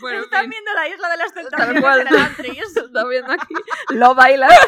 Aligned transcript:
Bueno, 0.00 0.18
en 0.18 0.24
Están 0.24 0.40
fin, 0.42 0.50
viendo 0.50 0.74
la 0.74 0.88
isla 0.88 1.08
de 1.08 1.16
las 1.16 1.32
tentaciones 1.34 1.80
cual. 1.82 2.00
en 2.02 2.08
el 2.08 2.16
Antris. 2.16 2.58
se 2.72 2.80
está 2.80 3.04
viendo 3.06 3.32
aquí. 3.32 3.54
Lo 3.90 4.14
baila. 4.14 4.48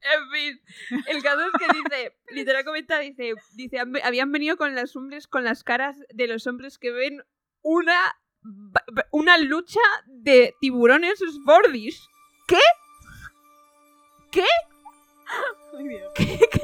En 0.00 0.30
fin, 0.30 0.60
el 1.06 1.22
caso 1.22 1.40
es 1.42 1.52
que 1.58 1.66
dice, 1.74 2.16
literal 2.30 2.64
comenta, 2.64 2.98
dice, 2.98 3.34
dice, 3.54 3.78
"Han 3.78 3.92
ve- 3.92 4.02
habían 4.02 4.32
venido 4.32 4.56
con 4.56 4.74
los 4.74 4.96
hombres, 4.96 5.26
con 5.26 5.44
las 5.44 5.62
caras 5.62 5.96
de 6.12 6.26
los 6.26 6.46
hombres 6.46 6.78
que 6.78 6.90
ven 6.90 7.22
una, 7.62 8.16
una 9.10 9.38
lucha 9.38 9.80
de 10.06 10.54
tiburones 10.60 11.18
Sbordis. 11.18 12.08
¿Qué? 12.46 12.58
¿Qué? 14.32 14.44
¿Qué? 16.14 16.38
¿Qué? 16.50 16.60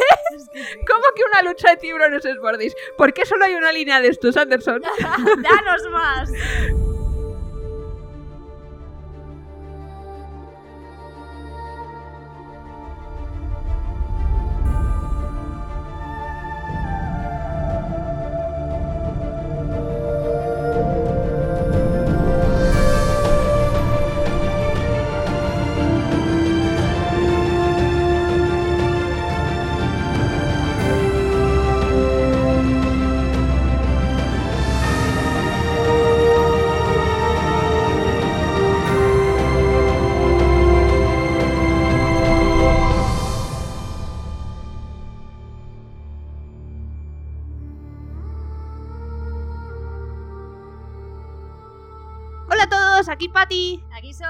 ¿Cómo 0.86 1.04
que 1.14 1.22
una 1.30 1.42
lucha 1.42 1.70
de 1.70 1.76
tiburones 1.76 2.22
Sbordis? 2.22 2.74
¿Por 2.96 3.12
qué 3.12 3.24
solo 3.24 3.44
hay 3.44 3.54
una 3.54 3.72
línea 3.72 4.00
de 4.00 4.08
estos, 4.08 4.36
Anderson? 4.36 4.82
¡Danos 5.42 5.90
más! 5.90 6.30
Todos, 53.04 53.08
aquí 53.08 53.28
Patti. 53.28 53.82
Aquí 53.92 54.12
so. 54.14 54.24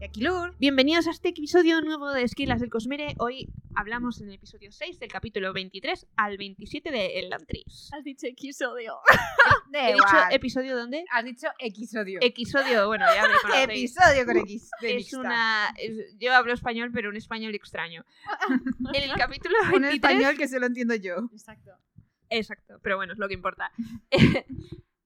Y 0.00 0.04
aquí 0.04 0.20
Lur. 0.22 0.54
Bienvenidos 0.58 1.06
a 1.06 1.10
este 1.10 1.30
episodio 1.30 1.80
nuevo 1.80 2.10
de 2.12 2.22
Esquilas 2.22 2.60
del 2.60 2.70
Cosmere. 2.70 3.14
Hoy 3.18 3.48
hablamos 3.74 4.20
en 4.20 4.28
el 4.28 4.34
episodio 4.34 4.70
6 4.72 4.98
del 5.00 5.10
capítulo 5.10 5.52
23 5.52 6.06
al 6.16 6.36
27 6.36 6.90
de 6.90 7.18
El 7.18 7.32
Antris. 7.32 7.90
Has 7.92 8.04
dicho 8.04 8.26
episodio. 8.26 8.98
He 9.72 9.92
dicho 9.94 10.04
episodio 10.30 10.76
dónde? 10.76 11.04
Has 11.10 11.24
dicho 11.24 11.46
episodio. 11.58 12.18
Episodio, 12.22 12.86
bueno, 12.86 13.06
ya 13.14 13.22
me 13.22 13.34
conocéis. 13.42 13.96
Episodio 13.96 14.26
con 14.26 14.36
X. 14.38 14.70
de 14.80 14.96
Es 14.96 15.12
una. 15.14 15.74
es- 15.78 16.16
yo 16.18 16.34
hablo 16.34 16.52
español, 16.52 16.90
pero 16.92 17.08
un 17.10 17.16
español 17.16 17.54
extraño. 17.54 18.04
En 18.94 19.10
el 19.10 19.16
capítulo 19.16 19.54
Un 19.74 19.82
23. 19.82 19.94
español 19.94 20.36
que 20.36 20.48
solo 20.48 20.66
entiendo 20.66 20.94
yo. 20.94 21.14
Exacto. 21.32 21.70
Exacto, 22.28 22.78
pero 22.82 22.96
bueno, 22.96 23.12
es 23.12 23.18
lo 23.18 23.26
que 23.26 23.34
importa. 23.34 23.72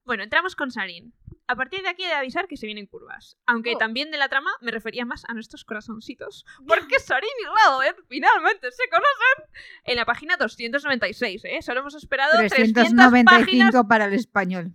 bueno, 0.04 0.22
entramos 0.24 0.54
con 0.56 0.70
Sarin. 0.70 1.14
A 1.46 1.56
partir 1.56 1.82
de 1.82 1.88
aquí 1.88 2.02
he 2.04 2.06
de 2.08 2.14
avisar 2.14 2.46
que 2.48 2.56
se 2.56 2.66
vienen 2.66 2.86
curvas. 2.86 3.36
Aunque 3.46 3.74
Oh. 3.74 3.78
también 3.78 4.10
de 4.10 4.16
la 4.18 4.28
trama 4.28 4.50
me 4.62 4.70
refería 4.70 5.04
más 5.04 5.24
a 5.28 5.34
nuestros 5.34 5.64
corazoncitos. 5.64 6.44
Porque 6.66 6.98
Sarin 7.00 7.28
y 7.42 7.44
Raoed 7.68 7.94
finalmente 8.08 8.70
se 8.72 8.88
conocen 8.88 9.60
en 9.84 9.96
la 9.96 10.04
página 10.06 10.36
296, 10.38 11.42
¿eh? 11.44 11.62
Solo 11.62 11.80
hemos 11.80 11.94
esperado 11.94 12.32
300 12.38 12.82
páginas 12.84 13.10
395 13.10 13.88
para 13.88 14.06
el 14.06 14.14
español. 14.14 14.72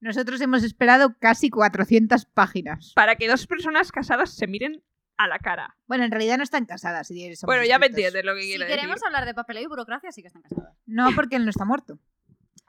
Nosotros 0.00 0.40
hemos 0.40 0.62
esperado 0.62 1.16
casi 1.18 1.50
400 1.50 2.24
páginas. 2.26 2.92
para 2.94 3.16
que 3.16 3.26
dos 3.26 3.46
personas 3.48 3.90
casadas 3.90 4.32
se 4.32 4.46
miren 4.46 4.84
a 5.16 5.26
la 5.26 5.40
cara. 5.40 5.76
Bueno, 5.88 6.04
en 6.04 6.12
realidad 6.12 6.36
no 6.36 6.44
están 6.44 6.64
casadas. 6.66 7.08
si 7.08 7.32
bueno, 7.42 7.64
ya 7.64 7.80
me 7.80 7.86
entiendes 7.86 8.24
lo 8.24 8.34
que 8.36 8.42
Si 8.42 8.48
quiero 8.50 8.66
queremos 8.66 8.94
decir. 8.96 9.06
hablar 9.06 9.24
de 9.26 9.34
papeleo 9.34 9.64
y 9.64 9.66
burocracia, 9.66 10.12
sí 10.12 10.22
que 10.22 10.28
están 10.28 10.42
casadas. 10.42 10.76
No, 10.86 11.10
porque 11.16 11.34
él 11.34 11.44
no 11.44 11.50
está 11.50 11.64
muerto. 11.64 11.98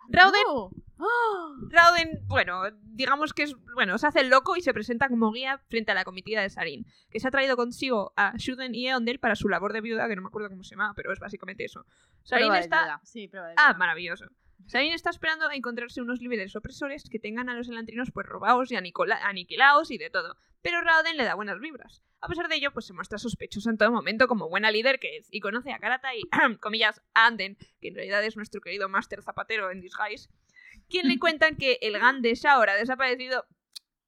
Rauden. 0.09 0.43
Rauden, 1.69 2.19
bueno, 2.27 2.63
digamos 2.81 3.33
que 3.33 3.43
es, 3.43 3.55
bueno, 3.73 3.97
se 3.97 4.07
hace 4.07 4.19
el 4.19 4.29
loco 4.29 4.57
y 4.57 4.61
se 4.61 4.73
presenta 4.73 5.07
como 5.07 5.31
guía 5.31 5.61
frente 5.69 5.91
a 5.91 5.95
la 5.95 6.03
comitiva 6.03 6.41
de 6.41 6.49
Sarin, 6.49 6.85
que 7.09 7.19
se 7.19 7.27
ha 7.27 7.31
traído 7.31 7.55
consigo 7.55 8.11
a 8.17 8.33
Shuden 8.35 8.75
y 8.75 8.87
Eondel 8.87 9.19
para 9.19 9.35
su 9.35 9.47
labor 9.47 9.71
de 9.71 9.81
viuda, 9.81 10.07
que 10.07 10.15
no 10.15 10.21
me 10.21 10.27
acuerdo 10.27 10.49
cómo 10.49 10.63
se 10.63 10.71
llama, 10.71 10.93
pero 10.95 11.13
es 11.13 11.19
básicamente 11.19 11.63
eso. 11.63 11.85
Sarin 12.23 12.53
está. 12.55 12.99
Sí, 13.03 13.31
ah, 13.55 13.73
maravilloso. 13.77 14.25
Sarin 14.67 14.93
está 14.93 15.09
esperando 15.09 15.47
a 15.47 15.55
encontrarse 15.55 16.01
unos 16.01 16.21
líderes 16.21 16.55
opresores 16.55 17.03
que 17.09 17.19
tengan 17.19 17.49
a 17.49 17.55
los 17.55 17.69
elantrinos 17.69 18.11
pues 18.11 18.27
robados 18.27 18.71
y 18.71 18.75
aniquilados 18.75 19.91
y 19.91 19.97
de 19.97 20.09
todo. 20.09 20.37
Pero 20.61 20.81
Rauden 20.81 21.17
le 21.17 21.23
da 21.23 21.35
buenas 21.35 21.59
vibras. 21.59 22.03
A 22.21 22.27
pesar 22.27 22.49
de 22.49 22.55
ello, 22.55 22.71
pues 22.71 22.85
se 22.85 22.93
muestra 22.93 23.17
sospechoso 23.17 23.69
en 23.69 23.77
todo 23.77 23.91
momento 23.91 24.27
como 24.27 24.49
buena 24.49 24.71
líder 24.71 24.99
que 24.99 25.17
es 25.17 25.27
y 25.31 25.39
conoce 25.39 25.71
a 25.71 25.79
Karata 25.79 26.13
y, 26.15 26.21
comillas, 26.59 27.01
a 27.13 27.27
Anden, 27.27 27.57
que 27.79 27.87
en 27.87 27.95
realidad 27.95 28.23
es 28.23 28.35
nuestro 28.35 28.61
querido 28.61 28.89
Master 28.89 29.23
Zapatero 29.23 29.71
en 29.71 29.79
disguise, 29.79 30.29
quien 30.89 31.07
le 31.07 31.17
cuentan 31.17 31.55
que 31.55 31.79
el 31.81 31.97
Gan 31.97 32.21
de 32.21 32.35
Shaor 32.35 32.69
ha 32.69 32.75
desaparecido 32.75 33.45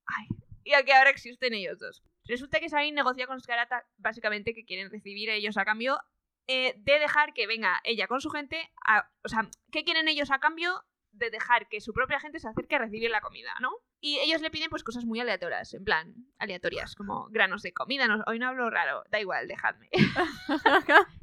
ay, 0.06 0.28
y 0.63 0.73
a 0.73 0.84
que 0.84 0.94
ahora 0.94 1.09
existen 1.09 1.53
ellos 1.53 1.79
dos. 1.79 2.03
Resulta 2.25 2.59
que 2.59 2.69
Sarin 2.69 2.95
negocia 2.95 3.28
con 3.28 3.40
Karata 3.40 3.85
básicamente 3.97 4.53
que 4.53 4.66
quieren 4.66 4.91
recibir 4.91 5.29
ellos 5.29 5.57
a 5.57 5.66
cambio 5.66 6.00
eh, 6.53 6.73
de 6.78 7.00
dejar 7.00 7.34
que 7.34 7.47
venga 7.47 7.79
ella 7.84 8.07
con 8.07 8.19
su 8.22 8.29
gente, 8.29 8.69
a- 8.85 9.09
o 9.23 9.29
sea, 9.29 9.50
¿qué 9.72 9.84
quieren 9.84 10.07
ellos 10.07 10.31
a 10.31 10.39
cambio 10.39 10.84
de 11.12 11.29
dejar 11.29 11.67
que 11.67 11.81
su 11.81 11.94
propia 11.94 12.19
gente 12.19 12.39
se 12.39 12.47
acerque 12.47 12.75
a 12.75 12.79
recibir 12.79 13.09
la 13.12 13.22
comida, 13.22 13.53
¿no? 13.59 13.72
Y 14.00 14.17
ellos 14.19 14.41
le 14.41 14.50
piden 14.50 14.69
pues 14.69 14.84
cosas 14.84 15.06
muy 15.06 15.19
aleatorias, 15.19 15.73
en 15.73 15.84
plan, 15.84 16.13
aleatorias, 16.40 16.95
como 16.95 17.28
granos 17.29 17.61
de 17.61 17.73
comida, 17.73 18.07
no- 18.07 18.23
hoy 18.28 18.40
no 18.40 18.47
hablo 18.47 18.69
raro, 18.69 19.03
da 19.09 19.19
igual, 19.19 19.47
dejadme. 19.47 19.90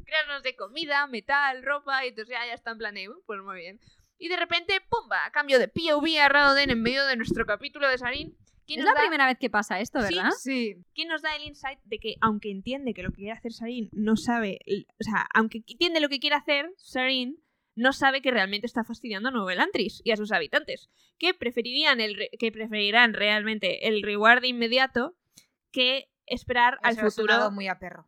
granos 0.06 0.42
de 0.42 0.56
comida, 0.56 1.06
metal, 1.06 1.62
ropa, 1.62 2.04
y 2.04 2.08
entonces 2.08 2.34
ya, 2.34 2.46
ya 2.46 2.54
está 2.54 2.70
en 2.72 2.78
plan, 2.78 2.94
de, 2.94 3.08
"Uh, 3.08 3.22
pues 3.26 3.40
muy 3.42 3.56
bien. 3.56 3.80
Y 4.18 4.28
de 4.28 4.36
repente, 4.36 4.80
¡pumba! 4.88 5.30
Cambio 5.32 5.58
de 5.58 5.68
POV 5.68 6.18
a 6.20 6.28
Raoden 6.28 6.70
en 6.70 6.82
medio 6.82 7.04
de 7.06 7.16
nuestro 7.16 7.46
capítulo 7.46 7.88
de 7.88 7.98
Sarin. 7.98 8.36
¿Quién 8.68 8.80
Es 8.80 8.84
la 8.86 8.92
da- 8.94 9.00
primera 9.00 9.26
vez 9.26 9.38
que 9.38 9.50
pasa 9.50 9.80
esto, 9.80 9.98
¿verdad? 10.00 10.30
Sí. 10.38 10.76
¿Quién 10.94 11.08
nos 11.08 11.22
da 11.22 11.34
el 11.34 11.42
insight 11.42 11.80
de 11.84 11.98
que, 11.98 12.14
aunque 12.20 12.50
entiende 12.52 12.94
que 12.94 13.02
lo 13.02 13.10
que 13.10 13.16
quiere 13.16 13.32
hacer 13.32 13.52
Sarin 13.52 13.88
no 13.92 14.14
sabe, 14.16 14.60
o 15.00 15.02
sea, 15.04 15.26
aunque 15.34 15.64
entiende 15.66 15.98
lo 16.00 16.08
que 16.08 16.20
quiere 16.20 16.36
hacer 16.36 16.70
Sarin, 16.76 17.42
no 17.74 17.92
sabe 17.92 18.20
que 18.22 18.30
realmente 18.30 18.66
está 18.66 18.84
fastidiando 18.84 19.30
a 19.30 19.32
Nuevo 19.32 19.50
Elantris 19.50 20.00
y 20.04 20.10
a 20.12 20.16
sus 20.16 20.30
habitantes, 20.32 20.90
que 21.18 21.32
preferirían 21.34 22.00
el 22.00 22.14
re- 22.16 22.30
que 22.38 22.52
preferirán 22.52 23.14
realmente 23.14 23.88
el 23.88 24.02
reward 24.02 24.44
inmediato 24.44 25.16
que 25.72 26.10
esperar 26.26 26.78
al 26.82 26.92
Eso 26.92 27.06
ha 27.06 27.10
futuro. 27.10 27.50
muy 27.50 27.68
a 27.68 27.78
perro. 27.78 28.06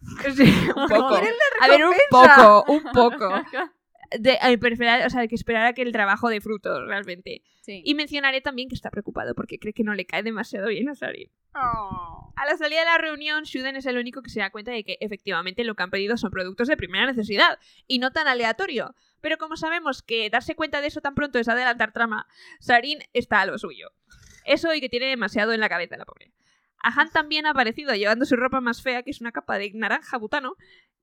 Sí, 0.36 0.42
un 0.76 0.88
poco. 0.88 1.14
A 1.60 1.68
ver, 1.68 1.84
un 1.84 1.94
poco, 2.10 2.64
un 2.72 2.82
poco. 2.92 3.28
De, 4.18 4.38
al 4.40 4.58
preferar- 4.58 5.06
o 5.06 5.10
sea, 5.10 5.26
que 5.26 5.34
esperar 5.34 5.66
a 5.66 5.72
que 5.72 5.82
el 5.82 5.92
trabajo 5.92 6.28
dé 6.28 6.40
frutos 6.40 6.86
realmente. 6.86 7.42
Sí. 7.62 7.82
Y 7.84 7.94
mencionaré 7.94 8.40
también 8.40 8.68
que 8.68 8.74
está 8.74 8.90
preocupado 8.90 9.34
porque 9.34 9.58
cree 9.58 9.72
que 9.72 9.84
no 9.84 9.94
le 9.94 10.04
cae 10.06 10.22
demasiado 10.22 10.68
bien 10.68 10.88
a 10.88 10.94
Sarin. 10.94 11.30
Oh. 11.54 12.32
A 12.36 12.46
la 12.46 12.56
salida 12.56 12.80
de 12.80 12.86
la 12.86 12.98
reunión, 12.98 13.44
Shuden 13.44 13.76
es 13.76 13.86
el 13.86 13.96
único 13.96 14.22
que 14.22 14.30
se 14.30 14.40
da 14.40 14.50
cuenta 14.50 14.72
de 14.72 14.84
que 14.84 14.98
efectivamente 15.00 15.64
lo 15.64 15.74
que 15.74 15.82
han 15.82 15.90
pedido 15.90 16.16
son 16.16 16.30
productos 16.30 16.68
de 16.68 16.76
primera 16.76 17.06
necesidad 17.06 17.58
y 17.86 17.98
no 17.98 18.12
tan 18.12 18.26
aleatorio. 18.28 18.94
Pero 19.20 19.38
como 19.38 19.56
sabemos 19.56 20.02
que 20.02 20.28
darse 20.28 20.54
cuenta 20.54 20.80
de 20.80 20.88
eso 20.88 21.00
tan 21.00 21.14
pronto 21.14 21.38
es 21.38 21.48
adelantar 21.48 21.92
trama, 21.92 22.26
Sarin 22.60 22.98
está 23.12 23.40
a 23.40 23.46
lo 23.46 23.56
suyo. 23.56 23.92
Eso 24.44 24.74
y 24.74 24.80
que 24.80 24.88
tiene 24.88 25.06
demasiado 25.06 25.52
en 25.52 25.60
la 25.60 25.68
cabeza 25.68 25.96
la 25.96 26.04
pobre. 26.04 26.32
Ahan 26.82 27.10
también 27.10 27.46
ha 27.46 27.50
aparecido 27.50 27.94
llevando 27.94 28.26
su 28.26 28.36
ropa 28.36 28.60
más 28.60 28.82
fea, 28.82 29.02
que 29.02 29.10
es 29.10 29.22
una 29.22 29.32
capa 29.32 29.56
de 29.56 29.70
naranja 29.72 30.18
butano, 30.18 30.56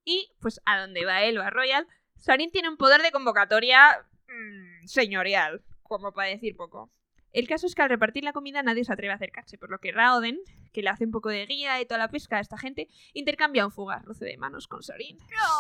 y 0.04 0.32
pues 0.40 0.62
a 0.66 0.80
donde 0.80 1.06
va 1.06 1.24
él 1.24 1.40
o 1.40 1.42
a 1.42 1.50
Royal, 1.50 1.88
Sarin 2.22 2.52
tiene 2.52 2.70
un 2.70 2.78
poder 2.78 3.02
de 3.02 3.12
convocatoria 3.12 4.06
mm, 4.28 4.86
señorial, 4.88 5.64
como 5.84 6.14
para 6.14 6.30
decir 6.30 6.56
poco. 6.56 6.92
El 7.34 7.48
caso 7.48 7.66
es 7.66 7.76
que 7.76 7.82
al 7.82 7.90
repartir 7.90 8.24
la 8.24 8.34
comida 8.34 8.62
nadie 8.62 8.84
se 8.84 8.94
atreve 8.94 9.12
a 9.12 9.16
acercarse, 9.16 9.58
por 9.58 9.72
lo 9.72 9.80
que 9.80 9.92
Raoden, 9.92 10.40
que 10.72 10.84
le 10.84 10.90
hace 10.90 11.06
un 11.06 11.12
poco 11.12 11.30
de 11.30 11.46
guía 11.46 11.82
y 11.82 11.86
toda 11.86 11.98
la 11.98 12.10
pesca 12.10 12.38
a 12.38 12.40
esta 12.42 12.58
gente, 12.58 12.90
intercambia 13.14 13.66
un 13.66 13.72
fugaz 13.72 14.04
roce 14.06 14.26
de 14.26 14.38
manos 14.38 14.68
con 14.68 14.84
Sorin. 14.84 15.18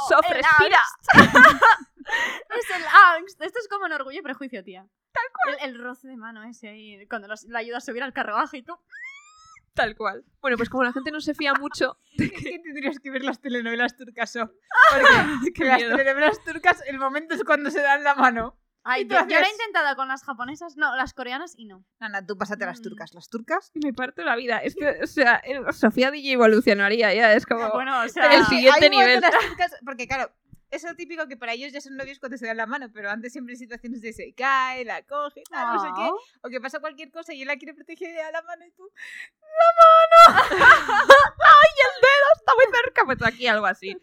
¡Sof, 0.07 0.25
el 0.29 0.35
respira! 0.35 0.81
Es 2.01 2.69
el 2.75 2.83
angst. 3.17 3.41
Esto 3.41 3.59
es 3.59 3.67
como 3.69 3.85
en 3.85 3.93
Orgullo 3.93 4.19
y 4.19 4.21
Prejuicio, 4.21 4.63
tía. 4.63 4.85
Tal 5.13 5.23
cual. 5.33 5.57
El, 5.61 5.75
el 5.75 5.81
roce 5.81 6.07
de 6.09 6.17
mano 6.17 6.43
ese 6.43 6.67
ahí, 6.67 7.07
cuando 7.07 7.27
la 7.27 7.59
ayuda 7.59 7.77
a 7.77 7.81
subir 7.81 8.03
al 8.03 8.11
carruaje 8.11 8.57
y 8.57 8.63
tú. 8.63 8.77
Tal 9.73 9.95
cual. 9.95 10.25
Bueno, 10.41 10.57
pues 10.57 10.69
como 10.69 10.83
la 10.83 10.91
gente 10.91 11.11
no 11.11 11.21
se 11.21 11.33
fía 11.33 11.53
mucho... 11.53 11.97
Es 12.17 12.31
que 12.31 12.59
tendrías 12.59 12.99
que 12.99 13.09
ver 13.11 13.23
las 13.23 13.39
telenovelas 13.39 13.95
turcas, 13.95 14.35
¿o? 14.35 14.51
Porque 15.41 15.53
Qué 15.53 15.63
las 15.65 15.77
telenovelas 15.79 16.43
turcas, 16.43 16.83
el 16.87 16.99
momento 16.99 17.35
es 17.35 17.43
cuando 17.43 17.69
se 17.71 17.81
dan 17.81 18.03
la 18.03 18.15
mano. 18.15 18.57
Ay, 18.83 19.05
yo, 19.07 19.15
yo 19.27 19.39
lo 19.39 19.45
he 19.45 19.49
intentado 19.51 19.95
con 19.95 20.07
las 20.07 20.23
japonesas, 20.23 20.75
no, 20.75 20.95
las 20.95 21.13
coreanas 21.13 21.53
y 21.55 21.65
no. 21.65 21.85
Nana, 21.99 22.25
tú 22.25 22.35
pásate 22.35 22.65
las 22.65 22.79
Mm. 22.79 22.83
turcas. 22.83 23.13
Las 23.13 23.29
turcas. 23.29 23.71
Me 23.75 23.93
parto 23.93 24.23
la 24.23 24.35
vida. 24.35 24.57
Es 24.57 24.73
que, 24.75 25.01
o 25.03 25.07
sea, 25.07 25.35
eh, 25.45 25.61
Sofía 25.71 26.09
DJ 26.09 26.31
evolucionaría 26.33 27.13
ya, 27.13 27.31
es 27.33 27.45
como... 27.45 27.69
Bueno, 27.71 27.99
o 27.99 28.03
El 28.03 28.09
sea, 28.09 28.43
siguiente 28.45 28.85
hay 28.85 28.89
nivel. 28.89 29.21
las 29.21 29.31
turcas, 29.47 29.75
porque 29.85 30.07
claro, 30.07 30.33
eso 30.71 30.93
típico 30.95 31.27
que 31.27 31.37
para 31.37 31.53
ellos 31.53 31.71
ya 31.71 31.81
son 31.81 31.95
novios 31.95 32.19
cuando 32.19 32.37
se 32.37 32.47
dan 32.47 32.57
la 32.57 32.65
mano, 32.65 32.89
pero 32.93 33.09
antes 33.09 33.31
siempre 33.31 33.53
en 33.53 33.59
situaciones 33.59 34.01
de 34.01 34.13
se 34.13 34.33
cae, 34.33 34.85
la 34.85 35.03
coge, 35.03 35.43
tal, 35.49 35.75
no 35.75 35.81
sé 35.81 35.89
qué. 35.95 36.09
O 36.41 36.49
que 36.49 36.61
pasa 36.61 36.79
cualquier 36.79 37.11
cosa 37.11 37.33
y 37.33 37.41
él 37.41 37.47
la 37.47 37.57
quiere 37.57 37.73
proteger 37.73 38.09
y 38.09 38.13
le 38.13 38.19
da 38.19 38.31
la 38.31 38.41
mano 38.41 38.65
y 38.65 38.71
tú. 38.71 38.89
Está 42.35 42.53
muy 42.55 42.65
cerca, 42.73 43.05
pues 43.05 43.21
aquí 43.23 43.47
algo 43.47 43.65
así. 43.65 43.97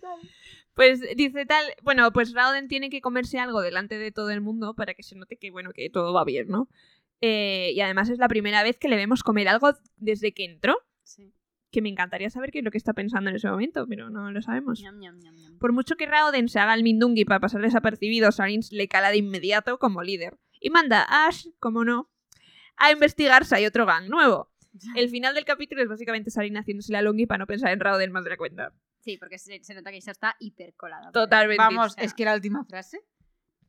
Pues 0.74 1.00
dice 1.16 1.44
tal, 1.44 1.64
bueno, 1.82 2.12
pues 2.12 2.32
Rauden 2.34 2.68
tiene 2.68 2.88
que 2.90 3.00
comerse 3.00 3.38
algo 3.40 3.62
delante 3.62 3.98
de 3.98 4.12
todo 4.12 4.30
el 4.30 4.40
mundo 4.40 4.74
para 4.74 4.94
que 4.94 5.02
se 5.02 5.16
note 5.16 5.36
que, 5.36 5.50
bueno, 5.50 5.72
que 5.72 5.90
todo 5.90 6.12
va 6.12 6.24
bien, 6.24 6.48
¿no? 6.48 6.68
Eh, 7.20 7.72
y 7.74 7.80
además 7.80 8.10
es 8.10 8.18
la 8.18 8.28
primera 8.28 8.62
vez 8.62 8.78
que 8.78 8.88
le 8.88 8.94
vemos 8.96 9.24
comer 9.24 9.48
algo 9.48 9.72
desde 9.96 10.32
que 10.32 10.44
entró, 10.44 10.78
Sí. 11.02 11.32
Que 11.70 11.82
me 11.82 11.88
encantaría 11.88 12.30
saber 12.30 12.50
qué 12.50 12.58
es 12.58 12.64
lo 12.64 12.70
que 12.70 12.78
está 12.78 12.94
pensando 12.94 13.30
en 13.30 13.36
ese 13.36 13.48
momento, 13.48 13.86
pero 13.88 14.10
no 14.10 14.30
lo 14.30 14.42
sabemos. 14.42 14.80
Ñam, 14.80 14.98
ñam, 14.98 15.18
ñam, 15.18 15.34
ñam. 15.36 15.58
Por 15.58 15.72
mucho 15.72 15.96
que 15.96 16.06
Rauden 16.06 16.48
se 16.48 16.58
haga 16.58 16.74
el 16.74 16.82
Mindungi 16.82 17.24
para 17.24 17.40
pasar 17.40 17.60
desapercibido, 17.60 18.32
Sarin 18.32 18.60
le 18.70 18.88
cala 18.88 19.10
de 19.10 19.18
inmediato 19.18 19.78
como 19.78 20.02
líder. 20.02 20.38
Y 20.60 20.70
manda 20.70 21.02
a 21.02 21.26
Ash, 21.26 21.46
como 21.60 21.84
no, 21.84 22.10
a 22.76 22.90
investigar 22.90 23.44
si 23.44 23.54
hay 23.54 23.66
otro 23.66 23.86
gang 23.86 24.08
nuevo. 24.08 24.50
El 24.94 25.08
final 25.08 25.34
del 25.34 25.44
capítulo 25.44 25.82
es 25.82 25.88
básicamente 25.88 26.30
Sarin 26.30 26.56
haciéndose 26.56 26.92
la 26.92 27.02
longi 27.02 27.26
para 27.26 27.38
no 27.38 27.46
pensar 27.46 27.72
en 27.72 27.80
Rauden 27.80 28.12
más 28.12 28.24
de 28.24 28.30
la 28.30 28.36
cuenta. 28.36 28.72
Sí, 29.00 29.16
porque 29.18 29.38
se, 29.38 29.62
se 29.62 29.74
nota 29.74 29.90
que 29.90 30.00
ya 30.00 30.12
está 30.12 30.36
hipercolada. 30.38 31.10
Totalmente. 31.12 31.58
Vamos, 31.62 31.86
O 31.86 31.90
sea, 31.90 32.04
es 32.04 32.14
que 32.14 32.24
la 32.24 32.34
última 32.34 32.64
frase. 32.64 33.00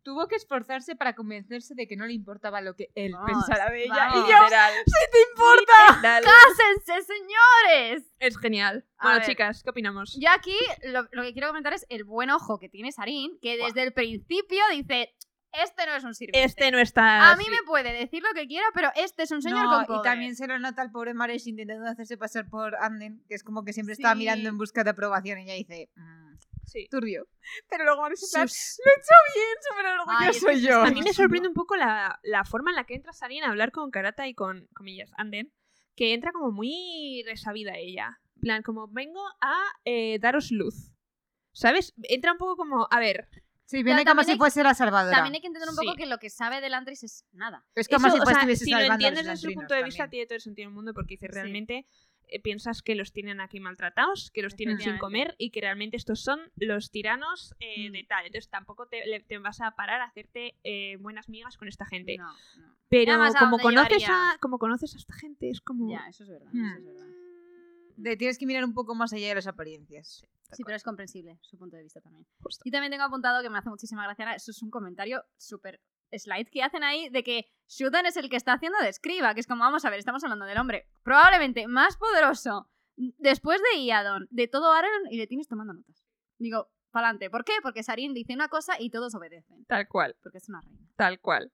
Tuvo 0.04 0.28
que 0.28 0.36
esforzarse 0.36 0.96
para 0.96 1.14
convencerse 1.14 1.76
de 1.76 1.88
que 1.88 1.96
no 1.96 2.06
le 2.06 2.14
importaba 2.14 2.62
lo 2.62 2.76
que 2.76 2.90
él 2.96 3.12
Vamos, 3.14 3.46
pensara 3.46 3.70
de 3.72 3.84
ella. 3.84 3.94
vamos. 3.96 4.28
Y 4.28 4.32
yo. 4.32 4.38
¿sí 4.86 4.94
te 5.12 5.20
importa? 5.32 5.74
Literal. 5.96 6.24
¡Cásense, 6.24 7.14
señores! 7.14 8.04
Es 8.20 8.38
genial. 8.38 8.86
A 8.98 9.04
Bueno, 9.06 9.20
ver. 9.20 9.28
chicas, 9.28 9.64
¿qué 9.64 9.70
opinamos? 9.70 10.18
Yo 10.20 10.30
aquí 10.32 10.56
lo, 10.84 11.08
lo 11.12 11.24
que 11.24 11.34
quiero 11.34 11.48
comentar 11.48 11.74
es 11.74 11.86
el 11.90 12.04
buen 12.04 12.30
ojo 12.30 12.60
que 12.60 12.70
tiene 12.70 12.92
Sarin, 12.92 13.38
que 13.42 13.58
desde 13.58 13.84
el 13.84 13.94
principio 13.94 14.62
dice, 14.72 15.14
este 15.52 15.86
no 15.88 15.96
es 15.96 16.04
un 16.04 16.14
sirviente. 16.14 16.44
Este 16.44 16.72
no 16.72 16.80
está. 16.80 17.32
A 17.32 17.36
mí 17.36 17.46
me 17.50 17.64
puede 17.66 17.92
decir 17.92 18.22
lo 18.22 18.30
que 18.34 18.46
quiera, 18.48 18.68
pero 18.74 18.90
este 18.96 19.24
es 19.24 19.32
un 19.32 19.42
señor 19.42 19.64
No, 19.66 19.86
con 19.88 19.98
y 19.98 20.02
también 20.04 20.36
se 20.36 20.48
lo 20.48 20.60
nota 20.60 20.82
al 20.82 20.92
pobre 20.92 21.14
Mares 21.14 21.48
intentando 21.48 21.90
hacerse 21.90 22.18
pasar 22.18 22.48
por 22.50 22.76
Anden, 22.76 23.24
que 23.28 23.36
es 23.36 23.44
como 23.44 23.64
que 23.66 23.74
siempre 23.74 23.96
Sí. 23.96 24.02
estaba 24.02 24.16
mirando 24.16 24.48
en 24.48 24.58
busca 24.58 24.84
de 24.84 24.92
aprobación 24.92 25.40
y 25.40 25.44
ella 25.44 25.54
dice, 25.56 25.90
"Mm, 25.96 26.19
Sí. 26.72 26.88
turbio. 26.90 27.28
Pero 27.70 27.84
luego 27.86 28.08
en 28.08 28.14
plan, 28.14 28.48
Sus- 28.48 28.80
lo 28.86 28.92
he 28.92 28.96
hecho 28.96 29.16
bien, 29.36 29.58
súper 29.70 29.86
orgulloso 30.00 30.48
que 30.48 30.62
yo. 30.62 30.82
A 30.84 30.92
mí 30.92 31.02
me 31.02 31.14
sorprende 31.44 31.48
un 31.48 31.54
poco 31.54 31.76
la, 31.76 32.20
la 32.24 32.44
forma 32.46 32.72
en 32.72 32.76
la 32.76 32.84
que 32.86 32.96
entra 32.96 33.14
Sarin 33.14 33.44
a 33.44 33.50
hablar 33.50 33.72
con 33.72 33.92
Karata 33.92 34.28
y 34.28 34.34
con, 34.34 34.68
comillas, 34.76 35.12
Anden, 35.18 35.52
que 35.96 36.14
entra 36.14 36.32
como 36.32 36.52
muy 36.52 37.24
resabida 37.26 37.78
ella. 37.78 38.20
En 38.36 38.42
plan, 38.42 38.64
como 38.64 38.88
vengo 38.88 39.22
a 39.42 39.58
eh, 39.86 40.18
daros 40.20 40.52
luz. 40.52 40.92
¿Sabes? 41.52 41.94
Entra 42.04 42.32
un 42.32 42.38
poco 42.38 42.56
como, 42.56 42.88
a 42.90 43.00
ver, 43.00 43.28
Sí, 43.66 43.84
viene 43.84 44.04
como 44.04 44.24
si 44.24 44.36
fuese 44.36 44.64
la 44.64 44.74
salvadora. 44.74 45.16
También 45.16 45.36
hay 45.36 45.42
que 45.42 45.48
entender 45.48 45.70
un 45.70 45.76
poco 45.76 45.92
Sí. 45.92 45.98
que 45.98 46.06
lo 46.08 46.18
que 46.18 46.32
sabe 46.32 46.60
del 46.60 46.74
Antris 46.74 47.04
es 47.04 47.26
nada. 47.34 47.68
Es 47.76 47.88
como 47.88 48.08
Eso, 48.08 48.16
si 48.16 48.22
o 48.22 48.24
fuese 48.24 48.34
sea, 48.34 48.40
estuviese 48.50 48.66
si 48.66 48.72
lo 48.72 48.80
entiendes 48.94 49.26
desde 49.28 49.38
su 49.48 49.54
punto 49.54 49.76
de 49.76 49.84
vista, 49.84 50.04
también. 50.06 50.10
tiene 50.10 50.26
todo 50.26 50.36
el 50.38 50.42
sentido 50.42 50.68
del 50.70 50.74
mundo, 50.74 50.92
porque 50.96 51.14
dice, 51.16 51.28
Sí. 51.28 51.32
realmente 51.34 51.76
eh, 51.78 51.86
piensas 52.44 52.82
que 52.84 52.94
los 52.96 53.12
tienen 53.12 53.42
aquí 53.42 53.60
maltratados, 53.60 54.30
que 54.32 54.42
los 54.44 54.56
tienen 54.56 54.80
sin 54.80 54.98
comer 55.00 55.34
y 55.40 55.50
que 55.50 55.62
realmente 55.62 55.98
estos 55.98 56.22
son 56.22 56.40
los 56.58 56.92
tiranos 56.92 57.56
eh, 57.60 57.90
Mm. 57.90 57.94
de 57.94 58.04
tal. 58.04 58.26
Entonces 58.28 58.50
tampoco 58.50 58.86
te, 58.88 59.06
le- 59.08 59.22
te 59.22 59.38
vas 59.40 59.62
a 59.62 59.72
parar 59.72 60.02
a 60.02 60.06
hacerte 60.06 60.56
eh, 60.64 60.98
buenas 60.98 61.30
migas 61.30 61.58
con 61.58 61.68
esta 61.68 61.86
gente. 61.86 62.18
No, 62.18 62.32
no. 62.58 62.76
Pero 62.90 63.14
Además, 63.14 63.36
¿a 63.36 63.40
como 63.40 63.58
conoces, 63.60 64.04
a, 64.10 64.38
como 64.42 64.60
conoces 64.60 64.94
a 64.96 64.98
esta 64.98 65.14
gente, 65.16 65.50
es 65.50 65.62
como... 65.62 65.90
Ya, 65.92 66.08
eso 66.10 66.24
es 66.24 66.30
verdad. 66.30 66.50
Eso 66.54 66.78
es 66.78 66.86
verdad. 66.86 67.08
De- 67.98 68.18
tienes 68.18 68.38
que 68.38 68.46
mirar 68.46 68.64
un 68.64 68.74
poco 68.74 68.96
más 68.96 69.12
allá 69.14 69.28
de 69.30 69.36
las 69.36 69.48
apariencias. 69.48 70.26
Sí, 70.52 70.64
pero 70.64 70.76
es 70.76 70.84
comprensible 70.84 71.38
su 71.42 71.58
punto 71.58 71.78
de 71.78 71.84
vista 71.84 72.02
también. 72.02 72.26
Justo. 72.42 72.62
Y 72.66 72.72
también 72.72 72.92
tengo 72.92 73.04
apuntado 73.04 73.42
que 73.44 73.50
me 73.50 73.58
hace 73.60 73.70
muchísima 73.70 74.04
gracia, 74.06 74.34
eso 74.34 74.50
es 74.52 74.62
un 74.64 74.72
comentario 74.72 75.24
súper 75.38 75.80
slide 76.18 76.50
que 76.50 76.64
hacen 76.64 76.84
ahí 76.84 77.10
de 77.10 77.24
que 77.24 77.52
Shuden 77.68 78.06
es 78.06 78.18
el 78.18 78.30
que 78.30 78.36
está 78.38 78.54
haciendo 78.54 78.80
de 78.80 78.90
escriba, 78.90 79.34
que 79.34 79.40
es 79.42 79.48
como, 79.48 79.64
vamos 79.64 79.86
a 79.86 79.90
ver, 79.90 80.00
estamos 80.00 80.24
hablando 80.24 80.46
del 80.46 80.58
hombre 80.58 80.88
probablemente 81.04 81.68
más 81.68 81.98
poderoso 81.98 82.70
después 82.96 83.62
de 83.72 83.80
Iadon, 83.80 84.28
de 84.32 84.48
todo 84.48 84.72
Arelon, 84.72 85.12
y 85.12 85.18
le 85.18 85.28
tienes 85.28 85.48
tomando 85.48 85.74
notas. 85.74 86.04
Digo, 86.38 86.70
pa'lante. 86.92 87.30
¿Por 87.30 87.46
qué? 87.46 87.54
Porque 87.62 87.84
Sarin 87.84 88.14
dice 88.14 88.34
una 88.34 88.48
cosa 88.50 88.74
y 88.80 88.90
todos 88.90 89.14
obedecen, 89.16 89.66
Tal 89.66 89.88
cual, 89.88 90.16
porque 90.24 90.40
es 90.40 90.50
una 90.50 90.62
reina. 90.62 90.80
tal 90.96 91.20
cual. 91.20 91.52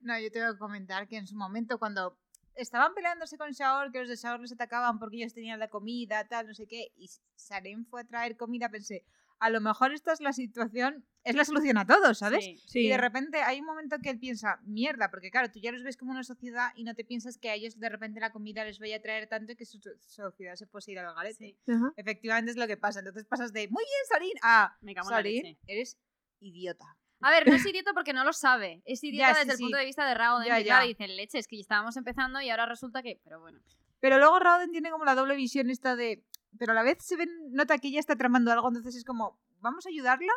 No, 0.00 0.18
yo 0.18 0.30
tengo 0.30 0.52
que 0.52 0.58
comentar 0.58 1.08
que 1.08 1.16
en 1.16 1.26
su 1.26 1.36
momento 1.36 1.78
cuando 1.78 2.18
estaban 2.54 2.94
peleándose 2.94 3.38
con 3.38 3.50
Shaor, 3.52 3.92
que 3.92 4.00
los 4.00 4.08
de 4.08 4.16
Shaor 4.16 4.40
les 4.40 4.52
atacaban 4.52 4.98
porque 4.98 5.16
ellos 5.18 5.34
tenían 5.34 5.58
la 5.58 5.68
comida, 5.68 6.26
tal, 6.28 6.46
no 6.48 6.54
sé 6.54 6.66
qué, 6.66 6.92
y 6.96 7.08
Saren 7.34 7.86
fue 7.86 8.02
a 8.02 8.04
traer 8.04 8.36
comida, 8.36 8.68
pensé, 8.68 9.04
a 9.38 9.50
lo 9.50 9.60
mejor 9.60 9.92
esta 9.92 10.12
es 10.12 10.20
la 10.20 10.32
situación, 10.32 11.04
es 11.24 11.34
la 11.34 11.44
solución 11.44 11.76
a 11.78 11.86
todo, 11.86 12.14
¿sabes? 12.14 12.44
Sí. 12.44 12.62
Sí. 12.66 12.80
Y 12.86 12.88
de 12.88 12.96
repente 12.96 13.42
hay 13.42 13.60
un 13.60 13.66
momento 13.66 13.96
que 14.02 14.10
él 14.10 14.18
piensa, 14.18 14.60
mierda, 14.64 15.10
porque 15.10 15.30
claro, 15.30 15.50
tú 15.50 15.58
ya 15.58 15.72
los 15.72 15.82
ves 15.82 15.96
como 15.96 16.12
una 16.12 16.24
sociedad 16.24 16.70
y 16.76 16.84
no 16.84 16.94
te 16.94 17.04
piensas 17.04 17.36
que 17.38 17.50
a 17.50 17.54
ellos 17.54 17.78
de 17.78 17.88
repente 17.88 18.20
la 18.20 18.32
comida 18.32 18.64
les 18.64 18.78
vaya 18.78 18.96
a 18.96 19.02
traer 19.02 19.26
tanto 19.28 19.54
que 19.56 19.66
su 19.66 19.78
sociedad 20.00 20.54
se 20.54 20.66
puede 20.66 20.92
ir 20.92 20.98
al. 20.98 21.34
Sí. 21.34 21.56
Ajá. 21.68 21.92
Efectivamente 21.96 22.50
es 22.50 22.56
lo 22.56 22.66
que 22.66 22.76
pasa. 22.76 23.00
Entonces 23.00 23.24
pasas 23.24 23.52
de, 23.52 23.68
muy 23.68 23.84
bien, 23.84 24.06
Sarin, 24.08 24.34
a, 24.42 24.76
Me 24.80 24.94
cago 24.94 25.20
leche. 25.20 25.58
eres 25.66 25.98
idiota. 26.40 26.96
A 27.20 27.30
ver, 27.30 27.48
no 27.48 27.54
es 27.54 27.66
idiota 27.66 27.92
porque 27.92 28.12
no 28.12 28.24
lo 28.24 28.32
sabe. 28.32 28.82
Es 28.84 29.02
idiota 29.02 29.28
Ya, 29.28 29.34
sí, 29.34 29.40
desde 29.40 29.52
el 29.54 29.58
punto 29.58 29.78
de 29.78 29.84
vista 29.84 30.06
de 30.06 30.14
Raoden. 30.14 30.48
Ya, 30.48 30.58
ya. 30.58 30.64
Claro, 30.64 30.86
dicen 30.86 31.16
leche, 31.16 31.38
es 31.38 31.46
que 31.46 31.56
ya 31.56 31.62
estábamos 31.62 31.96
empezando 31.96 32.40
y 32.40 32.50
ahora 32.50 32.66
resulta 32.66 33.02
que. 33.02 33.20
Pero 33.24 33.40
bueno. 33.40 33.60
Pero 34.00 34.18
luego 34.18 34.38
Rauden 34.38 34.70
tiene 34.70 34.90
como 34.90 35.04
la 35.04 35.14
doble 35.14 35.34
visión 35.36 35.70
esta 35.70 35.96
de... 35.96 36.22
Pero 36.58 36.72
a 36.72 36.74
la 36.74 36.82
vez 36.82 36.98
se 37.00 37.16
ven, 37.16 37.30
nota 37.50 37.78
que 37.78 37.88
ella 37.88 38.00
está 38.00 38.16
tramando 38.16 38.52
algo, 38.52 38.68
entonces 38.68 38.96
es 38.96 39.04
como, 39.04 39.38
vamos 39.60 39.86
a 39.86 39.88
ayudarla, 39.88 40.32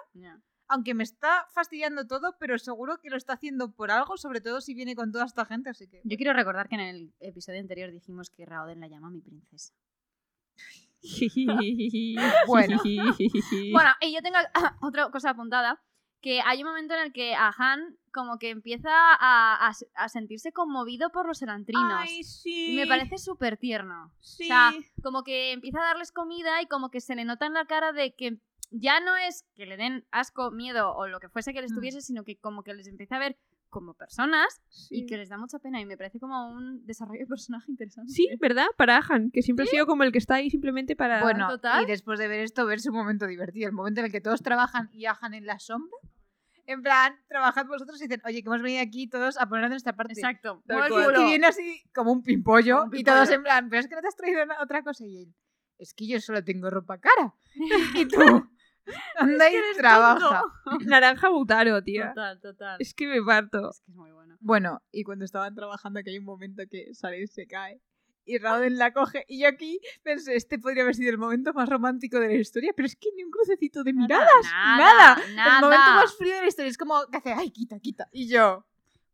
aunque 0.68 0.94
me 0.94 1.04
está 1.04 1.48
fastidiando 1.51 2.06
todo, 2.06 2.38
pero 2.39 2.57
seguro 2.57 3.00
que 3.00 3.10
lo 3.10 3.18
está 3.18 3.33
haciendo 3.33 3.71
por 3.71 3.92
algo, 3.92 4.18
sobre 4.18 4.42
todo 4.42 4.62
si 4.62 4.74
viene 4.74 4.95
con 4.95 5.12
toda 5.12 5.25
esta 5.25 5.45
gente, 5.45 5.69
así 5.69 5.88
que... 5.88 6.01
Yo 6.04 6.18
quiero 6.18 6.33
recordar 6.33 6.69
que 6.69 6.75
en 6.75 6.81
el 6.81 7.13
episodio 7.19 7.60
anterior 7.60 7.92
dijimos 7.92 8.30
que 8.30 8.45
Raoden 8.45 8.80
la 8.80 8.88
llama 8.88 9.10
mi 9.10 9.21
princesa. 9.21 9.74
Bueno. 12.48 12.81
Bueno, 13.74 13.89
y 14.01 14.13
yo 14.13 14.21
tengo 14.21 14.38
otra 14.81 15.10
cosa 15.10 15.31
apuntada, 15.31 15.81
que 16.21 16.42
hay 16.42 16.62
un 16.63 16.69
momento 16.69 16.94
en 16.95 17.01
el 17.01 17.13
que 17.13 17.36
a 17.36 17.54
Han 17.57 17.98
como 18.13 18.39
que 18.39 18.50
empieza 18.50 18.89
a, 18.92 19.68
a- 19.69 19.74
a 19.95 20.10
sentirse 20.10 20.51
conmovido 20.51 21.12
por 21.12 21.27
los 21.27 21.42
elantrinos. 21.42 21.94
Ay, 21.95 22.24
sí. 22.24 22.71
Y 22.74 22.75
me 22.75 22.88
parece 22.88 23.18
súper 23.18 23.57
tierno. 23.57 24.12
Sí. 24.19 24.44
O 24.44 24.48
sea, 24.48 24.71
como 25.04 25.24
que 25.24 25.51
empieza 25.51 25.80
a 25.80 25.83
darles 25.86 26.12
comida 26.12 26.62
y 26.62 26.66
como 26.68 26.89
que 26.89 27.01
se 27.01 27.16
le 27.16 27.24
nota 27.25 27.45
en 27.45 27.54
la 27.54 27.66
cara 27.66 27.92
de 27.94 28.13
que 28.16 28.38
ya 28.71 29.00
no 29.00 29.16
es 29.16 29.45
que 29.56 29.66
le 29.66 29.77
den 29.77 30.06
asco, 30.12 30.51
miedo 30.51 30.94
o 30.95 31.07
lo 31.07 31.19
que 31.19 31.30
fuese 31.30 31.54
que 31.54 31.62
les 31.62 31.71
Mm. 31.71 31.75
tuviese, 31.75 32.01
sino 32.01 32.24
que 32.24 32.38
como 32.38 32.63
que 32.63 32.74
les 32.74 32.88
empieza 32.88 33.16
a 33.16 33.19
ver 33.19 33.38
como 33.69 33.94
personas 33.94 34.62
Sí. 34.69 35.00
y 35.01 35.06
que 35.06 35.18
les 35.18 35.30
da 35.30 35.38
mucha 35.38 35.60
pena 35.60 35.80
y 35.80 35.86
me 35.86 35.98
parece 35.98 36.19
como 36.19 36.51
un 36.51 36.86
desarrollo 36.86 37.19
de 37.21 37.28
personaje 37.28 37.71
interesante. 37.71 38.11
Sí, 38.11 38.28
¿verdad? 38.40 38.68
Para 38.78 38.97
Ahan, 38.97 39.31
que 39.31 39.42
siempre 39.42 39.64
ha 39.64 39.68
sido 39.68 39.85
como 39.85 40.04
el 40.04 40.11
que 40.11 40.18
está 40.18 40.35
ahí 40.35 40.49
simplemente 40.49 40.95
para... 40.95 41.21
Bueno, 41.21 41.47
total. 41.47 41.83
y 41.83 41.85
después 41.88 42.19
de 42.19 42.28
ver 42.28 42.40
esto, 42.42 42.66
ver 42.66 42.80
su 42.80 42.92
momento 42.92 43.28
divertido, 43.28 43.68
el 43.68 43.73
momento 43.73 44.02
en 44.02 44.07
el 44.07 44.11
que 44.11 44.21
todos 44.21 44.42
trabajan 44.42 44.90
y 44.92 45.06
ajan 45.06 45.33
en 45.33 45.45
la 45.45 45.59
sombra. 45.59 45.97
En 46.66 46.83
plan, 46.83 47.16
trabajad 47.28 47.66
vosotros 47.66 47.99
y 47.99 48.04
dicen, 48.07 48.21
oye, 48.26 48.44
que 48.44 48.47
hemos 48.49 48.61
venido 48.61 48.83
aquí 48.83 49.07
todos 49.07 49.40
a 49.40 49.49
poner 49.49 49.64
de 49.66 49.69
nuestra 49.69 49.95
parte. 49.95 50.14
Exacto. 50.14 50.61
Y 50.68 51.23
viene 51.26 51.47
así 51.47 51.81
como 51.95 52.11
un 52.11 52.21
pimpollo 52.21 52.78
Como 52.81 52.92
un 52.92 52.97
y 52.97 53.04
todos 53.04 53.28
pimpollo. 53.30 53.35
en 53.38 53.44
plan, 53.44 53.69
pero 53.69 53.80
es 53.80 53.88
que 53.88 53.95
no 53.95 54.02
te 54.02 54.07
has 54.07 54.16
traído 54.16 54.42
otra 54.61 54.83
cosa. 54.83 55.04
Y 55.04 55.23
él, 55.23 55.35
es 55.80 55.95
que 55.95 56.06
yo 56.07 56.19
solo 56.21 56.44
tengo 56.44 56.69
ropa 56.69 56.99
cara. 56.99 57.33
y 57.95 58.06
tú, 58.07 58.19
anda 59.17 59.51
y 59.51 59.55
trabaja. 59.77 60.43
Naranja 60.85 61.29
Butaro, 61.29 61.83
tía. 61.83 62.09
Total, 62.09 62.39
total. 62.39 62.77
Es 62.79 62.93
que 62.93 63.07
me 63.07 63.21
parto. 63.21 63.69
Es 63.69 63.81
que 63.81 63.91
es 63.91 63.97
muy 63.97 64.11
bueno. 64.11 64.37
Bueno, 64.41 64.81
y 64.91 65.03
cuando 65.03 65.25
estaban 65.25 65.53
trabajando, 65.55 66.01
que 66.03 66.11
hay 66.11 66.19
un 66.19 66.25
momento 66.25 66.63
que 66.69 66.93
Sarin 66.93 67.27
se 67.27 67.45
cae 67.47 67.81
y 68.25 68.37
Rauden 68.37 68.77
la 68.77 68.93
coge. 68.93 69.25
Y 69.27 69.41
yo 69.41 69.47
aquí 69.47 69.79
pensé, 70.03 70.35
este 70.35 70.59
podría 70.59 70.83
haber 70.83 70.95
sido 70.95 71.09
el 71.09 71.17
momento 71.17 71.51
más 71.53 71.67
romántico 71.67 72.19
de 72.19 72.27
la 72.27 72.33
historia, 72.35 72.73
pero 72.75 72.85
es 72.85 72.95
que 72.95 73.09
ni 73.15 73.23
un 73.23 73.31
crucecito 73.31 73.83
de 73.83 73.91
miradas. 73.91 74.27
Nada, 74.43 74.77
Nada. 74.77 75.17
nada. 75.35 75.55
El 75.55 75.61
momento 75.61 75.91
más 75.91 76.15
frío 76.15 76.35
de 76.35 76.41
la 76.41 76.47
historia 76.47 76.69
es 76.69 76.77
como 76.77 76.95
que 77.11 77.17
hace, 77.17 77.33
ay, 77.33 77.49
quita, 77.49 77.79
quita. 77.79 78.07
Y 78.11 78.29
yo, 78.29 78.65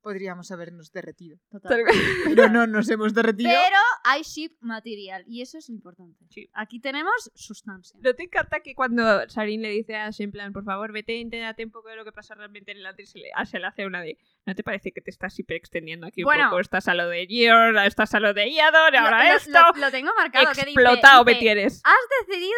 podríamos 0.06 0.52
habernos 0.52 0.92
derretido. 0.92 1.40
Total. 1.50 1.82
Pero 2.26 2.48
no 2.48 2.68
nos 2.68 2.88
hemos 2.92 3.16
derretido. 3.16 3.50
Pero 3.50 3.78
hay 4.04 4.22
ship 4.22 4.52
material 4.60 5.24
y 5.28 5.42
eso 5.42 5.58
es 5.58 5.68
importante. 5.68 6.24
Sí. 6.30 6.48
Aquí 6.54 6.80
tenemos 6.80 7.32
sustancia. 7.34 8.00
¿No 8.04 8.14
te 8.14 8.22
encanta 8.22 8.60
que 8.60 8.76
cuando 8.76 9.28
Sarin 9.30 9.64
le 9.64 9.70
dice 9.70 9.96
a 9.96 10.06
Ash 10.06 10.22
en 10.22 10.32
plan, 10.32 10.54
por 10.54 10.64
favor, 10.64 10.92
vete, 10.92 11.20
entérate 11.20 11.66
un 11.66 11.72
poco 11.72 11.90
de 11.90 11.96
lo 11.96 12.06
que 12.06 12.12
pasa 12.12 12.36
realmente 12.36 12.72
en 12.72 12.78
el 12.78 12.86
Atlas, 12.86 13.10
se 13.10 13.18
le, 13.18 13.32
Ash 13.34 13.48
se 13.50 13.60
le 13.60 13.66
hace 13.66 13.88
una 13.88 14.02
de, 14.04 14.20
¿no 14.46 14.54
te 14.54 14.62
parece 14.62 14.92
que 14.92 15.02
te 15.02 15.10
estás 15.10 15.40
hiperextendiendo 15.40 16.06
aquí 16.06 16.22
un 16.24 16.30
poco? 16.50 16.60
Estás 16.60 16.88
a 16.88 16.94
lo 16.94 17.10
de 17.10 17.26
Gior, 17.26 17.76
estás 17.80 18.14
a 18.14 18.20
lo 18.20 18.36
de 18.36 18.48
Iador, 18.52 18.96
ahora 18.96 19.28
lo, 19.32 19.38
esto. 19.38 19.50
lo- 19.74 19.82
lo 19.82 19.90
tengo 19.92 20.12
marcado. 20.16 20.46
que 20.54 20.66
dice- 20.66 20.70
Explotado 20.70 21.26
me 21.26 21.32
dice, 21.32 21.42
tienes. 21.42 21.82
Has 21.84 22.28
decidido 22.28 22.54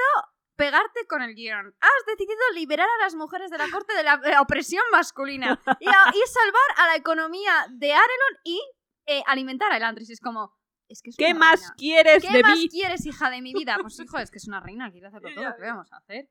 pegarte 0.57 1.05
con 1.07 1.21
el 1.21 1.33
guion. 1.35 1.73
Has 1.79 2.05
decidido 2.07 2.35
liberar 2.55 2.87
a 2.99 3.03
las 3.03 3.15
mujeres 3.15 3.49
de 3.51 3.57
la 3.57 3.65
corte 3.71 3.93
de 3.95 4.03
la, 4.03 4.17
de 4.17 4.31
la 4.31 4.41
opresión 4.41 4.83
masculina 4.91 5.59
y, 5.79 5.87
a- 5.87 6.09
y 6.13 6.21
salvar 6.27 6.69
a 6.77 6.87
la 6.87 6.95
economía 6.95 7.51
de 7.71 7.93
Arelon 7.93 8.37
y 8.43 8.61
eh, 9.05 9.23
alimentar 9.27 9.71
a 9.71 9.77
Elantris. 9.77 10.09
Es 10.09 10.19
como, 10.19 10.51
es 10.89 11.01
que 11.01 11.11
es 11.11 11.15
¿Qué 11.17 11.33
más 11.33 11.59
reina. 11.61 11.75
quieres 11.77 12.23
¿Qué 12.23 12.33
de 12.37 12.41
más 12.43 12.57
mí? 12.57 12.69
quieres, 12.69 13.05
hija 13.05 13.29
de 13.29 13.41
mi 13.41 13.53
vida? 13.53 13.77
Pues 13.81 13.99
hijo, 13.99 14.17
es 14.17 14.31
que 14.31 14.37
es 14.39 14.47
una 14.47 14.59
reina, 14.59 14.91
quiere 14.91 15.07
hacerlo 15.07 15.29
todo. 15.35 15.55
¿Qué 15.57 15.63
vamos 15.63 15.91
a 15.93 15.97
hacer? 15.97 16.27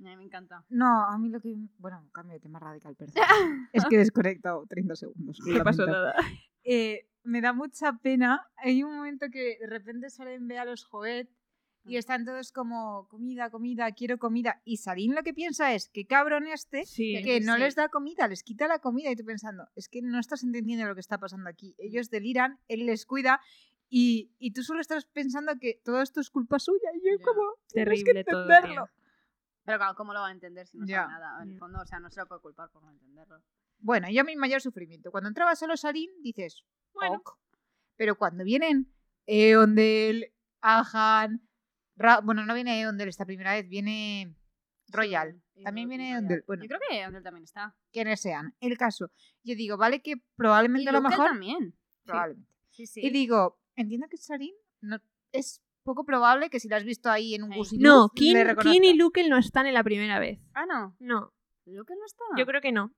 A 0.00 0.02
mí 0.02 0.16
me 0.16 0.24
encanta. 0.24 0.64
No, 0.70 1.04
a 1.04 1.18
mí 1.18 1.28
lo 1.28 1.40
que. 1.40 1.54
Bueno, 1.78 2.08
cambio 2.12 2.32
de 2.34 2.40
tema 2.40 2.58
radical, 2.58 2.96
perdón. 2.96 3.68
es 3.72 3.84
que 3.84 3.96
he 3.96 3.98
desconectado 3.98 4.64
30 4.66 4.96
segundos. 4.96 5.38
No 5.46 5.62
pasó 5.62 5.84
nada. 5.86 6.14
Eh, 6.64 7.06
me 7.22 7.42
da 7.42 7.52
mucha 7.52 7.92
pena. 8.02 8.48
Hay 8.56 8.82
un 8.82 8.96
momento 8.96 9.26
que 9.30 9.58
de 9.60 9.66
repente 9.66 10.08
salen 10.08 10.48
ve 10.48 10.58
a 10.58 10.64
los 10.64 10.86
Joet 10.86 11.28
y 11.84 11.94
Mm. 11.94 11.98
están 11.98 12.24
todos 12.24 12.52
como 12.52 13.08
comida, 13.08 13.50
comida, 13.50 13.90
quiero 13.92 14.18
comida. 14.18 14.60
Y 14.64 14.76
Sarin 14.76 15.14
lo 15.14 15.22
que 15.22 15.32
piensa 15.34 15.74
es 15.74 15.88
que 15.88 16.06
cabrón 16.06 16.46
este 16.46 16.84
Sí. 16.84 17.20
que 17.24 17.40
no 17.40 17.54
Sí. 17.54 17.60
les 17.60 17.74
da 17.74 17.88
comida, 17.88 18.28
les 18.28 18.42
quita 18.42 18.68
la 18.68 18.78
comida 18.80 19.10
y 19.10 19.16
tú 19.16 19.24
pensando, 19.24 19.68
es 19.74 19.88
que 19.88 20.02
no 20.02 20.18
estás 20.18 20.42
entendiendo 20.42 20.86
lo 20.86 20.94
que 20.94 21.00
está 21.00 21.18
pasando 21.18 21.48
aquí. 21.48 21.74
Ellos 21.78 22.10
deliran, 22.10 22.58
él 22.68 22.86
les 22.86 23.06
cuida 23.06 23.40
y, 23.88 24.30
y 24.38 24.52
tú 24.52 24.62
solo 24.62 24.80
estás 24.80 25.06
pensando 25.06 25.52
que 25.60 25.80
todo 25.84 26.00
esto 26.02 26.20
es 26.20 26.30
culpa 26.30 26.58
suya 26.58 26.90
y 26.94 26.98
yo 26.98 27.16
Ya. 27.18 27.24
como 27.24 27.42
tienes 27.68 27.98
que 28.00 28.04
Terrible 28.12 28.24
todo, 28.24 28.42
entenderlo. 28.42 28.88
Pero 29.64 29.78
claro, 29.78 29.94
¿cómo 29.96 30.12
lo 30.14 30.20
va 30.20 30.28
a 30.28 30.32
entender 30.32 30.66
si 30.66 30.78
no 30.78 30.86
Ya. 30.86 31.02
sabe 31.02 31.12
nada? 31.12 31.42
En 31.42 31.50
el 31.50 31.58
fondo, 31.58 31.80
o 31.80 31.86
sea, 31.86 31.98
no 32.00 32.10
se 32.10 32.20
lo 32.20 32.26
puede 32.28 32.40
culpar 32.40 32.70
por 32.70 32.82
no 32.82 32.90
entenderlo. 32.90 33.42
Bueno, 33.78 34.08
yo 34.10 34.24
mi 34.24 34.36
mayor 34.36 34.60
sufrimiento. 34.60 35.10
Cuando 35.10 35.28
entraba 35.28 35.56
solo 35.56 35.76
Sarin, 35.76 36.10
dices, 36.22 36.64
Bueno. 36.92 37.16
ok. 37.16 37.38
Pero 37.96 38.16
cuando 38.16 38.44
vienen 38.44 38.92
Eondel, 39.26 40.32
Ahan, 40.60 41.40
Ra- 42.00 42.20
bueno, 42.20 42.44
no 42.44 42.54
viene 42.54 42.80
Eondel 42.80 43.08
esta 43.08 43.26
primera 43.26 43.52
vez, 43.52 43.68
viene 43.68 44.34
Royal. 44.88 45.40
Sí, 45.54 45.60
y 45.60 45.64
También 45.64 45.86
y 45.86 45.88
viene 45.90 46.04
Royal. 46.10 46.22
Ondel, 46.24 46.44
bueno. 46.46 46.62
Yo 46.64 46.68
creo 46.68 46.80
que 46.88 47.06
Ondel 47.06 47.22
también 47.22 47.44
está. 47.44 47.76
Quienes 47.92 48.20
sean. 48.20 48.54
El 48.60 48.76
caso. 48.78 49.10
Yo 49.44 49.54
digo, 49.54 49.76
vale 49.76 50.00
que 50.02 50.12
Y 50.12 50.22
probablemente 50.36 50.88
a 50.88 50.92
lo 50.92 51.02
mejor... 51.02 51.26
también. 51.26 51.76
Probablemente. 52.04 52.50
Sí, 52.70 52.86
sí. 52.86 53.00
Y 53.04 53.10
digo, 53.10 53.60
entiendo 53.76 54.06
que 54.08 54.16
Sarin 54.16 54.54
no, 54.80 54.98
es 55.32 55.62
poco 55.82 56.04
probable 56.04 56.50
que 56.50 56.58
si 56.60 56.68
la 56.68 56.76
has 56.76 56.84
visto 56.84 57.10
ahí 57.10 57.34
en 57.34 57.42
un. 57.44 57.50
Gusiluz, 57.54 57.82
No. 57.82 58.08
Kin 58.10 58.84
y 58.84 58.94
Lukel 58.94 59.28
no 59.28 59.38
están 59.38 59.66
en 59.66 59.74
la 59.74 59.84
primera 59.84 60.18
vez. 60.18 60.40
Ah, 60.54 60.64
no. 60.66 60.96
No, 60.98 61.32
Lukel 61.66 61.96
no 61.98 62.06
está. 62.06 62.24
yo 62.38 62.46
creo 62.46 62.60
que 62.60 62.72
no. 62.72 62.94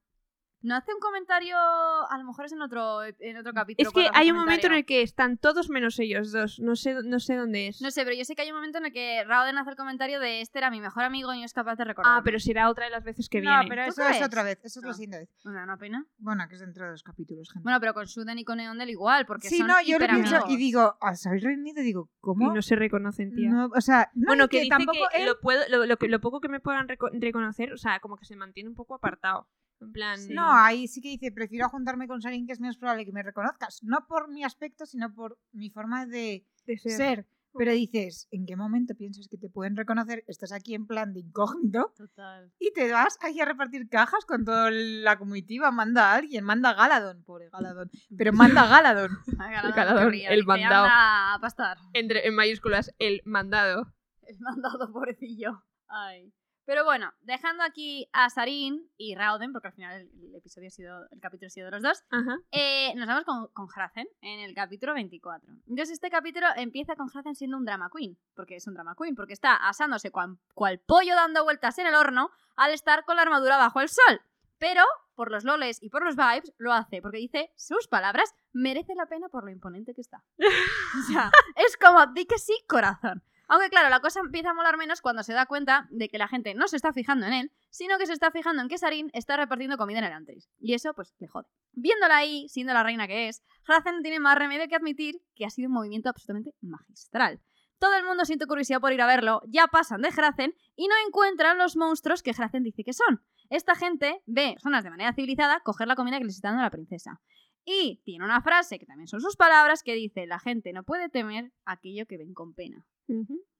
No 0.62 0.76
hace 0.76 0.94
un 0.94 1.00
comentario, 1.00 1.56
a 1.56 2.16
lo 2.18 2.24
mejor 2.24 2.44
es 2.46 2.52
en 2.52 2.62
otro, 2.62 3.02
en 3.04 3.36
otro 3.36 3.52
capítulo. 3.52 3.88
Es 3.88 3.92
que 3.94 4.08
hay 4.12 4.30
un 4.30 4.36
momento 4.36 4.66
en 4.66 4.72
comentario. 4.72 4.78
el 4.78 4.84
que 4.86 5.02
están 5.02 5.36
todos 5.38 5.68
menos 5.70 5.98
ellos 5.98 6.30
dos. 6.32 6.60
No 6.60 6.76
sé, 6.76 6.94
no 7.04 7.18
sé 7.20 7.34
dónde 7.36 7.68
es. 7.68 7.80
No 7.82 7.90
sé, 7.90 8.04
pero 8.04 8.16
yo 8.16 8.24
sé 8.24 8.34
que 8.36 8.42
hay 8.42 8.50
un 8.50 8.56
momento 8.56 8.78
en 8.78 8.86
el 8.86 8.92
que 8.92 9.24
Rauden 9.24 9.58
hace 9.58 9.70
el 9.70 9.76
comentario 9.76 10.20
de 10.20 10.40
este 10.40 10.58
era 10.58 10.70
mi 10.70 10.80
mejor 10.80 11.02
amigo 11.04 11.32
y 11.34 11.40
no 11.40 11.44
es 11.44 11.52
capaz 11.52 11.76
de 11.76 11.84
recordar. 11.84 12.18
Ah, 12.18 12.20
pero 12.24 12.38
será 12.38 12.68
otra 12.70 12.84
de 12.84 12.90
las 12.90 13.02
veces 13.04 13.28
que 13.28 13.40
No, 13.40 13.50
viene. 13.50 13.66
pero 13.68 13.84
¿Tú 13.86 13.90
eso 14.02 14.08
es 14.08 14.22
otra 14.22 14.42
vez. 14.44 14.58
Eso 14.64 14.80
es 14.80 14.84
la 14.84 14.90
Ah. 14.90 14.94
siguiente 14.94 15.18
vez. 15.18 15.28
Da 15.44 15.64
una 15.64 15.76
pena. 15.76 16.06
Bueno, 16.18 16.44
que 16.48 16.54
es 16.54 16.60
dentro 16.60 16.84
de 16.84 16.92
los 16.92 17.02
capítulos, 17.02 17.50
gente. 17.52 17.64
Bueno, 17.64 17.80
pero 17.80 17.92
con 17.94 18.06
Suden 18.06 18.38
y 18.38 18.44
con 18.44 18.60
Eondel 18.60 18.90
igual, 18.90 19.26
porque 19.26 19.48
sí, 19.48 19.58
son 19.58 19.66
no, 19.66 19.74
yo 19.84 19.98
lo 19.98 20.06
pienso 20.06 20.44
y 20.48 20.56
digo, 20.56 20.96
¿os 21.00 21.26
habéis 21.26 21.42
reunido? 21.42 21.80
Y 21.80 21.84
digo, 21.84 22.08
Y 22.12 22.20
¿cómo? 22.20 22.54
no 22.54 22.62
se 22.62 22.76
reconocen, 22.76 23.34
tía. 23.34 23.50
No, 23.50 23.66
o 23.74 23.80
sea, 23.80 24.10
no, 24.14 24.26
bueno, 24.28 24.44
y 24.44 24.48
que, 24.48 24.58
dice 24.60 24.70
tampoco 24.70 24.98
que 25.12 25.18
él- 25.22 25.26
lo, 25.26 25.40
puedo, 25.40 25.60
lo, 25.68 25.86
lo 25.86 25.96
que, 25.96 26.08
lo 26.08 26.20
poco 26.20 26.40
que 26.40 26.48
me 26.48 26.60
puedan 26.60 26.86
reco- 26.88 27.10
reconocer, 27.12 27.72
o 27.72 27.76
sea, 27.78 27.98
como 28.00 28.16
que 28.16 28.24
se 28.26 28.36
mantiene 28.36 28.68
un 28.68 28.76
poco 28.76 28.94
apartado. 28.94 29.48
En 29.82 29.92
plan. 29.92 30.20
No, 30.30 30.50
ahí 30.52 30.88
sí 30.88 31.00
que 31.00 31.08
dice, 31.10 31.32
prefiero 31.32 31.68
juntarme 31.68 32.06
con 32.08 32.20
Sarin, 32.22 32.46
que 32.46 32.52
es 32.52 32.60
menos 32.60 32.76
probable 32.78 33.04
que 33.04 33.12
me 33.12 33.22
reconozcas. 33.22 33.82
No 33.82 34.06
por 34.06 34.30
mi 34.30 34.44
aspecto, 34.44 34.86
sino 34.86 35.12
por 35.14 35.38
mi 35.52 35.70
forma 35.70 36.06
de 36.06 36.46
de 36.66 36.78
ser. 36.78 36.92
ser. 36.92 37.26
Pero 37.54 37.72
dices, 37.72 38.28
¿en 38.30 38.46
qué 38.46 38.56
momento 38.56 38.94
piensas 38.94 39.28
que 39.28 39.36
te 39.36 39.50
pueden 39.50 39.76
reconocer? 39.76 40.24
Estás 40.26 40.52
aquí 40.52 40.74
en 40.74 40.86
plan 40.86 41.12
de 41.12 41.20
incógnito 41.20 41.92
Total. 41.94 42.50
y 42.58 42.72
te 42.72 42.90
vas 42.90 43.18
ahí 43.20 43.38
a 43.40 43.44
repartir 43.44 43.90
cajas 43.90 44.24
con 44.24 44.46
toda 44.46 44.70
la 44.70 45.18
comitiva. 45.18 45.70
Manda 45.70 46.12
a 46.12 46.14
alguien, 46.14 46.44
manda 46.44 46.70
a 46.70 46.74
Galadón, 46.74 47.22
pobre 47.24 47.50
Galadón. 47.50 47.90
Pero 48.16 48.32
manda 48.32 48.62
a 48.62 48.68
Galadón. 48.68 49.10
Galadón 49.76 50.14
el 50.14 50.46
mandado. 50.46 50.84
"Anda 50.86 51.34
a 51.34 51.38
pastar. 51.40 51.76
Entre, 51.92 52.26
en 52.26 52.34
mayúsculas, 52.34 52.94
el 52.98 53.20
mandado. 53.26 53.92
El 54.22 54.38
mandado, 54.40 54.90
pobrecillo. 54.90 55.62
Ay. 55.88 56.32
Pero 56.72 56.86
bueno, 56.86 57.12
dejando 57.20 57.64
aquí 57.64 58.08
a 58.14 58.30
Sarin 58.30 58.90
y 58.96 59.14
Rauden, 59.14 59.52
porque 59.52 59.68
al 59.68 59.74
final 59.74 60.08
el, 60.22 60.34
episodio 60.34 60.68
ha 60.68 60.70
sido, 60.70 61.06
el 61.10 61.20
capítulo 61.20 61.48
ha 61.48 61.50
sido 61.50 61.66
de 61.66 61.70
los 61.72 61.82
dos, 61.82 62.02
eh, 62.50 62.94
nos 62.96 63.06
vamos 63.06 63.24
con, 63.24 63.48
con 63.48 63.68
Hrazen 63.68 64.08
en 64.22 64.40
el 64.40 64.54
capítulo 64.54 64.94
24. 64.94 65.52
Entonces 65.68 65.90
este 65.90 66.08
capítulo 66.08 66.46
empieza 66.56 66.96
con 66.96 67.10
Hrazen 67.10 67.34
siendo 67.34 67.58
un 67.58 67.66
drama 67.66 67.90
queen, 67.94 68.16
porque 68.34 68.56
es 68.56 68.66
un 68.66 68.72
drama 68.72 68.94
queen, 68.98 69.14
porque 69.14 69.34
está 69.34 69.54
asándose 69.54 70.10
cual, 70.10 70.38
cual 70.54 70.78
pollo 70.78 71.14
dando 71.14 71.44
vueltas 71.44 71.76
en 71.76 71.88
el 71.88 71.94
horno 71.94 72.30
al 72.56 72.72
estar 72.72 73.04
con 73.04 73.16
la 73.16 73.22
armadura 73.22 73.58
bajo 73.58 73.82
el 73.82 73.90
sol. 73.90 74.22
Pero, 74.56 74.82
por 75.14 75.30
los 75.30 75.44
loles 75.44 75.76
y 75.82 75.90
por 75.90 76.02
los 76.02 76.16
vibes, 76.16 76.54
lo 76.56 76.72
hace, 76.72 77.02
porque 77.02 77.18
dice 77.18 77.52
sus 77.54 77.86
palabras, 77.86 78.34
merece 78.54 78.94
la 78.94 79.04
pena 79.04 79.28
por 79.28 79.44
lo 79.44 79.50
imponente 79.50 79.92
que 79.92 80.00
está. 80.00 80.24
o 80.38 81.02
sea, 81.12 81.30
es 81.56 81.76
como, 81.76 82.06
di 82.14 82.24
que 82.24 82.38
sí, 82.38 82.54
corazón. 82.66 83.22
Aunque 83.52 83.68
claro, 83.68 83.90
la 83.90 84.00
cosa 84.00 84.20
empieza 84.20 84.48
a 84.48 84.54
molar 84.54 84.78
menos 84.78 85.02
cuando 85.02 85.22
se 85.22 85.34
da 85.34 85.44
cuenta 85.44 85.86
de 85.90 86.08
que 86.08 86.16
la 86.16 86.26
gente 86.26 86.54
no 86.54 86.68
se 86.68 86.76
está 86.76 86.94
fijando 86.94 87.26
en 87.26 87.34
él, 87.34 87.52
sino 87.68 87.98
que 87.98 88.06
se 88.06 88.14
está 88.14 88.30
fijando 88.30 88.62
en 88.62 88.68
que 88.70 88.78
Sarin 88.78 89.10
está 89.12 89.36
repartiendo 89.36 89.76
comida 89.76 89.98
en 89.98 90.06
el 90.06 90.12
Antris. 90.12 90.48
Y 90.58 90.72
eso, 90.72 90.94
pues, 90.94 91.12
le 91.18 91.28
jode. 91.28 91.48
Viéndola 91.72 92.16
ahí, 92.16 92.48
siendo 92.48 92.72
la 92.72 92.82
reina 92.82 93.06
que 93.06 93.28
es, 93.28 93.42
Hrazen 93.66 93.96
no 93.96 94.00
tiene 94.00 94.20
más 94.20 94.38
remedio 94.38 94.66
que 94.68 94.76
admitir 94.76 95.16
que 95.34 95.44
ha 95.44 95.50
sido 95.50 95.68
un 95.68 95.74
movimiento 95.74 96.08
absolutamente 96.08 96.54
magistral. 96.62 97.42
Todo 97.78 97.94
el 97.94 98.04
mundo 98.04 98.24
siente 98.24 98.46
curiosidad 98.46 98.80
por 98.80 98.94
ir 98.94 99.02
a 99.02 99.06
verlo, 99.06 99.42
ya 99.46 99.66
pasan 99.66 100.00
de 100.00 100.08
Hrazen 100.08 100.54
y 100.74 100.88
no 100.88 100.94
encuentran 101.06 101.58
los 101.58 101.76
monstruos 101.76 102.22
que 102.22 102.32
Hrazen 102.32 102.62
dice 102.62 102.84
que 102.84 102.94
son. 102.94 103.22
Esta 103.50 103.74
gente 103.74 104.22
ve 104.24 104.52
personas 104.54 104.82
de 104.82 104.88
manera 104.88 105.12
civilizada 105.12 105.60
coger 105.60 105.88
la 105.88 105.94
comida 105.94 106.16
que 106.16 106.24
les 106.24 106.36
está 106.36 106.48
dando 106.48 106.62
la 106.62 106.70
princesa. 106.70 107.20
Y 107.64 108.00
tiene 108.04 108.24
una 108.24 108.40
frase, 108.42 108.78
que 108.78 108.86
también 108.86 109.06
son 109.06 109.20
sus 109.20 109.36
palabras, 109.36 109.82
que 109.82 109.94
dice, 109.94 110.26
la 110.26 110.38
gente 110.38 110.72
no 110.72 110.82
puede 110.82 111.08
temer 111.08 111.52
aquello 111.64 112.06
que 112.06 112.18
ven 112.18 112.34
con 112.34 112.54
pena. 112.54 112.84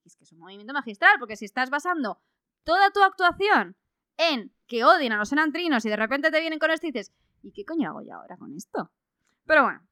Es 0.05 0.17
que 0.17 0.25
es 0.25 0.33
un 0.33 0.41
movimiento 0.41 0.73
magistral, 0.73 1.17
porque 1.19 1.37
si 1.37 1.45
estás 1.45 1.71
basando 1.71 2.21
toda 2.65 2.91
tu 2.91 3.03
actuación 3.03 3.77
en 4.17 4.53
que 4.67 4.85
odien 4.85 5.13
a 5.13 5.19
los 5.19 5.33
enantrinos 5.33 5.85
y 5.85 5.89
de 5.89 5.97
repente 5.97 6.31
te 6.31 6.41
vienen 6.41 6.59
con 6.59 6.71
esto 6.71 6.87
y 6.87 6.93
dices, 6.93 7.13
¿y 7.43 7.53
qué 7.53 7.65
coño 7.65 7.91
hago 7.91 8.03
yo 8.03 8.15
ahora 8.15 8.37
con 8.37 8.55
esto? 8.55 8.91
Pero 9.47 9.65
bueno, 9.65 9.87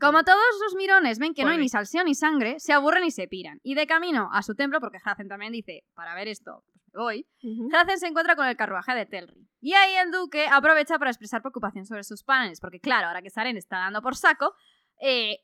como 0.00 0.22
todo. 0.24 0.34
todos 0.36 0.60
los 0.64 0.74
mirones 0.76 1.18
ven 1.18 1.34
que 1.34 1.42
no 1.42 1.48
hay 1.48 1.54
Joder. 1.54 1.62
ni 1.62 1.68
salseo 1.68 2.04
ni 2.04 2.14
sangre, 2.14 2.58
se 2.60 2.72
aburren 2.72 3.04
y 3.04 3.10
se 3.10 3.28
piran. 3.28 3.60
Y 3.62 3.74
de 3.74 3.86
camino 3.86 4.28
a 4.32 4.42
su 4.42 4.54
templo, 4.54 4.80
porque 4.80 4.98
Hacen 5.04 5.28
también 5.28 5.52
dice, 5.52 5.84
para 5.94 6.14
ver 6.14 6.28
esto, 6.28 6.64
pues 6.72 6.84
me 6.92 7.00
voy. 7.02 7.26
Hacen 7.74 7.98
se 7.98 8.06
encuentra 8.08 8.36
con 8.36 8.46
el 8.46 8.56
carruaje 8.56 8.94
de 8.94 9.06
Telri. 9.06 9.48
Y 9.60 9.74
ahí 9.74 9.94
el 9.96 10.10
duque 10.10 10.46
aprovecha 10.46 10.98
para 10.98 11.10
expresar 11.10 11.40
preocupación 11.42 11.86
sobre 11.86 12.04
sus 12.04 12.22
planes, 12.24 12.60
porque 12.60 12.80
claro, 12.80 13.06
ahora 13.08 13.22
que 13.22 13.30
Saren 13.30 13.56
está 13.56 13.78
dando 13.78 14.02
por 14.02 14.16
saco, 14.16 14.54
eh, 15.00 15.38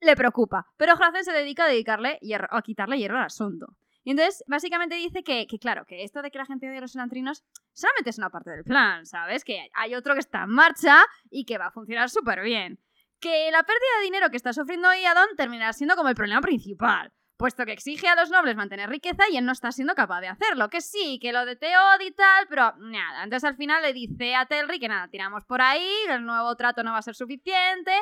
le 0.00 0.16
preocupa. 0.16 0.66
Pero 0.76 0.92
Hacen 0.92 1.24
se 1.24 1.32
dedica 1.32 1.64
a 1.64 1.68
dedicarle 1.68 2.18
hierro- 2.20 2.48
a 2.50 2.62
quitarle 2.62 2.98
hierro 2.98 3.16
al 3.18 3.24
asunto. 3.24 3.66
Y 4.06 4.10
entonces, 4.10 4.44
básicamente 4.46 4.96
dice 4.96 5.22
que, 5.22 5.46
que, 5.46 5.58
claro, 5.58 5.86
que 5.86 6.04
esto 6.04 6.20
de 6.20 6.30
que 6.30 6.36
la 6.36 6.44
gente 6.44 6.68
odie 6.68 6.76
a 6.76 6.82
los 6.82 6.94
elantrinos 6.94 7.42
solamente 7.72 8.10
es 8.10 8.18
una 8.18 8.28
parte 8.28 8.50
del 8.50 8.62
plan, 8.62 9.06
¿sabes? 9.06 9.44
Que 9.44 9.66
hay 9.72 9.94
otro 9.94 10.12
que 10.12 10.20
está 10.20 10.42
en 10.42 10.50
marcha 10.50 10.98
y 11.30 11.46
que 11.46 11.56
va 11.56 11.68
a 11.68 11.70
funcionar 11.70 12.10
súper 12.10 12.42
bien. 12.42 12.78
Que 13.24 13.50
la 13.50 13.62
pérdida 13.62 13.96
de 13.96 14.04
dinero 14.04 14.28
que 14.28 14.36
está 14.36 14.52
sufriendo 14.52 14.92
Iadon 14.92 15.34
terminará 15.34 15.72
siendo 15.72 15.96
como 15.96 16.10
el 16.10 16.14
problema 16.14 16.42
principal, 16.42 17.10
puesto 17.38 17.64
que 17.64 17.72
exige 17.72 18.06
a 18.06 18.16
los 18.16 18.28
nobles 18.28 18.54
mantener 18.54 18.90
riqueza 18.90 19.22
y 19.30 19.38
él 19.38 19.46
no 19.46 19.52
está 19.52 19.72
siendo 19.72 19.94
capaz 19.94 20.20
de 20.20 20.28
hacerlo. 20.28 20.68
Que 20.68 20.82
sí, 20.82 21.18
que 21.22 21.32
lo 21.32 21.46
de 21.46 21.56
Teod 21.56 22.02
y 22.02 22.10
tal, 22.10 22.46
pero 22.50 22.74
nada. 22.76 23.24
Entonces 23.24 23.48
al 23.48 23.56
final 23.56 23.80
le 23.80 23.94
dice 23.94 24.34
a 24.34 24.44
Telri 24.44 24.78
que 24.78 24.88
nada, 24.88 25.08
tiramos 25.08 25.46
por 25.46 25.62
ahí, 25.62 25.88
el 26.10 26.26
nuevo 26.26 26.54
trato 26.54 26.82
no 26.82 26.92
va 26.92 26.98
a 26.98 27.02
ser 27.02 27.14
suficiente, 27.14 27.92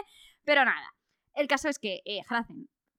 pero 0.42 0.64
nada. 0.64 0.92
El 1.34 1.46
caso 1.46 1.68
es 1.68 1.78
que 1.78 2.00
eh, 2.04 2.22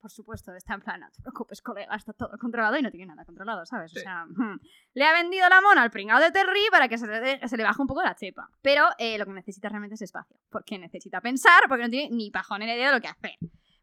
por 0.04 0.10
supuesto, 0.10 0.54
está 0.54 0.74
en 0.74 0.82
plan, 0.82 1.00
no 1.00 1.10
te 1.10 1.22
preocupes, 1.22 1.62
colega, 1.62 1.94
está 1.94 2.12
todo 2.12 2.36
controlado 2.38 2.76
y 2.76 2.82
no 2.82 2.90
tiene 2.90 3.06
nada 3.06 3.24
controlado, 3.24 3.64
¿sabes? 3.64 3.90
O 3.96 3.98
sea, 3.98 4.26
hmm, 4.26 4.60
le 4.92 5.02
ha 5.02 5.14
vendido 5.14 5.48
la 5.48 5.62
mona 5.62 5.80
al 5.80 5.90
pringao 5.90 6.20
de 6.20 6.30
Terry 6.30 6.60
para 6.70 6.88
que 6.88 6.98
se 6.98 7.06
le, 7.06 7.48
se 7.48 7.56
le 7.56 7.62
baje 7.62 7.80
un 7.80 7.88
poco 7.88 8.02
la 8.02 8.14
chepa. 8.14 8.50
Pero 8.60 8.84
eh, 8.98 9.16
lo 9.16 9.24
que 9.24 9.32
necesita 9.32 9.70
realmente 9.70 9.94
es 9.94 10.02
espacio, 10.02 10.36
porque 10.50 10.78
necesita 10.78 11.22
pensar, 11.22 11.62
porque 11.68 11.84
no 11.84 11.88
tiene 11.88 12.14
ni 12.14 12.30
pajonera 12.30 12.74
idea 12.74 12.88
de 12.88 12.96
lo 12.96 13.00
que 13.00 13.08
hacer. 13.08 13.38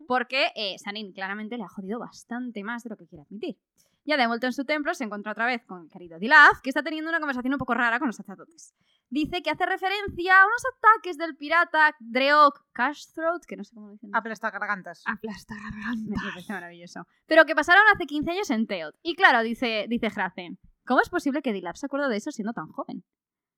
Porque 0.07 0.51
eh, 0.55 0.77
Sanin 0.77 1.11
claramente 1.11 1.57
le 1.57 1.63
ha 1.63 1.69
jodido 1.69 1.97
bastante 1.97 2.63
más 2.63 2.83
de 2.83 2.91
lo 2.91 2.97
que 2.97 3.07
quiere 3.07 3.23
admitir. 3.23 3.57
Ya 4.03 4.17
de 4.17 4.25
vuelta 4.27 4.47
en 4.47 4.53
su 4.53 4.65
templo, 4.65 4.93
se 4.95 5.03
encuentra 5.03 5.31
otra 5.31 5.45
vez 5.45 5.63
con 5.65 5.83
el 5.83 5.89
querido 5.89 6.17
Dilaf, 6.17 6.59
que 6.63 6.69
está 6.71 6.81
teniendo 6.81 7.09
una 7.09 7.19
conversación 7.19 7.53
un 7.53 7.59
poco 7.59 7.75
rara 7.75 7.99
con 7.99 8.07
los 8.07 8.15
sacerdotes. 8.15 8.73
Dice 9.09 9.43
que 9.43 9.51
hace 9.51 9.65
referencia 9.65 10.41
a 10.41 10.45
unos 10.47 10.63
ataques 10.77 11.17
del 11.17 11.35
pirata 11.37 11.95
Dreok 11.99 12.65
Cashthroat, 12.71 13.43
que 13.45 13.57
no 13.57 13.63
sé 13.63 13.75
cómo 13.75 13.87
lo 13.87 13.93
dicen. 13.93 14.09
Aplasta 14.15 14.49
gargantas. 14.49 15.03
Aplasta 15.05 15.53
Me, 15.53 15.61
garganta. 15.61 16.21
me 16.25 16.29
parece 16.31 16.53
maravilloso. 16.53 17.05
Pero 17.27 17.45
que 17.45 17.53
pasaron 17.55 17.83
hace 17.93 18.05
15 18.07 18.31
años 18.31 18.49
en 18.49 18.65
Teod. 18.65 18.95
Y 19.03 19.15
claro, 19.15 19.43
dice, 19.43 19.85
dice 19.87 20.07
Hrazen, 20.09 20.57
¿cómo 20.85 21.01
es 21.01 21.09
posible 21.09 21.41
que 21.43 21.53
Dilaf 21.53 21.75
se 21.77 21.85
acuerde 21.85 22.09
de 22.09 22.17
eso 22.17 22.31
siendo 22.31 22.53
tan 22.53 22.67
joven? 22.67 23.03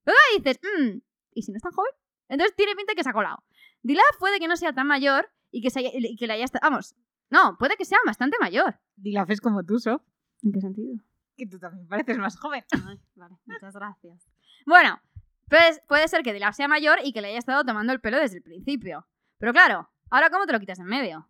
Luego 0.06 0.20
dices, 0.38 0.60
"Mm, 0.62 0.98
¿y 1.32 1.42
si 1.44 1.52
no 1.54 1.58
es 1.58 1.64
tan 1.64 1.72
joven? 1.72 1.92
Entonces 2.28 2.54
tiene 2.58 2.76
pinta 2.76 2.96
que 2.96 3.04
se 3.04 3.10
ha 3.10 3.14
colado. 3.14 3.44
Dilaf 3.82 4.18
puede 4.20 4.40
que 4.40 4.48
no 4.50 4.58
sea 4.58 4.74
tan 4.74 4.88
mayor 4.88 5.30
y 5.52 5.62
que, 5.62 5.70
se 5.70 5.80
haya- 5.80 5.92
y 5.94 6.18
que 6.18 6.28
le 6.28 6.34
haya 6.34 6.44
estado... 6.46 6.62
Vamos, 6.70 6.96
no, 7.30 7.56
puede 7.58 7.78
que 7.78 7.86
sea 7.86 8.00
bastante 8.06 8.38
mayor. 8.42 8.80
Dilaf 8.96 9.30
es 9.30 9.40
como 9.40 9.64
tú, 9.64 9.80
Sof. 9.80 10.02
¿En 10.44 10.52
qué 10.52 10.62
sentido? 10.62 10.96
Que 11.38 11.48
tú 11.48 11.58
también 11.58 11.88
pareces 11.88 12.18
más 12.18 12.38
joven. 12.38 12.64
Ay, 12.88 13.00
vale, 13.16 13.36
muchas 13.46 13.74
gracias. 13.74 14.30
Bueno, 14.66 15.02
pues 15.50 15.82
puede 15.88 16.08
ser 16.08 16.24
que 16.24 16.34
Dilaf 16.34 16.56
sea 16.56 16.68
mayor 16.68 17.00
y 17.04 17.14
que 17.14 17.22
le 17.22 17.30
haya 17.30 17.40
estado 17.40 17.64
tomando 17.64 17.94
el 17.94 18.02
pelo 18.02 18.18
desde 18.18 18.38
el 18.38 18.44
principio. 18.44 19.08
Pero 19.38 19.54
claro, 19.54 19.90
¿ahora 20.10 20.30
cómo 20.30 20.46
te 20.46 20.54
lo 20.54 20.60
quitas 20.60 20.78
de 20.78 20.84
en 20.84 20.90
medio? 20.90 21.28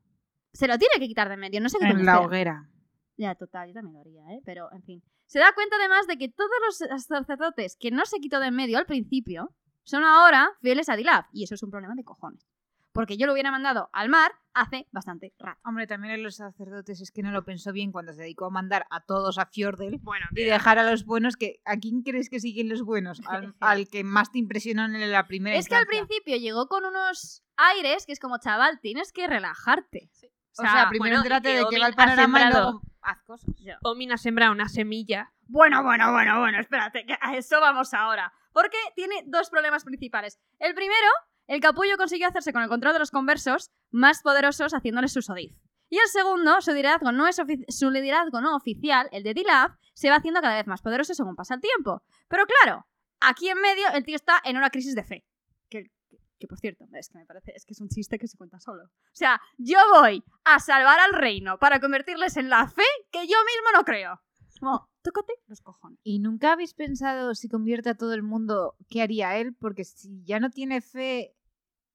Se 0.54 0.68
lo 0.68 0.78
tiene 0.78 0.96
que 1.00 1.08
quitar 1.08 1.28
de 1.28 1.36
en 1.36 1.40
medio, 1.40 1.62
no 1.62 1.70
sé 1.70 1.78
qué 1.80 1.88
En 1.88 2.06
la 2.06 2.22
hoguera. 2.22 2.70
Ya, 3.18 3.36
total, 3.36 3.68
yo 3.68 3.74
también 3.74 3.94
lo 3.94 4.02
haría, 4.02 4.36
¿eh? 4.36 4.42
Pero, 4.46 4.72
en 4.72 4.84
fin. 4.84 5.04
Se 5.26 5.40
da 5.40 5.54
cuenta 5.54 5.76
además 5.78 6.08
de 6.08 6.18
que 6.18 6.30
todos 6.30 6.52
los 6.66 7.04
sacerdotes 7.04 7.78
que 7.80 7.92
no 7.92 8.06
se 8.06 8.20
quitó 8.20 8.40
de 8.40 8.48
en 8.48 8.56
medio 8.56 8.78
al 8.78 8.86
principio 8.86 9.54
son 9.84 10.04
ahora 10.04 10.50
fieles 10.62 10.90
a 10.90 10.96
Dilaf. 10.96 11.28
Y 11.32 11.44
eso 11.44 11.56
es 11.56 11.64
un 11.64 11.72
problema 11.72 11.96
de 11.96 12.04
cojones. 12.04 12.46
Porque 12.94 13.18
yo 13.18 13.26
lo 13.26 13.34
hubiera 13.34 13.52
mandado 13.52 13.90
al 13.92 14.10
mar 14.10 14.32
hace 14.54 14.88
bastante 14.92 15.34
rato. 15.40 15.60
Hombre, 15.66 15.88
también 15.88 16.14
en 16.14 16.24
los 16.24 16.36
sacerdotes 16.36 17.02
es 17.02 17.12
que 17.12 17.24
no 17.24 17.32
lo 17.32 17.44
pensó 17.44 17.74
bien 17.74 17.92
cuando 17.92 18.14
se 18.14 18.22
dedicó 18.22 18.46
a 18.46 18.50
mandar 18.52 18.86
a 18.92 19.02
todos 19.02 19.40
a 19.40 19.48
Fjordel 19.48 20.00
Bueno, 20.04 20.28
y 20.32 20.44
dejar 20.44 20.78
a 20.78 20.90
los 20.90 21.06
buenos 21.06 21.36
que 21.36 21.60
¿a 21.66 21.78
quién 21.78 22.04
crees 22.04 22.30
que 22.30 22.40
siguen 22.40 22.70
los 22.70 22.84
buenos? 22.84 23.20
Al, 23.28 23.56
al 23.60 23.88
que 23.90 24.04
más 24.04 24.32
te 24.32 24.38
impresionó 24.38 24.86
en 24.86 25.12
la 25.12 25.26
primera 25.26 25.58
Es 25.58 25.68
que 25.68 25.76
al 25.76 25.88
principio 25.88 26.38
llegó 26.38 26.68
con 26.68 26.86
unos 26.86 27.44
aires 27.58 28.06
que 28.06 28.14
es 28.14 28.20
como, 28.20 28.38
chaval, 28.38 28.80
tienes 28.80 29.12
que 29.12 29.28
relajarte. 29.28 30.10
O 30.58 30.62
sea, 30.62 30.88
primero 30.90 31.20
bueno, 31.22 31.42
que 31.42 31.50
de 31.50 31.64
Omin 31.64 31.82
va 31.82 31.88
el 31.88 31.96
panorama 31.96 32.42
y 32.42 32.52
luego 32.52 32.82
haz 33.02 33.22
cosas. 33.24 33.50
Omin 33.82 34.12
ha 34.12 34.18
sembrado 34.18 34.52
una 34.52 34.70
semilla. 34.70 35.34
Bueno, 35.48 35.84
bueno, 35.84 36.12
bueno, 36.12 36.40
bueno, 36.40 36.60
espérate, 36.60 37.06
que 37.06 37.18
a 37.20 37.36
eso 37.36 37.60
vamos 37.60 37.94
ahora. 37.94 38.32
Porque 38.54 38.78
tiene 38.96 39.24
dos 39.26 39.50
problemas 39.50 39.84
principales. 39.84 40.40
El 40.60 40.76
primero, 40.76 41.08
el 41.48 41.60
capullo 41.60 41.98
consiguió 41.98 42.28
hacerse 42.28 42.54
con 42.54 42.64
el 42.64 42.70
control 42.70 42.94
de 42.94 43.00
los 43.00 43.12
conversos 43.12 43.72
más 43.92 44.22
poderosos 44.22 44.74
haciéndoles 44.74 45.14
su 45.14 45.22
sodif. 45.22 45.56
Y 45.90 45.98
el 45.98 46.08
segundo, 46.08 46.60
su 46.62 46.72
liderazgo 46.72 47.12
no, 47.12 47.28
es 47.28 47.40
su 47.70 47.92
liderazgo 47.92 48.42
no 48.42 48.56
oficial, 48.56 49.10
el 49.12 49.24
de 49.24 49.34
Dilaf, 49.34 49.74
se 49.94 50.10
va 50.10 50.16
haciendo 50.16 50.42
cada 50.42 50.56
vez 50.56 50.66
más 50.66 50.82
poderoso 50.82 51.14
según 51.14 51.36
pasa 51.36 51.54
el 51.56 51.62
tiempo. 51.62 52.02
Pero 52.28 52.46
claro, 52.48 52.88
aquí 53.20 53.50
en 53.50 53.62
medio 53.62 53.88
el 53.94 54.04
tío 54.04 54.16
está 54.16 54.42
en 54.44 54.58
una 54.58 54.70
crisis 54.70 54.96
de 54.96 55.04
fe. 55.04 55.26
Que, 55.70 56.48
por 56.48 56.60
cierto, 56.60 56.86
es 56.94 57.10
que 57.10 57.20
me 57.20 57.26
parece, 57.26 57.54
es 57.56 57.64
que 57.66 57.74
es 57.74 57.80
un 57.80 57.88
chiste 57.88 58.18
que 58.20 58.28
se 58.28 58.38
cuenta 58.38 58.60
solo. 58.60 58.84
O 58.84 59.16
sea, 59.16 59.40
yo 59.58 59.78
voy 59.94 60.24
a 60.44 60.60
salvar 60.60 61.00
al 61.00 61.14
reino 61.14 61.58
para 61.58 61.80
convertirles 61.80 62.36
en 62.36 62.50
la 62.50 62.68
fe 62.68 62.84
que 63.12 63.28
yo 63.28 63.38
mismo 63.46 63.72
no 63.74 63.86
creo. 63.86 64.20
Como, 64.60 64.90
tócate 65.02 65.34
los 65.48 65.62
cojones. 65.62 66.00
¿Y 66.04 66.20
nunca 66.20 66.54
habéis 66.54 66.74
pensado 66.74 67.34
si 67.36 67.50
convierte 67.50 67.90
a 67.90 67.96
todo 67.96 68.14
el 68.14 68.24
mundo, 68.24 68.76
qué 68.90 69.02
haría 69.02 69.38
él? 69.38 69.54
Porque 69.56 69.84
si 69.84 70.24
ya 70.24 70.40
no 70.40 70.50
tiene 70.50 70.82
fe, 70.82 71.36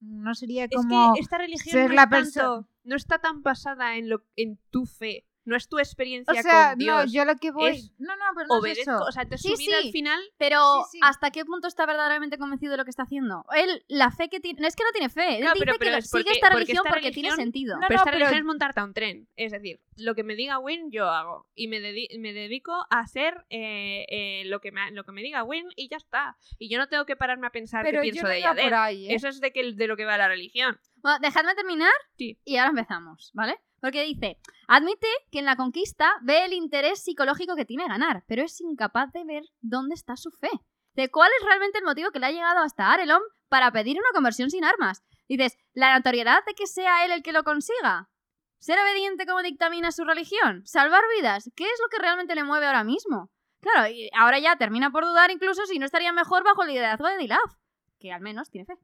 no 0.00 0.34
sería 0.34 0.68
como... 0.68 1.12
es 1.14 1.14
que 1.14 1.20
esta 1.22 1.38
religión 1.38 1.72
ser 1.72 1.88
no, 1.90 1.94
la 1.94 2.02
es 2.04 2.10
tanto- 2.10 2.30
perso- 2.40 2.68
no 2.84 2.96
está 2.96 3.18
tan 3.18 3.42
basada 3.42 3.96
en, 3.96 4.08
lo, 4.08 4.24
en 4.36 4.58
tu 4.70 4.86
fe. 4.86 5.26
No 5.48 5.56
es 5.56 5.66
tu 5.68 5.78
experiencia 5.78 6.32
O 6.32 6.42
sea, 6.42 6.70
con 6.70 6.78
no, 6.84 7.00
Dios. 7.00 7.12
yo 7.12 7.24
lo 7.24 7.34
que 7.36 7.50
voy... 7.50 7.70
es 7.70 7.92
no, 7.98 8.14
no, 8.16 8.24
pero 8.34 8.46
no 8.48 8.54
es 8.56 8.60
Obedezco. 8.60 8.90
eso. 8.92 9.04
O 9.04 9.12
sea, 9.12 9.24
te 9.26 9.38
Sí, 9.38 9.56
sí. 9.56 9.72
al 9.72 9.90
final 9.90 10.20
Pero 10.36 10.60
Sí, 10.90 10.98
sí. 10.98 11.00
¿hasta 11.02 11.30
qué 11.30 11.44
punto 11.44 11.68
está 11.68 11.86
verdaderamente 11.86 12.36
convencido 12.38 12.72
de 12.72 12.76
lo 12.76 12.84
que 12.84 12.90
está 12.90 13.04
haciendo? 13.04 13.44
Él, 13.56 13.82
la 13.88 14.10
fe 14.10 14.28
que 14.28 14.40
tiene... 14.40 14.66
Es 14.66 14.76
que 14.76 14.84
no 14.84 14.92
tiene 14.92 15.08
fe. 15.08 15.36
Él 15.38 15.42
dice 15.54 15.54
pero- 15.58 15.74
pero 15.78 15.96
es 15.96 16.10
sigue 16.10 16.22
porque- 16.24 16.32
esta 16.32 16.48
porque 16.48 16.64
religión 16.64 16.84
porque 16.88 17.10
tiene 17.12 17.30
sentido. 17.32 17.76
No, 17.76 17.86
pero 17.88 17.94
esta 18.00 18.04
pero- 18.10 18.18
religión 18.18 18.38
es 18.40 18.44
montarte 18.44 18.80
a 18.80 18.84
un 18.84 18.92
tren. 18.94 19.28
Es 19.36 19.52
decir, 19.52 19.80
lo 19.96 20.14
que 20.14 20.22
me 20.22 20.34
diga 20.36 20.58
Win, 20.58 20.90
yo 20.90 21.08
hago. 21.08 21.46
Y 21.54 21.68
me, 21.68 21.80
dedi- 21.80 22.18
me 22.20 22.32
dedico 22.32 22.72
a 22.90 22.98
hacer 23.00 23.46
eh, 23.50 24.04
eh, 24.10 24.42
lo, 24.46 24.60
que 24.60 24.70
me, 24.70 24.90
lo 24.92 25.04
que 25.04 25.12
me 25.12 25.22
diga 25.22 25.42
Win 25.44 25.66
y 25.76 25.88
ya 25.88 25.96
está. 25.96 26.36
Y 26.58 26.68
yo 26.68 26.78
no 26.78 26.88
tengo 26.88 27.06
que 27.06 27.16
pararme 27.16 27.46
a 27.46 27.50
pensar 27.50 27.84
Pero 27.84 28.02
qué 28.02 28.08
yo 28.08 28.12
pienso 28.12 28.26
no 28.26 28.32
de 28.32 28.38
ella. 28.38 28.54
por 28.54 28.74
ahí, 28.74 29.10
¿eh? 29.10 29.14
Eso 29.14 29.28
es 29.28 29.40
de, 29.40 29.50
que, 29.52 29.72
de 29.72 29.86
lo 29.86 29.96
que 29.96 30.04
va 30.04 30.18
la 30.18 30.28
religión. 30.28 30.78
Bueno, 30.96 31.18
dejadme 31.20 31.54
terminar 31.54 31.92
Sí. 32.18 32.38
y 32.44 32.56
ahora 32.56 32.70
empezamos, 32.70 33.30
¿vale? 33.32 33.56
Porque 33.80 34.04
dice, 34.04 34.38
admite 34.66 35.06
que 35.30 35.38
en 35.38 35.44
la 35.44 35.56
conquista 35.56 36.18
ve 36.22 36.44
el 36.44 36.52
interés 36.52 37.02
psicológico 37.02 37.54
que 37.54 37.64
tiene 37.64 37.86
ganar, 37.86 38.24
pero 38.26 38.42
es 38.42 38.60
incapaz 38.60 39.12
de 39.12 39.24
ver 39.24 39.44
dónde 39.60 39.94
está 39.94 40.16
su 40.16 40.30
fe. 40.30 40.50
De 40.94 41.10
cuál 41.10 41.30
es 41.38 41.46
realmente 41.46 41.78
el 41.78 41.84
motivo 41.84 42.10
que 42.10 42.18
le 42.18 42.26
ha 42.26 42.32
llegado 42.32 42.58
hasta 42.58 42.90
Arelon 42.90 43.22
para 43.48 43.70
pedir 43.70 43.96
una 43.98 44.10
conversión 44.12 44.50
sin 44.50 44.64
armas. 44.64 45.04
Dices, 45.28 45.56
¿la 45.72 45.94
notoriedad 45.94 46.44
de 46.46 46.54
que 46.54 46.66
sea 46.66 47.04
él 47.04 47.12
el 47.12 47.22
que 47.22 47.32
lo 47.32 47.44
consiga? 47.44 48.10
¿Ser 48.58 48.78
obediente 48.80 49.26
como 49.26 49.42
dictamina 49.42 49.92
su 49.92 50.04
religión? 50.04 50.66
¿Salvar 50.66 51.02
vidas? 51.16 51.50
¿Qué 51.54 51.64
es 51.64 51.80
lo 51.80 51.88
que 51.88 52.02
realmente 52.02 52.34
le 52.34 52.42
mueve 52.42 52.66
ahora 52.66 52.82
mismo? 52.82 53.30
Claro, 53.60 53.88
y 53.88 54.10
ahora 54.16 54.38
ya 54.38 54.56
termina 54.56 54.90
por 54.90 55.04
dudar 55.04 55.30
incluso 55.30 55.66
si 55.66 55.78
no 55.78 55.86
estaría 55.86 56.12
mejor 56.12 56.42
bajo 56.44 56.62
el 56.62 56.70
liderazgo 56.70 57.06
de 57.06 57.18
Dilaf, 57.18 57.54
que 58.00 58.12
al 58.12 58.20
menos 58.20 58.50
tiene 58.50 58.66
fe. 58.66 58.74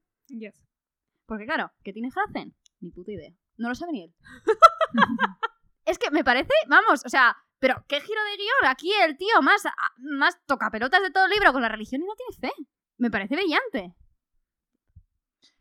Porque 1.27 1.47
claro, 1.47 1.73
¿qué 1.83 1.93
tiene 1.93 2.11
Hrazen? 2.11 2.55
Ni 2.81 2.91
puta 2.91 3.13
idea. 3.13 3.33
No 3.57 3.69
lo 3.69 3.75
sabe 3.75 3.93
ni 3.93 4.05
él. 4.05 4.15
es 5.85 5.99
que 5.99 6.11
me 6.11 6.25
parece, 6.25 6.53
vamos, 6.69 7.03
o 7.05 7.09
sea, 7.09 7.37
pero 7.59 7.85
qué 7.88 8.01
giro 8.01 8.23
de 8.25 8.37
guion. 8.37 8.71
Aquí 8.71 8.93
el 8.93 9.17
tío 9.17 9.40
más, 9.43 9.62
más 9.99 10.38
tocapelotas 10.47 11.03
de 11.03 11.11
todo 11.11 11.25
el 11.25 11.31
libro 11.31 11.53
con 11.53 11.62
la 11.62 11.69
religión 11.69 12.03
y 12.03 12.07
no 12.07 12.14
tiene 12.14 12.53
fe. 12.53 12.62
Me 12.99 13.11
parece 13.11 13.37
brillante. 13.37 13.95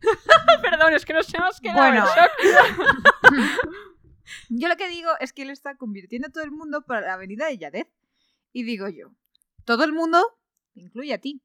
Perdón, 0.61 0.93
es 0.93 1.05
que 1.05 1.13
nos 1.13 1.33
hemos 1.33 1.59
quedado 1.59 1.79
Bueno. 1.79 2.05
en 2.05 2.05
shock. 2.05 3.73
Yo 4.49 4.67
lo 4.67 4.75
que 4.75 4.87
digo 4.87 5.11
es 5.19 5.33
que 5.33 5.43
él 5.43 5.49
está 5.49 5.75
convirtiendo 5.75 6.27
a 6.27 6.31
todo 6.31 6.43
el 6.43 6.51
mundo 6.51 6.81
para 6.85 7.01
la 7.01 7.13
avenida 7.13 7.45
de 7.47 7.57
Yadez. 7.57 7.87
Y 8.51 8.63
digo 8.63 8.87
yo, 8.87 9.11
todo 9.65 9.83
el 9.83 9.93
mundo 9.93 10.23
incluye 10.75 11.13
a 11.13 11.17
ti. 11.17 11.41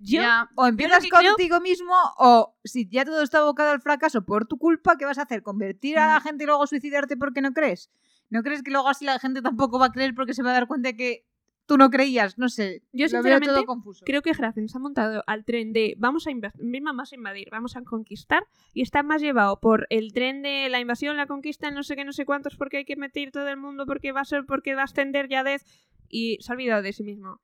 Yo, 0.00 0.22
Ya. 0.22 0.48
O 0.56 0.66
empiezas 0.66 1.04
creo- 1.08 1.32
contigo 1.32 1.60
mismo, 1.60 1.94
o 2.18 2.56
si 2.64 2.88
ya 2.88 3.04
todo 3.04 3.22
está 3.22 3.38
abocado 3.38 3.70
al 3.70 3.80
fracaso 3.80 4.24
por 4.24 4.46
tu 4.46 4.58
culpa, 4.58 4.96
¿qué 4.96 5.04
vas 5.04 5.18
a 5.18 5.22
hacer? 5.22 5.42
¿Convertir 5.42 5.98
a 5.98 6.06
la 6.14 6.20
gente 6.20 6.44
y 6.44 6.46
luego 6.46 6.66
suicidarte 6.66 7.16
porque 7.16 7.40
no 7.40 7.52
crees? 7.52 7.90
¿No 8.30 8.42
crees 8.42 8.62
que 8.62 8.70
luego 8.70 8.88
así 8.88 9.04
la 9.04 9.18
gente 9.18 9.42
tampoco 9.42 9.78
va 9.78 9.86
a 9.86 9.92
creer 9.92 10.14
porque 10.14 10.34
se 10.34 10.42
va 10.42 10.50
a 10.50 10.54
dar 10.54 10.66
cuenta 10.66 10.92
que 10.92 11.24
tú 11.66 11.78
no 11.78 11.90
creías? 11.90 12.38
No 12.38 12.48
sé. 12.48 12.82
Yo, 12.92 13.08
sinceramente, 13.08 13.54
todo 13.54 13.64
confuso. 13.64 14.04
creo 14.04 14.22
que 14.22 14.32
Hrazen 14.32 14.68
se 14.68 14.76
ha 14.76 14.80
montado 14.80 15.22
al 15.26 15.44
tren 15.44 15.72
de 15.72 15.94
vamos 15.98 16.26
a 16.26 16.30
invadir, 16.30 16.82
vamos 16.82 17.12
a 17.12 17.14
invadir, 17.14 17.48
vamos 17.50 17.76
a 17.76 17.82
conquistar 17.82 18.46
y 18.74 18.82
está 18.82 19.02
más 19.02 19.20
llevado 19.22 19.60
por 19.60 19.86
el 19.90 20.12
tren 20.12 20.42
de 20.42 20.68
la 20.68 20.80
invasión, 20.80 21.16
la 21.16 21.26
conquista, 21.26 21.70
no 21.70 21.82
sé 21.82 21.96
qué, 21.96 22.04
no 22.04 22.12
sé 22.12 22.24
cuántos, 22.26 22.56
porque 22.56 22.78
hay 22.78 22.84
que 22.84 22.96
meter 22.96 23.30
todo 23.32 23.48
el 23.48 23.56
mundo, 23.56 23.86
porque 23.86 24.12
va 24.12 24.20
a 24.20 24.24
ser, 24.24 24.44
porque 24.46 24.74
va 24.74 24.82
a 24.82 24.84
ascender 24.84 25.28
Yadez 25.28 25.64
y 26.08 26.38
se 26.40 26.52
ha 26.52 26.54
olvidado 26.54 26.82
de 26.82 26.92
sí 26.92 27.02
mismo. 27.02 27.40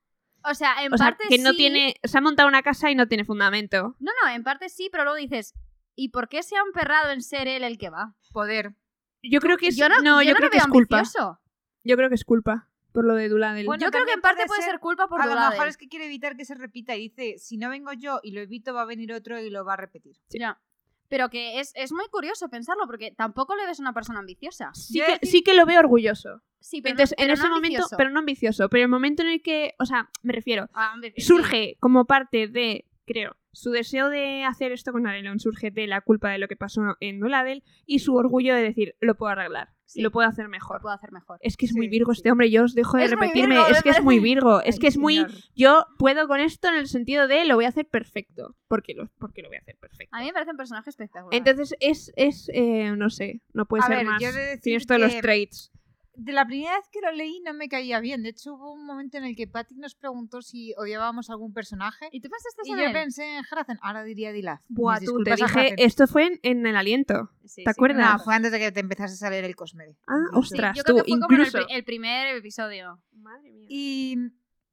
O 0.49 0.53
sea, 0.55 0.83
en 0.83 0.93
O 0.93 0.97
sea, 0.97 1.07
parte 1.07 1.25
que 1.29 1.37
no 1.37 1.51
sí. 1.51 1.57
tiene, 1.57 1.95
se 2.03 2.17
ha 2.17 2.21
montado 2.21 2.47
una 2.47 2.61
casa 2.61 2.89
y 2.91 2.95
no 2.95 3.07
tiene 3.07 3.25
fundamento. 3.25 3.95
No, 3.99 4.11
no, 4.23 4.29
en 4.31 4.43
parte 4.43 4.69
sí, 4.69 4.89
pero 4.91 5.03
luego 5.03 5.17
dices, 5.17 5.53
¿y 5.95 6.09
por 6.09 6.29
qué 6.29 6.43
se 6.43 6.55
ha 6.57 6.61
emperrado 6.65 7.11
en 7.11 7.21
ser 7.21 7.47
él 7.47 7.63
el 7.63 7.77
que 7.77 7.89
va? 7.89 8.15
Poder. 8.31 8.75
Yo 9.23 9.39
creo 9.39 9.57
que 9.57 9.67
es, 9.69 9.75
yo 9.77 9.89
no, 9.89 9.99
no, 10.01 10.21
yo 10.21 10.27
yo, 10.27 10.31
no 10.31 10.35
creo 10.37 10.47
lo 10.47 10.51
que 10.51 10.57
veo 10.57 10.65
es 10.65 10.71
culpa. 10.71 10.97
ambicioso. 10.99 11.39
Yo 11.83 11.95
creo 11.97 12.09
que 12.09 12.15
es 12.15 12.23
culpa 12.25 12.69
por 12.91 13.05
lo 13.05 13.15
de 13.15 13.27
Duladel. 13.27 13.65
Bueno, 13.65 13.83
yo 13.83 13.91
creo 13.91 14.05
que 14.05 14.13
en 14.13 14.21
parte 14.21 14.45
puede 14.45 14.61
ser- 14.61 14.71
ser 14.71 14.79
culpa 14.79 15.07
por 15.07 15.21
A 15.21 15.25
lo 15.25 15.35
mejor 15.49 15.67
es 15.67 15.77
que 15.77 15.87
quiere 15.89 16.05
evitar 16.05 16.37
que 16.37 16.45
se 16.45 16.55
repita 16.55 16.95
y 16.95 17.09
dice, 17.09 17.35
si 17.39 17.57
no 17.57 17.69
vengo 17.69 17.91
yo 17.93 18.19
y 18.23 18.31
lo 18.31 18.39
evito, 18.41 18.73
va 18.73 18.83
a 18.83 18.85
venir 18.85 19.11
otro 19.13 19.39
y 19.39 19.49
lo 19.49 19.65
va 19.65 19.73
a 19.73 19.77
repetir. 19.77 20.15
Ya. 20.29 20.61
Pero 21.07 21.29
que 21.29 21.59
es, 21.59 21.71
es 21.75 21.91
muy 21.91 22.05
curioso 22.11 22.49
pensarlo, 22.49 22.83
porque 22.87 23.11
tampoco 23.11 23.55
le 23.55 23.65
ves 23.65 23.79
una 23.79 23.93
persona 23.93 24.19
ambiciosa. 24.19 24.71
sí, 24.73 24.99
que, 24.99 25.13
decir- 25.19 25.29
sí 25.29 25.43
que 25.43 25.53
lo 25.53 25.65
veo 25.65 25.79
orgulloso. 25.79 26.41
Sí, 26.59 26.81
pero, 26.81 26.93
Entonces, 26.93 27.15
no, 27.19 27.23
en 27.25 27.29
ese 27.31 27.43
no 27.43 27.49
momento, 27.49 27.65
ambicioso. 27.77 27.95
pero 27.97 28.09
no 28.09 28.19
ambicioso, 28.19 28.69
pero 28.69 28.83
el 28.83 28.89
momento 28.89 29.21
en 29.21 29.29
el 29.29 29.41
que, 29.43 29.75
o 29.77 29.85
sea, 29.85 30.09
me 30.23 30.33
refiero, 30.33 30.67
Ah, 30.73 30.95
surge 31.17 31.77
como 31.79 32.05
parte 32.05 32.47
de, 32.47 32.85
creo, 33.05 33.37
su 33.51 33.69
deseo 33.69 34.09
de 34.09 34.43
hacer 34.45 34.71
esto 34.71 34.91
con 34.91 35.05
Arelon 35.05 35.39
surge 35.39 35.69
de 35.69 35.85
la 35.85 36.01
culpa 36.01 36.31
de 36.31 36.39
lo 36.39 36.47
que 36.47 36.55
pasó 36.55 36.81
en 36.99 37.19
Duladel 37.19 37.63
y 37.85 37.99
su 37.99 38.15
orgullo 38.15 38.55
de 38.55 38.63
decir, 38.63 38.95
lo 38.99 39.15
puedo 39.15 39.31
arreglar, 39.31 39.74
Sí. 39.87 40.01
lo 40.01 40.11
puedo 40.11 40.27
hacer 40.27 40.45
Lo 40.45 40.49
mejor. 40.51 40.81
puedo 40.81 40.93
hacer 40.95 41.11
mejor. 41.11 41.37
Es 41.41 41.57
que 41.57 41.65
es 41.65 41.73
muy 41.75 41.87
Virgo 41.87 42.13
sí. 42.13 42.19
este 42.19 42.31
hombre, 42.31 42.49
yo 42.49 42.63
os 42.63 42.73
dejo 42.75 42.97
de 42.97 43.05
Es 43.05 43.11
repetirme, 43.11 43.55
Virgo, 43.55 43.67
es 43.69 43.83
que 43.83 43.89
es 43.89 44.01
muy. 44.01 44.19
Virgo, 44.19 44.61
es 44.61 44.75
Ay, 44.75 44.79
que 44.79 44.87
es 44.87 44.97
muy, 44.97 45.15
señor. 45.15 45.31
yo 45.55 45.85
puedo 45.97 46.27
con 46.27 46.39
esto 46.39 46.67
en 46.69 46.75
el 46.75 46.87
sentido 46.87 47.27
de 47.27 47.45
lo 47.45 47.55
voy 47.55 47.65
a 47.65 47.69
hacer 47.69 47.85
perfecto, 47.87 48.55
porque 48.67 48.93
lo, 48.95 49.09
porque 49.19 49.41
lo 49.41 49.49
voy 49.49 49.57
a 49.57 49.61
hacer 49.61 49.77
perfecto. 49.77 50.15
A 50.15 50.19
mí 50.19 50.25
me 50.25 50.33
parece 50.33 50.51
un 50.51 50.57
personaje 50.57 50.89
espectacular. 50.89 51.35
Entonces 51.37 51.75
es, 51.79 52.11
es 52.15 52.49
eh, 52.53 52.93
no 52.97 53.09
sé, 53.09 53.41
no 53.53 53.65
puede 53.65 53.83
A 53.83 53.87
ser 53.87 53.97
ver, 53.97 54.05
más. 54.07 54.21
yo 54.21 54.31
de 54.33 54.57
Tienes 54.57 54.87
todos 54.87 55.01
los 55.01 55.15
traits. 55.21 55.71
De 56.15 56.31
la 56.33 56.45
primera 56.45 56.75
vez 56.77 56.87
que 56.91 56.99
lo 57.01 57.11
leí 57.11 57.41
no 57.45 57.53
me 57.53 57.67
caía 57.67 57.99
bien. 57.99 58.23
De 58.23 58.29
hecho, 58.29 58.53
hubo 58.55 58.73
un 58.73 58.85
momento 58.85 59.17
en 59.17 59.25
el 59.25 59.35
que 59.35 59.47
Patty 59.47 59.75
nos 59.75 59.95
preguntó 59.95 60.41
si 60.41 60.73
odiábamos 60.77 61.29
algún 61.29 61.53
personaje. 61.53 62.07
¿Y 62.11 62.21
tú 62.21 62.29
pensaste 62.29 62.61
Y 62.65 62.71
en 62.71 62.77
yo 62.77 62.85
él? 62.85 62.93
pensé 62.93 63.37
en 63.37 63.43
Hrazen. 63.49 63.77
Ahora 63.81 64.03
diría 64.03 64.31
Dilaf. 64.31 64.61
Buah, 64.69 64.99
Mis 64.99 65.09
tú, 65.09 65.23
te 65.23 65.31
disculpas 65.31 65.55
a 65.57 65.61
dije, 65.61 65.75
esto 65.85 66.07
fue 66.07 66.27
en, 66.27 66.39
en 66.43 66.65
el 66.65 66.75
aliento. 66.75 67.29
Sí, 67.45 67.63
¿te 67.63 67.63
sí, 67.63 67.69
acuerdas? 67.69 68.13
No, 68.13 68.19
fue 68.23 68.35
antes 68.35 68.51
de 68.51 68.59
que 68.59 68.71
te 68.71 68.79
empezases 68.79 69.21
a 69.23 69.29
leer 69.29 69.43
el 69.45 69.55
Cosmere. 69.55 69.97
Ah. 70.07 70.13
Sí, 70.31 70.37
ostras, 70.39 70.77
yo 70.77 70.83
tú, 70.83 70.93
creo 70.93 71.03
que 71.03 71.09
fue 71.11 71.19
como 71.19 71.25
en 71.33 71.39
el, 71.41 71.47
incluso. 71.47 71.65
pri- 71.67 71.75
el 71.75 71.83
primer 71.83 72.35
episodio. 72.37 73.01
Madre 73.13 73.51
mía. 73.51 73.67
Y, 73.69 74.17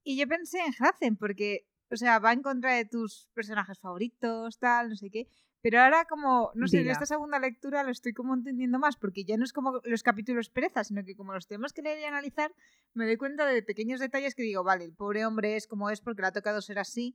y 0.04 0.16
yo 0.16 0.26
pensé 0.28 0.58
en 0.60 0.72
Hrazen, 0.78 1.16
porque, 1.16 1.66
o 1.92 1.96
sea, 1.96 2.18
va 2.18 2.32
en 2.32 2.42
contra 2.42 2.74
de 2.74 2.84
tus 2.84 3.28
personajes 3.34 3.78
favoritos, 3.78 4.58
tal, 4.58 4.88
no 4.88 4.96
sé 4.96 5.10
qué. 5.10 5.28
Pero 5.60 5.80
ahora 5.80 6.06
como, 6.06 6.50
no 6.54 6.66
sé, 6.66 6.78
en 6.78 6.82
Diga. 6.84 6.92
esta 6.94 7.06
segunda 7.06 7.38
lectura 7.38 7.84
lo 7.84 7.90
estoy 7.92 8.12
como 8.12 8.34
entendiendo 8.34 8.80
más, 8.80 8.96
porque 8.96 9.22
ya 9.24 9.36
no 9.36 9.44
es 9.44 9.52
como 9.52 9.80
los 9.84 10.02
capítulos 10.02 10.48
pereza, 10.50 10.82
sino 10.82 11.04
que 11.04 11.14
como 11.14 11.32
los 11.32 11.46
tenemos 11.46 11.72
que 11.72 11.82
leer 11.82 12.00
y 12.00 12.04
analizar, 12.04 12.52
me 12.94 13.06
doy 13.06 13.16
cuenta 13.16 13.46
de 13.46 13.62
pequeños 13.62 14.00
detalles 14.00 14.34
que 14.34 14.42
digo, 14.42 14.64
vale, 14.64 14.84
el 14.86 14.92
pobre 14.92 15.24
hombre 15.24 15.54
es 15.56 15.68
como 15.68 15.88
es 15.90 16.00
porque 16.00 16.22
le 16.22 16.28
ha 16.28 16.32
tocado 16.32 16.60
ser 16.62 16.78
así. 16.80 17.14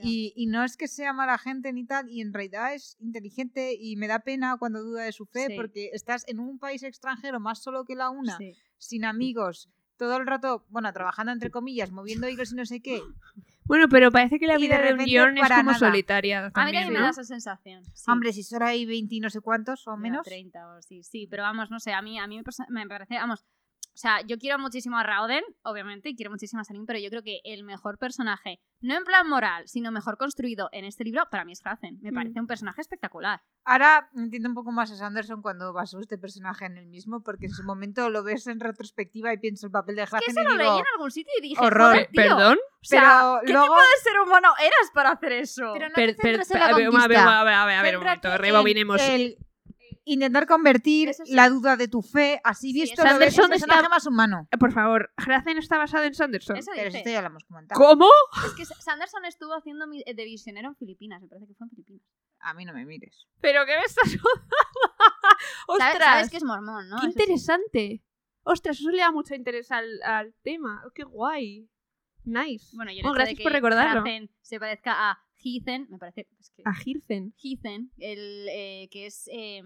Y, 0.00 0.34
y 0.36 0.46
no 0.46 0.62
es 0.64 0.76
que 0.76 0.86
sea 0.86 1.14
mala 1.14 1.38
gente 1.38 1.72
ni 1.72 1.84
tal, 1.86 2.08
y 2.10 2.20
en 2.20 2.32
realidad 2.34 2.74
es 2.74 2.96
inteligente 3.00 3.74
y 3.74 3.96
me 3.96 4.06
da 4.06 4.18
pena 4.20 4.56
cuando 4.58 4.82
duda 4.84 5.02
de 5.04 5.12
su 5.12 5.24
fe, 5.24 5.46
Sí. 5.48 5.56
porque 5.56 5.90
estás 5.94 6.24
en 6.28 6.38
un 6.40 6.58
país 6.58 6.82
extranjero 6.82 7.40
más 7.40 7.62
solo 7.62 7.84
que 7.86 7.96
la 7.96 8.10
una, 8.10 8.36
Sí. 8.36 8.54
sin 8.76 9.04
amigos, 9.06 9.70
todo 9.96 10.18
el 10.18 10.26
rato, 10.26 10.66
bueno, 10.68 10.92
trabajando 10.92 11.32
entre 11.32 11.50
comillas, 11.50 11.90
moviendo 11.90 12.28
hilos 12.28 12.52
y 12.52 12.54
no 12.54 12.66
sé 12.66 12.80
qué. 12.80 13.00
Bueno, 13.68 13.88
pero 13.88 14.10
parece 14.10 14.38
que 14.38 14.46
la 14.46 14.54
de 14.54 14.60
vida 14.60 14.80
de, 14.80 14.94
un 14.94 15.04
guion 15.04 15.36
es 15.36 15.42
para 15.42 15.56
como 15.56 15.72
nada. 15.72 15.78
solitaria 15.78 16.38
A 16.38 16.46
mí 16.46 16.52
también, 16.52 16.84
también 16.84 16.92
me 16.94 17.00
da 17.00 17.10
esa 17.10 17.24
sensación. 17.24 17.84
sí. 17.92 18.10
Hombre, 18.10 18.32
si 18.32 18.42
solo 18.42 18.64
hay 18.64 18.86
20 18.86 19.14
y 19.14 19.20
no 19.20 19.30
sé 19.30 19.40
cuántos 19.40 19.86
o 19.86 19.96
menos. 19.96 20.24
30 20.24 20.68
o 20.68 20.82
sí, 20.82 21.02
sí, 21.02 21.26
pero 21.30 21.42
vamos, 21.42 21.70
no 21.70 21.78
sé, 21.78 21.92
a 21.92 22.02
mí, 22.02 22.18
a 22.18 22.26
mí 22.26 22.40
me 22.70 22.86
parece, 22.88 23.14
vamos, 23.16 23.44
O 23.98 24.00
sea, 24.00 24.20
yo 24.24 24.38
quiero 24.38 24.60
muchísimo 24.60 24.96
a 24.96 25.02
Rauden, 25.02 25.42
obviamente, 25.64 26.08
y 26.10 26.14
quiero 26.14 26.30
muchísimo 26.30 26.60
a 26.62 26.64
Sarin, 26.64 26.86
pero 26.86 27.00
yo 27.00 27.10
creo 27.10 27.24
que 27.24 27.40
el 27.42 27.64
mejor 27.64 27.98
personaje, 27.98 28.60
no 28.80 28.96
en 28.96 29.02
plan 29.02 29.28
moral, 29.28 29.66
sino 29.66 29.90
mejor 29.90 30.16
construido 30.16 30.68
en 30.70 30.84
este 30.84 31.02
libro, 31.02 31.24
para 31.32 31.44
mí 31.44 31.50
es 31.50 31.60
Hazen. 31.66 31.98
Me 32.00 32.12
Mm. 32.12 32.14
parece 32.14 32.38
un 32.40 32.46
personaje 32.46 32.80
espectacular. 32.80 33.42
Ahora 33.64 34.08
entiendo 34.14 34.50
un 34.50 34.54
poco 34.54 34.70
más 34.70 34.92
a 34.92 34.96
Sanderson 34.96 35.42
cuando 35.42 35.72
basó 35.72 35.98
este 35.98 36.16
personaje 36.16 36.66
en 36.66 36.78
el 36.78 36.86
mismo, 36.86 37.24
porque 37.24 37.46
en 37.46 37.52
su 37.52 37.64
momento 37.64 38.08
lo 38.08 38.22
ves 38.22 38.46
en 38.46 38.60
retrospectiva 38.60 39.32
y 39.32 39.38
pienso 39.38 39.66
el 39.66 39.72
papel 39.72 39.96
de 39.96 40.02
Hazen 40.02 40.20
Que 40.24 40.32
se 40.32 40.44
lo 40.44 40.50
digo, 40.52 40.62
leí 40.62 40.78
en 40.78 40.86
algún 40.94 41.10
sitio 41.10 41.32
y 41.36 41.42
dije, 41.42 41.60
horror. 41.60 41.90
"Joder, 41.94 42.06
tío". 42.12 42.22
¿Perdón? 42.22 42.56
O 42.80 42.84
sea, 42.84 43.00
Pero 43.00 43.40
¿qué 43.46 43.52
luego- 43.52 43.66
tipo 43.74 43.80
de 43.80 44.10
ser 44.12 44.20
humano 44.20 44.48
eras 44.60 44.90
para 44.94 45.10
hacer 45.10 45.32
eso? 45.32 45.72
Pero 45.72 45.88
no 45.88 45.94
Per- 45.96 46.14
te 46.14 46.22
per- 46.22 46.36
la 46.36 46.42
a 46.42 46.46
ver, 46.46 46.62
a 46.62 46.76
ver, 46.76 46.86
conquista. 46.86 47.04
a 47.04 47.08
ver, 47.08 47.18
a 47.54 47.64
ver, 47.66 47.74
a 47.74 47.82
ver, 47.82 47.96
un 47.98 48.04
momento, 48.04 48.32
en 48.32 48.38
rebobinemos. 48.38 49.00
el 49.02 49.36
intentar 50.12 50.46
convertir 50.46 51.12
sí. 51.14 51.22
la 51.34 51.48
duda 51.48 51.76
de 51.76 51.88
tu 51.88 52.02
fe, 52.02 52.40
así 52.44 52.72
Sí, 52.72 52.80
visto, 52.80 53.02
eso 53.02 53.12
lo 53.12 53.18
ves 53.18 53.34
Sanderson 53.34 53.44
un 53.44 53.50
personaje 53.50 53.78
está- 53.80 53.88
más 53.88 54.06
humano. 54.06 54.48
Eh, 54.50 54.58
Por 54.58 54.72
favor, 54.72 55.10
Hrazen 55.16 55.58
está 55.58 55.78
basado 55.78 56.04
en 56.04 56.14
Sanderson. 56.14 56.56
Eso 56.56 56.70
Pero 56.74 56.88
esto 56.88 57.10
ya 57.10 57.20
lo 57.22 57.28
hemos 57.28 57.44
comentado. 57.44 57.78
¿Cómo? 57.80 58.06
Es 58.46 58.52
que 58.54 58.64
Sanderson 58.64 59.24
estuvo 59.24 59.54
haciendo 59.54 59.86
mi- 59.86 60.02
de 60.04 60.24
visionero 60.24 60.68
en 60.68 60.76
Filipinas, 60.76 61.20
me 61.22 61.28
parece 61.28 61.46
que 61.46 61.54
fue 61.54 61.66
en 61.66 61.70
Filipinas. 61.70 62.02
A 62.40 62.54
mí 62.54 62.64
no 62.64 62.72
me 62.72 62.84
mires. 62.86 63.26
¿Pero 63.40 63.64
qué 63.66 63.72
me 63.76 63.82
estás 63.84 64.16
¡Ostras! 65.66 65.92
¿Sabes, 65.92 66.04
sabes 66.06 66.30
que 66.30 66.36
es 66.38 66.44
mormón, 66.44 66.88
¿no? 66.88 66.96
¡Qué 67.00 67.06
Eso 67.06 67.12
sí. 67.12 67.22
interesante! 67.22 68.02
¡Ostras! 68.44 68.78
Eso 68.80 68.90
le 68.90 68.98
da 68.98 69.10
mucho 69.10 69.34
interés 69.34 69.70
al, 69.72 70.02
al 70.02 70.34
tema. 70.42 70.82
¡Qué 70.94 71.04
guay! 71.04 71.68
Nice. 72.24 72.76
Bueno, 72.76 72.92
y 72.92 73.00
el 73.00 73.06
Oh, 73.06 73.12
gracias 73.12 73.38
de 73.38 73.42
por 73.42 73.52
que 73.52 73.56
recordarlo. 73.56 74.00
Hazen 74.00 74.30
se 74.42 74.58
parezca 74.60 75.10
a 75.10 75.18
Heathen, 75.42 75.86
me 75.90 75.98
parece... 75.98 76.26
es 76.40 76.50
que- 76.50 76.62
A 76.64 76.72
Hirzen. 76.84 77.32
Heathen, 77.36 77.90
el 77.98 78.48
eh, 78.50 78.88
que 78.90 79.06
es 79.06 79.28
eh, 79.32 79.62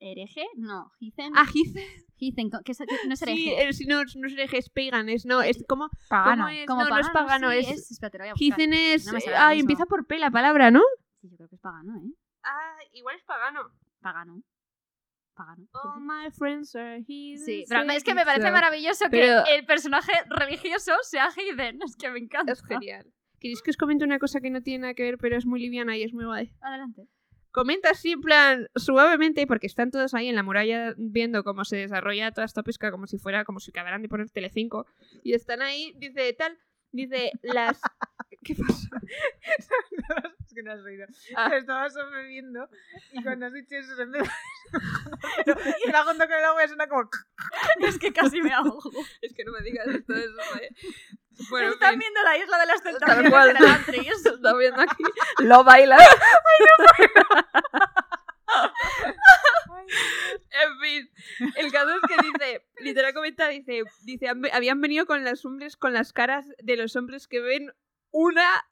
hereje, 0.00 0.46
no, 0.56 0.92
Heathen, 1.00 1.36
A 1.36 1.44
Hirzen. 1.52 1.84
Heathen, 2.18 2.50
co- 2.50 2.60
que, 2.64 2.72
es- 2.72 2.78
que 2.78 3.06
no 3.08 3.14
es 3.14 3.18
Sí, 3.20 3.24
hereje. 3.24 3.62
el- 3.66 3.74
si 3.74 3.84
no, 3.86 3.96
no 4.04 4.26
es 4.26 4.32
hereje, 4.32 4.58
es 4.58 4.70
pagan. 4.70 5.08
Es, 5.08 5.26
no, 5.26 5.42
es 5.42 5.64
como. 5.68 5.88
Pagano. 6.08 6.44
¿cómo 6.44 6.48
es? 6.48 6.66
como 6.66 6.82
no, 6.84 6.88
no 6.90 6.98
es 6.98 7.10
pagano, 7.10 7.50
sí, 7.50 7.58
es. 7.58 7.90
espérate, 7.90 8.18
lo 8.18 8.24
voy 8.24 8.28
a 8.30 8.32
buscar. 8.34 8.46
Hirzen 8.60 8.72
es. 8.72 9.06
No 9.06 9.18
eh, 9.18 9.22
ay, 9.36 9.56
mismo. 9.56 9.64
empieza 9.70 9.86
por 9.86 10.06
P 10.06 10.18
la 10.18 10.30
palabra, 10.30 10.70
¿no? 10.70 10.82
Sí, 11.20 11.28
yo 11.30 11.36
creo 11.36 11.48
que 11.48 11.56
es 11.56 11.60
pagano, 11.60 11.96
¿eh? 11.98 12.10
Ah, 12.44 12.76
igual 12.92 13.16
es 13.16 13.24
pagano. 13.24 13.70
Pagano. 14.00 14.42
Pagano. 15.34 15.64
sí, 15.64 15.70
All 15.74 15.94
sí. 15.96 16.00
my 16.00 16.30
friends 16.30 16.74
are 16.76 16.96
heathens. 17.06 17.44
Sí, 17.44 17.64
pero 17.68 17.82
es 17.90 18.04
que 18.04 18.14
me 18.14 18.24
parece 18.24 18.46
So- 18.46 18.52
maravilloso 18.52 19.04
Pero- 19.10 19.44
que 19.44 19.54
el 19.56 19.66
personaje 19.66 20.12
religioso 20.30 20.92
sea 21.02 21.30
Heathen. 21.32 21.80
Es 21.82 21.94
que 21.96 22.08
me 22.10 22.20
encanta. 22.20 22.52
Es 22.52 22.62
genial. 22.64 23.12
¿Queréis 23.40 23.62
que 23.62 23.70
os 23.70 23.76
comente 23.76 24.04
una 24.04 24.18
cosa 24.18 24.40
que 24.40 24.50
no 24.50 24.62
tiene 24.62 24.82
nada 24.82 24.94
que 24.94 25.02
ver, 25.02 25.18
pero 25.18 25.36
es 25.36 25.46
muy 25.46 25.60
liviana 25.60 25.96
y 25.96 26.02
es 26.02 26.12
muy 26.12 26.24
guay? 26.24 26.52
Adelante. 26.60 27.08
Comenta 27.50 27.90
así 27.90 28.12
en 28.12 28.20
plan 28.20 28.68
suavemente, 28.74 29.46
porque 29.46 29.66
están 29.66 29.90
todos 29.90 30.12
ahí 30.14 30.28
en 30.28 30.34
la 30.34 30.42
muralla 30.42 30.94
viendo 30.98 31.42
cómo 31.42 31.64
se 31.64 31.76
desarrolla 31.76 32.30
toda 32.32 32.44
esta 32.44 32.62
pesca 32.62 32.90
como 32.90 33.06
si 33.06 33.18
fuera, 33.18 33.44
como 33.44 33.60
si 33.60 33.70
acabaran 33.70 34.02
de 34.02 34.08
poner 34.08 34.30
Telecinco. 34.30 34.86
Y 35.22 35.32
están 35.32 35.62
ahí, 35.62 35.94
dice 35.96 36.32
tal, 36.34 36.58
dice 36.92 37.32
las... 37.42 37.80
¿Qué 38.44 38.54
pasa? 38.54 38.88
es 40.38 40.54
que 40.54 40.62
no 40.62 40.72
has 40.72 40.82
reído. 40.82 41.06
Ah. 41.34 41.56
Estaba 41.56 41.90
sobreviviendo 41.90 42.68
y 43.12 43.22
cuando 43.22 43.46
has 43.46 43.52
dicho 43.52 43.74
eso 43.74 43.96
se 43.96 44.02
empezó 44.02 44.30
y 45.86 45.90
la 45.90 46.04
junto 46.04 46.24
con 46.26 46.36
el 46.36 46.44
agua 46.44 46.68
suena 46.68 46.86
como 46.88 47.08
es 47.80 47.98
que 47.98 48.12
casi 48.12 48.40
me 48.40 48.52
ahogo. 48.52 48.90
Es 49.20 49.34
que 49.34 49.44
no 49.44 49.52
me 49.52 49.62
digas 49.62 49.86
esto, 49.88 50.14
eso 50.14 50.34
Bueno, 51.50 51.68
Están 51.70 51.98
viendo 51.98 52.22
la 52.22 52.38
isla 52.38 52.58
de 52.58 52.66
las 52.66 52.82
tentaciones 52.82 53.30
cual. 53.30 53.50
en 53.50 53.56
el 53.56 54.56
viendo 54.58 54.80
aquí. 54.82 55.04
Lo 55.40 55.64
baila. 55.64 55.96
En 59.78 60.80
fin, 60.80 61.10
el 61.56 61.70
caso 61.72 61.90
es 61.90 62.00
que 62.08 62.16
dice, 62.26 62.66
literal 62.80 63.12
comenta, 63.14 63.48
dice, 63.48 63.82
dice, 64.02 64.28
"Han 64.28 64.40
ve- 64.40 64.50
habían 64.52 64.80
venido 64.80 65.06
con 65.06 65.24
los 65.24 65.44
hombres, 65.44 65.76
con 65.76 65.92
las 65.92 66.12
caras 66.12 66.46
de 66.58 66.76
los 66.76 66.96
hombres 66.96 67.28
que 67.28 67.40
ven 67.40 67.72
una, 68.10 68.66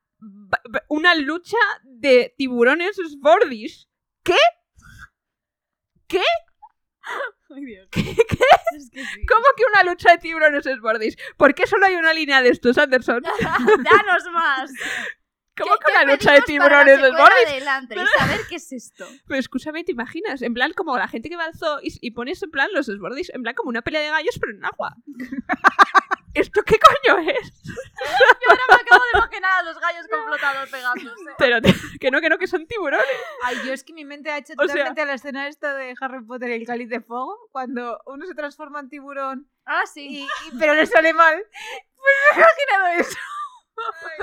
una 0.88 1.14
lucha 1.14 1.58
de 1.84 2.34
tiburones 2.36 2.96
Sbordish. 2.96 3.88
Ay, 7.54 7.64
Dios. 7.64 7.88
¿Qué? 7.90 8.00
Es 8.76 8.90
que 8.90 9.04
sí. 9.04 9.26
¿Cómo 9.26 9.44
que 9.56 9.64
una 9.72 9.90
lucha 9.90 10.10
de 10.10 10.18
tiburones 10.18 10.64
Sbordish? 10.64 11.16
¿Por 11.36 11.54
qué 11.54 11.66
solo 11.66 11.86
hay 11.86 11.94
una 11.94 12.12
línea 12.12 12.42
de 12.42 12.48
estos, 12.48 12.76
Anderson? 12.78 13.22
Danos 13.42 14.32
más. 14.32 14.70
¿Cómo 15.56 15.72
¿Qué- 15.74 15.78
que 15.78 15.92
qué 15.92 15.92
una 16.02 16.12
lucha 16.12 16.32
de 16.32 16.38
la 16.40 16.44
tiburones 16.44 17.00
del 17.00 17.68
Antris? 17.68 18.02
A 18.20 18.26
ver 18.26 18.40
qué 18.48 18.56
es 18.56 18.72
esto. 18.72 19.06
Pero 19.28 19.38
escúchame, 19.40 19.84
¿te 19.84 19.92
imaginas? 19.92 20.42
En 20.42 20.52
plan, 20.54 20.72
como 20.72 20.96
la 20.98 21.06
gente 21.08 21.28
que 21.28 21.36
va 21.36 21.44
al 21.44 21.54
zoo 21.56 21.78
y, 21.82 21.96
y 22.00 22.10
pones 22.10 22.42
en 22.42 22.50
plan 22.50 22.68
los 22.72 22.86
Sbordish, 22.86 23.30
en 23.32 23.42
plan 23.42 23.54
como 23.54 23.68
una 23.68 23.82
pelea 23.82 24.00
de 24.02 24.08
gallos, 24.10 24.36
pero 24.40 24.52
en 24.52 24.64
agua. 24.64 24.96
¿Esto 26.34 26.62
qué 26.64 26.76
coño 26.80 27.18
es? 27.30 27.62
Yo 27.64 28.50
ahora 28.50 28.62
me 28.68 28.74
acabo 28.74 29.02
de 29.12 29.18
imaginar 29.18 29.52
a 29.52 29.62
los 29.62 29.78
gallos 29.78 30.06
con 30.10 30.24
flotador 30.26 30.68
pegándose. 30.68 31.30
Pero 31.38 31.58
que 32.00 32.10
no, 32.10 32.20
que 32.20 32.28
no, 32.28 32.38
que 32.38 32.46
son 32.48 32.66
tiburones. 32.66 33.06
Ay, 33.44 33.56
yo 33.64 33.72
es 33.72 33.84
que 33.84 33.92
mi 33.92 34.04
mente 34.04 34.30
ha 34.32 34.38
hecho 34.38 34.54
O 34.54 34.64
sea- 34.66 34.66
totalmente 34.66 35.00
a 35.02 35.04
la 35.04 35.14
escena 35.14 35.46
esta 35.46 35.74
de 35.76 35.94
Harry 36.00 36.24
Potter 36.24 36.50
y 36.50 36.54
el 36.54 36.66
cáliz 36.66 36.88
de 36.88 37.00
fuego, 37.00 37.38
cuando 37.52 38.00
uno 38.06 38.26
se 38.26 38.34
transforma 38.34 38.80
en 38.80 38.88
tiburón, 38.88 39.48
Ah, 39.64 39.84
sí. 39.86 40.08
y, 40.08 40.22
y- 40.24 40.58
pero 40.58 40.74
le 40.74 40.86
sale 40.86 41.12
mal. 41.14 41.36
Pues 41.96 42.14
me 42.36 42.42
he 42.42 42.44
imaginado 42.44 43.00
eso. 43.00 43.18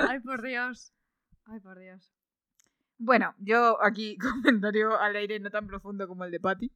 Ay, 0.09 0.19
por 0.19 0.41
Dios. 0.41 0.91
Ay, 1.45 1.59
por 1.59 1.79
Dios. 1.79 2.13
Bueno, 2.97 3.33
yo 3.39 3.83
aquí 3.83 4.17
comentario 4.43 4.99
al 4.99 5.15
aire 5.15 5.39
no 5.39 5.49
tan 5.49 5.67
profundo 5.67 6.07
como 6.07 6.23
el 6.23 6.31
de 6.31 6.39
Patty. 6.39 6.71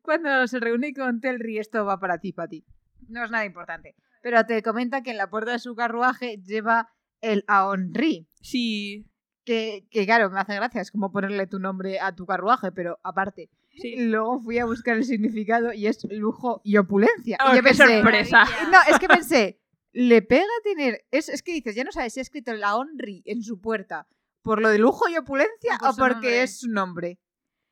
Cuando 0.00 0.46
se 0.46 0.58
reúne 0.60 0.94
con 0.94 1.20
Telri, 1.20 1.58
esto 1.58 1.84
va 1.84 2.00
para 2.00 2.18
ti, 2.18 2.32
Patty. 2.32 2.64
No 3.08 3.24
es 3.24 3.30
nada 3.30 3.44
importante. 3.44 3.94
Pero 4.22 4.44
te 4.46 4.62
comenta 4.62 5.02
que 5.02 5.10
en 5.10 5.18
la 5.18 5.28
puerta 5.28 5.52
de 5.52 5.58
su 5.58 5.74
carruaje 5.74 6.38
lleva 6.44 6.92
el 7.20 7.44
Aonri. 7.48 8.28
Sí. 8.40 9.06
Que, 9.44 9.86
que 9.90 10.06
claro, 10.06 10.30
me 10.30 10.40
hace 10.40 10.54
gracia, 10.54 10.80
es 10.80 10.92
como 10.92 11.10
ponerle 11.10 11.46
tu 11.48 11.58
nombre 11.58 11.98
a 12.00 12.14
tu 12.14 12.26
carruaje, 12.26 12.70
pero 12.72 12.98
aparte. 13.02 13.50
Sí. 13.74 13.96
Luego 14.08 14.40
fui 14.40 14.58
a 14.58 14.66
buscar 14.66 14.96
el 14.96 15.04
significado 15.04 15.72
y 15.72 15.86
es 15.86 16.04
lujo 16.10 16.60
y 16.64 16.76
opulencia. 16.76 17.38
Oh, 17.44 17.52
y 17.52 17.56
yo 17.56 17.62
qué 17.62 17.68
pensé, 17.68 18.00
sorpresa. 18.00 18.44
no, 18.70 18.78
es 18.88 18.98
que 18.98 19.08
pensé, 19.08 19.61
le 19.92 20.22
pega 20.22 20.46
tener. 20.64 21.04
Es, 21.10 21.28
es 21.28 21.42
que 21.42 21.52
dices, 21.52 21.74
ya 21.74 21.84
no 21.84 21.92
sabes 21.92 22.14
si 22.14 22.20
ha 22.20 22.22
escrito 22.22 22.52
la 22.54 22.76
Onri 22.76 23.22
en 23.26 23.42
su 23.42 23.60
puerta 23.60 24.06
por 24.42 24.60
lo 24.60 24.68
de 24.70 24.78
lujo 24.78 25.08
y 25.08 25.16
opulencia 25.16 25.76
O 25.82 25.94
porque 25.96 26.14
nombre. 26.14 26.42
es 26.42 26.58
su 26.60 26.68
nombre. 26.68 27.18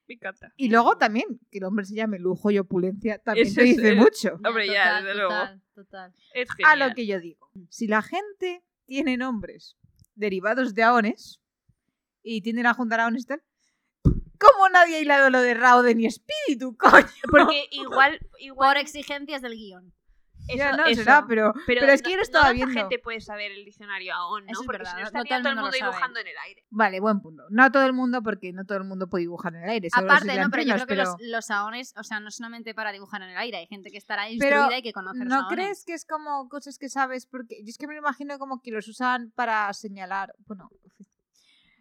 Me 0.06 0.14
encanta. 0.14 0.52
Y 0.56 0.68
luego 0.68 0.98
también, 0.98 1.40
que 1.50 1.58
el 1.58 1.64
hombre 1.64 1.84
se 1.84 1.94
llame 1.94 2.18
lujo 2.18 2.50
y 2.50 2.58
opulencia, 2.58 3.18
también 3.18 3.46
Ese 3.46 3.56
te 3.60 3.62
dice 3.62 3.88
el- 3.90 3.96
mucho. 3.96 4.34
Hombre, 4.44 4.66
ya, 4.66 4.84
total, 4.84 5.04
desde 5.04 5.14
luego. 5.14 5.30
total, 5.30 5.62
Total. 5.74 6.14
Es 6.34 6.48
A 6.66 6.76
lo 6.76 6.94
que 6.94 7.06
yo 7.06 7.20
digo, 7.20 7.48
si 7.70 7.86
la 7.86 8.02
gente 8.02 8.62
tiene 8.86 9.16
nombres 9.16 9.76
derivados 10.14 10.74
de 10.74 10.82
aones 10.82 11.40
y 12.22 12.42
tienden 12.42 12.66
a 12.66 12.74
juntar 12.74 13.00
aones 13.00 13.22
y 13.22 13.26
tal, 13.26 13.42
¿cómo 14.02 14.68
nadie 14.72 14.96
ha 14.96 15.00
hilado 15.00 15.30
lo 15.30 15.40
de 15.40 15.54
Rauden 15.54 16.00
y 16.00 16.06
espíritu, 16.06 16.76
coño? 16.76 17.06
Porque 17.30 17.66
igual, 17.70 18.20
igual 18.38 18.74
Por 18.74 18.76
exigencias 18.82 19.42
del 19.42 19.54
guion. 19.54 19.92
Ya 20.48 20.68
eso- 20.70 20.76
no 20.76 20.84
eso. 20.86 21.02
será, 21.02 21.24
pero, 21.28 21.52
pero, 21.66 21.86
es 21.86 22.02
que 22.02 22.08
no- 22.08 22.10
yo 22.10 22.16
no 22.16 22.22
estaba 22.22 22.52
viendo. 22.52 22.74
gente 22.74 22.98
puede 22.98 23.20
saber 23.20 23.52
el 23.52 23.64
diccionario 23.64 24.14
aún, 24.14 24.44
¿no? 24.46 24.50
Eso 24.52 24.62
es 24.62 24.66
Porque 24.66 24.78
verdad, 24.78 24.90
si 24.90 24.96
no 24.96 25.00
no 25.02 25.06
estaría 25.06 25.28
todo 25.28 25.36
el 25.38 25.42
todo 25.42 25.52
el 25.52 25.58
mundo 25.60 25.76
dibujando 25.76 26.20
en 26.20 26.26
el 26.26 26.34
aire. 26.46 26.64
Vale, 26.70 27.00
buen 27.00 27.20
punto. 27.20 27.42
No 27.50 27.70
todo 27.70 27.84
el 27.86 27.92
mundo, 27.92 28.22
porque 28.22 28.52
no 28.52 28.64
todo 28.64 28.78
el 28.78 28.84
mundo 28.84 29.08
puede 29.08 29.22
dibujar 29.22 29.54
en 29.54 29.62
el 29.64 29.70
aire. 29.70 29.88
Aparte, 29.92 30.36
no, 30.40 30.50
pero 30.50 30.62
yo 30.64 30.74
creo 30.74 30.86
que 30.86 30.96
los, 30.96 31.14
los 31.20 31.50
aones, 31.50 31.94
o 31.96 32.02
sea, 32.02 32.18
no 32.20 32.30
solamente 32.30 32.74
para 32.74 32.90
dibujar 32.92 33.22
en 33.22 33.30
el 33.30 33.36
aire, 33.36 33.58
hay 33.58 33.66
gente 33.66 33.90
que 33.90 33.98
estará 33.98 34.24
Pero, 34.38 34.56
instruida 34.56 34.78
y 34.78 34.82
que 34.82 34.92
conoce 34.92 35.18
los 35.20 35.28
¿No 35.28 35.34
aones. 35.42 35.52
crees 35.52 35.84
que 35.84 35.94
es 35.94 36.04
como 36.04 36.48
cosas 36.48 36.78
que 36.78 36.88
sabes? 36.88 37.26
Porque 37.26 37.56
yo 37.62 37.68
es 37.68 37.78
que 37.78 37.86
me 37.86 37.94
lo 37.94 38.00
imagino 38.00 38.38
como 38.38 38.60
que 38.62 38.70
los 38.72 38.88
usan 38.88 39.30
para 39.36 39.72
señalar. 39.72 40.34
Bueno, 40.46 40.68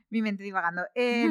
mi 0.09 0.21
mente 0.21 0.43
divagando. 0.43 0.83
Eh, 0.95 1.29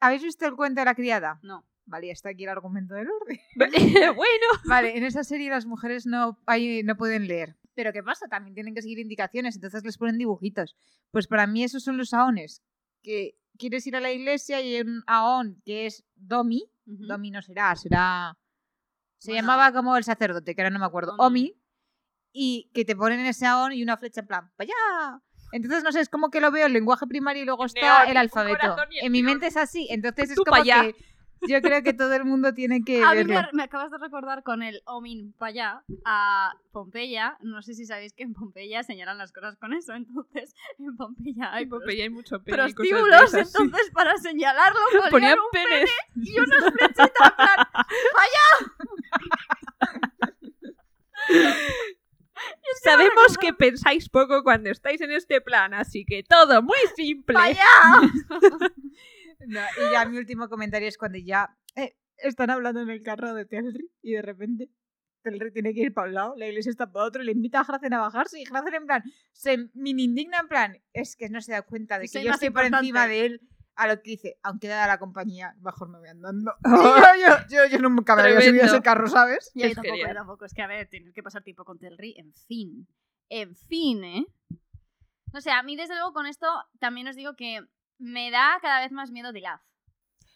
¿Habéis 0.00 0.22
visto 0.22 0.46
el 0.46 0.54
cuento 0.56 0.80
de 0.80 0.84
la 0.84 0.94
criada? 0.94 1.38
No. 1.42 1.64
Vale, 1.86 2.08
ya 2.08 2.12
está 2.12 2.30
aquí 2.30 2.44
el 2.44 2.50
argumento 2.50 2.94
del 2.94 3.08
orden. 3.10 3.40
bueno. 4.16 4.46
Vale, 4.64 4.96
en 4.96 5.04
esa 5.04 5.24
serie 5.24 5.50
las 5.50 5.66
mujeres 5.66 6.06
no, 6.06 6.38
hay, 6.46 6.82
no 6.82 6.96
pueden 6.96 7.28
leer. 7.28 7.56
Pero 7.74 7.92
¿qué 7.92 8.02
pasa? 8.02 8.26
También 8.28 8.54
tienen 8.54 8.74
que 8.74 8.82
seguir 8.82 8.98
indicaciones, 8.98 9.54
entonces 9.54 9.84
les 9.84 9.98
ponen 9.98 10.18
dibujitos. 10.18 10.76
Pues 11.10 11.26
para 11.26 11.46
mí 11.46 11.62
esos 11.62 11.84
son 11.84 11.96
los 11.96 12.12
aones. 12.14 12.62
Que 13.02 13.38
quieres 13.58 13.86
ir 13.86 13.96
a 13.96 14.00
la 14.00 14.10
iglesia 14.10 14.60
y 14.60 14.74
hay 14.74 14.80
un 14.80 15.02
aón 15.06 15.62
que 15.64 15.86
es 15.86 16.04
Domi. 16.16 16.64
Ujú. 16.86 17.06
Domi 17.06 17.30
no 17.30 17.42
será, 17.42 17.74
será... 17.76 18.36
Se 19.18 19.30
Bueno. 19.32 19.42
llamaba 19.42 19.72
como 19.72 19.96
el 19.96 20.04
sacerdote, 20.04 20.54
que 20.54 20.60
ahora 20.62 20.70
no 20.70 20.78
me 20.78 20.86
acuerdo. 20.86 21.14
Omi. 21.18 21.24
Omi. 21.40 21.62
Y 22.32 22.70
que 22.74 22.84
te 22.84 22.94
ponen 22.94 23.20
ese 23.20 23.46
aón 23.46 23.72
y 23.72 23.82
una 23.82 23.96
flecha 23.96 24.20
en 24.20 24.26
plan, 24.26 24.50
¡para 24.56 24.68
allá! 24.68 25.22
Entonces, 25.52 25.82
no 25.84 25.92
sé, 25.92 26.00
es 26.00 26.08
como 26.08 26.30
que 26.30 26.40
lo 26.40 26.50
veo 26.50 26.66
el 26.66 26.72
lenguaje 26.72 27.06
primario 27.06 27.42
y 27.42 27.46
luego 27.46 27.64
está 27.64 28.04
el 28.04 28.16
alfabeto. 28.16 28.76
En 29.00 29.12
mi 29.12 29.22
mente 29.22 29.46
es 29.46 29.56
así, 29.56 29.86
entonces 29.90 30.30
es 30.30 30.36
Tú 30.36 30.42
como 30.44 30.62
que 30.62 30.94
yo 31.48 31.60
creo 31.60 31.82
que 31.82 31.92
todo 31.92 32.12
el 32.14 32.24
mundo 32.24 32.52
tiene 32.54 32.82
que 32.84 33.02
A 33.02 33.12
mí 33.14 33.24
me, 33.24 33.42
me 33.52 33.62
acabas 33.62 33.90
de 33.90 33.98
recordar 33.98 34.42
con 34.42 34.62
el 34.62 34.80
Omin 34.86 35.32
para 35.32 35.50
allá 35.50 35.82
a 36.04 36.54
Pompeya. 36.72 37.36
No 37.40 37.62
sé 37.62 37.74
si 37.74 37.84
sabéis 37.86 38.12
que 38.12 38.22
en 38.22 38.34
Pompeya 38.34 38.82
señalan 38.82 39.18
las 39.18 39.32
cosas 39.32 39.56
con 39.56 39.72
eso. 39.72 39.92
Entonces, 39.94 40.54
en 40.78 40.96
Pompeya 40.96 41.52
hay 41.52 41.64
Ay, 41.64 41.66
Popeye, 41.66 42.02
hay 42.02 42.10
mucho 42.10 42.42
pene 42.42 42.56
cosas 42.58 42.74
prostíbulos. 42.74 43.30
sí. 43.30 43.38
Entonces, 43.38 43.90
para 43.92 44.16
señalarlo, 44.18 44.78
ponían 45.10 45.10
Ponían 45.10 45.38
un 45.38 45.50
penes. 45.52 45.90
y 46.16 46.38
unas 46.38 46.72
flechitas 46.72 47.10
en 52.98 53.10
plan, 53.12 53.36
que 53.40 53.52
pensáis 53.52 54.08
poco 54.08 54.42
cuando 54.42 54.70
estáis 54.70 55.00
en 55.00 55.10
este 55.10 55.40
plan, 55.40 55.74
así 55.74 56.04
que 56.04 56.22
todo 56.22 56.62
muy 56.62 56.78
simple. 56.94 57.34
¡Vaya! 57.34 57.64
No, 59.46 59.60
y 59.60 59.92
ya 59.92 60.04
mi 60.06 60.18
último 60.18 60.48
comentario 60.48 60.88
es 60.88 60.98
cuando 60.98 61.18
ya 61.18 61.56
eh, 61.74 61.96
están 62.18 62.50
hablando 62.50 62.80
en 62.80 62.90
el 62.90 63.02
carro 63.02 63.34
de 63.34 63.44
Telri 63.44 63.90
y 64.02 64.12
de 64.12 64.22
repente 64.22 64.70
Telri 65.22 65.52
tiene 65.52 65.74
que 65.74 65.80
ir 65.80 65.92
para 65.94 66.08
un 66.08 66.14
lado, 66.14 66.34
la 66.36 66.46
iglesia 66.46 66.70
está 66.70 66.90
para 66.90 67.04
otro, 67.04 67.22
le 67.22 67.32
invita 67.32 67.60
a 67.60 67.64
Gracen 67.64 67.92
a 67.94 68.00
bajarse 68.00 68.40
y 68.40 68.44
Gracen 68.44 68.74
en 68.74 68.86
plan 68.86 69.02
se 69.32 69.68
mini 69.74 70.04
indigna 70.04 70.38
en 70.38 70.48
plan, 70.48 70.82
es 70.92 71.16
que 71.16 71.28
no 71.28 71.40
se 71.40 71.52
da 71.52 71.62
cuenta 71.62 71.98
de 71.98 72.08
que 72.08 72.22
yo 72.22 72.30
estoy 72.30 72.50
por 72.50 72.64
encima 72.64 73.06
de 73.06 73.26
él. 73.26 73.40
A 73.78 73.86
lo 73.88 74.00
que 74.00 74.12
dice, 74.12 74.38
aunque 74.42 74.68
dada 74.68 74.86
la 74.86 74.98
compañía, 74.98 75.54
mejor 75.60 75.90
me 75.90 75.98
voy 75.98 76.08
andando. 76.08 76.54
Y 76.64 77.20
yo, 77.54 77.66
yo, 77.66 77.78
nunca 77.78 78.16
me 78.16 78.22
había 78.22 78.40
subido 78.40 78.62
a 78.62 78.66
ese 78.68 78.80
carro, 78.80 79.06
¿sabes? 79.06 79.52
Yo 79.54 79.70
tampoco, 79.74 79.96
yo 79.98 80.14
tampoco. 80.14 80.44
Es 80.46 80.54
que, 80.54 80.62
a 80.62 80.66
ver, 80.66 80.88
tener 80.88 81.12
que 81.12 81.22
pasar 81.22 81.42
tiempo 81.42 81.62
con 81.66 81.78
Telri, 81.78 82.14
en 82.16 82.32
fin. 82.32 82.88
En 83.28 83.54
fin, 83.54 84.02
¿eh? 84.02 84.26
No 85.34 85.42
sé, 85.42 85.50
a 85.50 85.62
mí, 85.62 85.76
desde 85.76 85.94
luego, 85.94 86.14
con 86.14 86.24
esto 86.24 86.46
también 86.78 87.06
os 87.08 87.16
digo 87.16 87.36
que 87.36 87.60
me 87.98 88.30
da 88.30 88.58
cada 88.60 88.80
vez 88.80 88.92
más 88.92 89.10
miedo 89.10 89.32
Dilaf. 89.32 89.60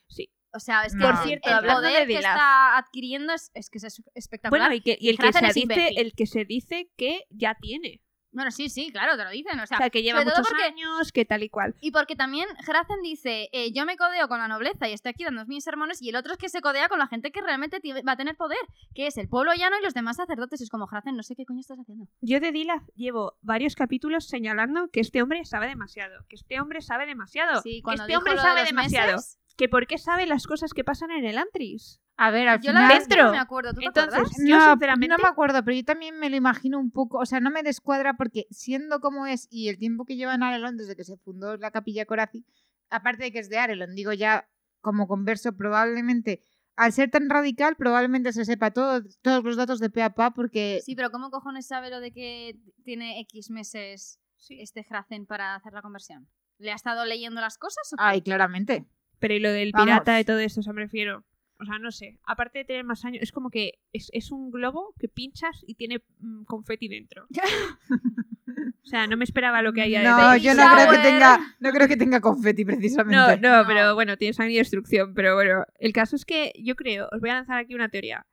Sí. 0.08 0.30
O 0.52 0.58
sea, 0.58 0.84
es 0.84 0.94
que 0.94 1.00
Por 1.00 1.16
cierto, 1.18 1.48
el 1.48 1.66
poder 1.66 2.06
de 2.06 2.14
que 2.14 2.18
está 2.18 2.76
adquiriendo 2.76 3.32
es, 3.32 3.50
es 3.54 3.70
que 3.70 3.78
es 3.78 4.02
espectacular. 4.14 4.68
Bueno, 4.68 4.74
y, 4.74 4.80
que, 4.80 4.96
y 5.00 5.08
el, 5.08 5.18
que 5.18 5.32
se 5.32 5.52
dice, 5.52 5.88
el 5.96 6.12
que 6.14 6.26
se 6.26 6.44
dice 6.44 6.90
que 6.96 7.24
ya 7.30 7.56
tiene. 7.60 8.02
Bueno, 8.32 8.50
sí, 8.50 8.68
sí, 8.68 8.90
claro, 8.92 9.16
te 9.16 9.24
lo 9.24 9.30
dicen. 9.30 9.58
O 9.58 9.66
sea, 9.66 9.78
O 9.78 9.80
sea, 9.80 9.90
que 9.90 10.02
lleva 10.02 10.22
muchos 10.22 10.46
porque- 10.48 10.62
años, 10.62 11.10
que 11.12 11.24
tal 11.24 11.42
y 11.42 11.48
cual. 11.48 11.74
Y 11.80 11.90
porque 11.90 12.14
también 12.16 12.46
Hrazen 12.66 13.02
dice, 13.02 13.48
eh, 13.52 13.72
yo 13.72 13.84
me 13.86 13.96
codeo 13.96 14.28
con 14.28 14.38
la 14.38 14.46
nobleza 14.48 14.88
y 14.88 14.92
estoy 14.92 15.10
aquí 15.10 15.24
dando 15.24 15.44
mis 15.46 15.64
sermones, 15.64 16.00
y 16.00 16.10
el 16.10 16.16
otro 16.16 16.32
es 16.32 16.38
que 16.38 16.48
se 16.48 16.60
codea 16.60 16.88
con 16.88 16.98
la 16.98 17.08
gente 17.08 17.32
que 17.32 17.40
realmente 17.40 17.80
va 18.06 18.12
a 18.12 18.16
tener 18.16 18.36
poder, 18.36 18.58
que 18.94 19.06
es 19.08 19.16
el 19.16 19.28
pueblo 19.28 19.52
llano 19.54 19.76
y 19.80 19.82
los 19.82 19.94
demás 19.94 20.16
sacerdotes. 20.16 20.60
Es 20.60 20.68
como, 20.70 20.86
Hrazen, 20.86 21.16
no 21.16 21.22
sé 21.22 21.34
qué 21.34 21.44
coño 21.44 21.60
estás 21.60 21.78
haciendo. 21.80 22.06
Yo 22.20 22.38
de 22.40 22.52
Dilaf 22.52 22.82
llevo 22.94 23.36
varios 23.42 23.74
capítulos 23.74 24.28
señalando 24.28 24.88
que 24.92 25.00
este 25.00 25.22
hombre 25.22 25.44
sabe 25.44 25.66
demasiado. 25.68 26.24
Que 26.28 26.36
este 26.36 26.60
hombre 26.60 26.80
sabe 26.82 27.06
demasiado. 27.06 27.62
Sí, 27.62 27.82
que 27.84 27.94
este 27.94 28.16
hombre 28.16 28.34
de 28.34 28.38
sabe 28.40 28.64
demasiado. 28.64 29.12
meses, 29.16 29.38
Que 29.56 29.68
por 29.68 29.86
qué 29.86 29.98
sabe 29.98 30.26
las 30.26 30.46
cosas 30.46 30.72
que 30.72 30.84
pasan 30.84 31.10
en 31.10 31.24
el 31.24 31.36
Antris. 31.36 32.00
A 32.22 32.30
ver, 32.30 32.48
al 32.48 32.60
yo 32.60 32.70
final... 32.72 32.88
que 32.88 32.94
no 32.94 33.00
dentro. 33.00 33.30
me 33.32 33.38
acuerdo, 33.38 33.72
¿tú 33.72 33.80
te 33.80 33.86
Entonces, 33.86 34.12
acuerdas? 34.12 34.36
yo 34.46 34.58
no, 34.58 34.70
sinceramente- 34.72 35.08
no 35.08 35.16
me 35.22 35.28
acuerdo, 35.28 35.64
pero 35.64 35.74
yo 35.74 35.84
también 35.84 36.18
me 36.18 36.28
lo 36.28 36.36
imagino 36.36 36.78
un 36.78 36.90
poco, 36.90 37.16
o 37.18 37.24
sea, 37.24 37.40
no 37.40 37.50
me 37.50 37.62
descuadra 37.62 38.14
porque 38.14 38.46
siendo 38.50 39.00
como 39.00 39.26
es 39.26 39.48
y 39.50 39.68
el 39.70 39.78
tiempo 39.78 40.04
que 40.04 40.16
lleva 40.16 40.34
en 40.34 40.42
Arelon 40.42 40.76
desde 40.76 40.96
que 40.96 41.04
se 41.04 41.16
fundó 41.16 41.56
la 41.56 41.70
capilla 41.70 42.04
Corazi, 42.04 42.44
aparte 42.90 43.24
de 43.24 43.32
que 43.32 43.38
es 43.38 43.48
de 43.48 43.56
Arelon, 43.56 43.94
digo 43.94 44.12
ya 44.12 44.46
como 44.82 45.08
converso, 45.08 45.56
probablemente, 45.56 46.42
al 46.76 46.92
ser 46.92 47.10
tan 47.10 47.30
radical, 47.30 47.76
probablemente 47.76 48.34
se 48.34 48.44
sepa 48.44 48.70
todo, 48.70 49.02
todos 49.22 49.42
los 49.42 49.56
datos 49.56 49.80
de 49.80 49.88
pe 49.88 50.02
a 50.02 50.10
pa 50.14 50.32
porque... 50.32 50.80
Sí, 50.84 50.94
pero 50.94 51.10
¿cómo 51.10 51.30
cojones 51.30 51.66
sabe 51.66 51.88
lo 51.88 52.00
de 52.00 52.12
que 52.12 52.56
tiene 52.84 53.18
X 53.20 53.50
meses 53.50 54.20
este 54.48 54.84
Hrazen 54.86 55.24
para 55.24 55.54
hacer 55.54 55.72
la 55.72 55.80
conversión? 55.80 56.28
¿Le 56.58 56.72
ha 56.72 56.74
estado 56.74 57.06
leyendo 57.06 57.40
las 57.40 57.56
cosas? 57.56 57.90
o 57.94 57.96
qué? 57.96 58.02
Ay, 58.04 58.20
claramente. 58.20 58.84
Pero 59.18 59.32
y 59.32 59.40
lo 59.40 59.50
del 59.50 59.72
Vamos. 59.72 59.86
pirata 59.86 60.20
y 60.20 60.24
todo 60.24 60.38
eso, 60.38 60.60
o 60.60 60.62
sea, 60.62 60.74
me 60.74 60.82
refiero. 60.82 61.24
O 61.60 61.64
sea, 61.64 61.78
no 61.78 61.90
sé. 61.92 62.18
Aparte 62.24 62.58
de 62.60 62.64
tener 62.64 62.84
más 62.84 63.04
años, 63.04 63.22
es 63.22 63.32
como 63.32 63.50
que 63.50 63.80
es, 63.92 64.08
es 64.12 64.30
un 64.32 64.50
globo 64.50 64.94
que 64.98 65.08
pinchas 65.08 65.62
y 65.66 65.74
tiene 65.74 66.02
mm, 66.18 66.44
confeti 66.44 66.88
dentro. 66.88 67.26
O 68.82 68.86
sea, 68.90 69.06
no 69.06 69.16
me 69.16 69.24
esperaba 69.24 69.62
lo 69.62 69.72
que 69.72 69.82
haya 69.82 70.02
No, 70.02 70.16
detrás. 70.16 70.42
yo 70.42 70.54
no 70.54 70.74
creo 70.74 70.90
que 70.90 70.98
tenga, 70.98 71.56
no 71.60 71.70
creo 71.70 71.86
que 71.88 71.96
tenga 71.96 72.20
confeti 72.20 72.64
precisamente. 72.64 73.36
no, 73.40 73.58
No. 73.62 73.66
pero 73.66 73.94
bueno, 73.94 74.16
tiene 74.16 74.32
sangre 74.34 74.54
y 74.54 74.56
destrucción. 74.56 75.14
Pero 75.14 75.34
bueno, 75.36 75.64
el 75.78 75.92
caso 75.92 76.16
es 76.16 76.24
que 76.24 76.52
yo 76.58 76.74
creo, 76.74 77.08
os 77.12 77.20
voy 77.20 77.30
a 77.30 77.34
lanzar 77.34 77.58
aquí 77.58 77.74
una 77.74 77.88
teoría. 77.90 78.26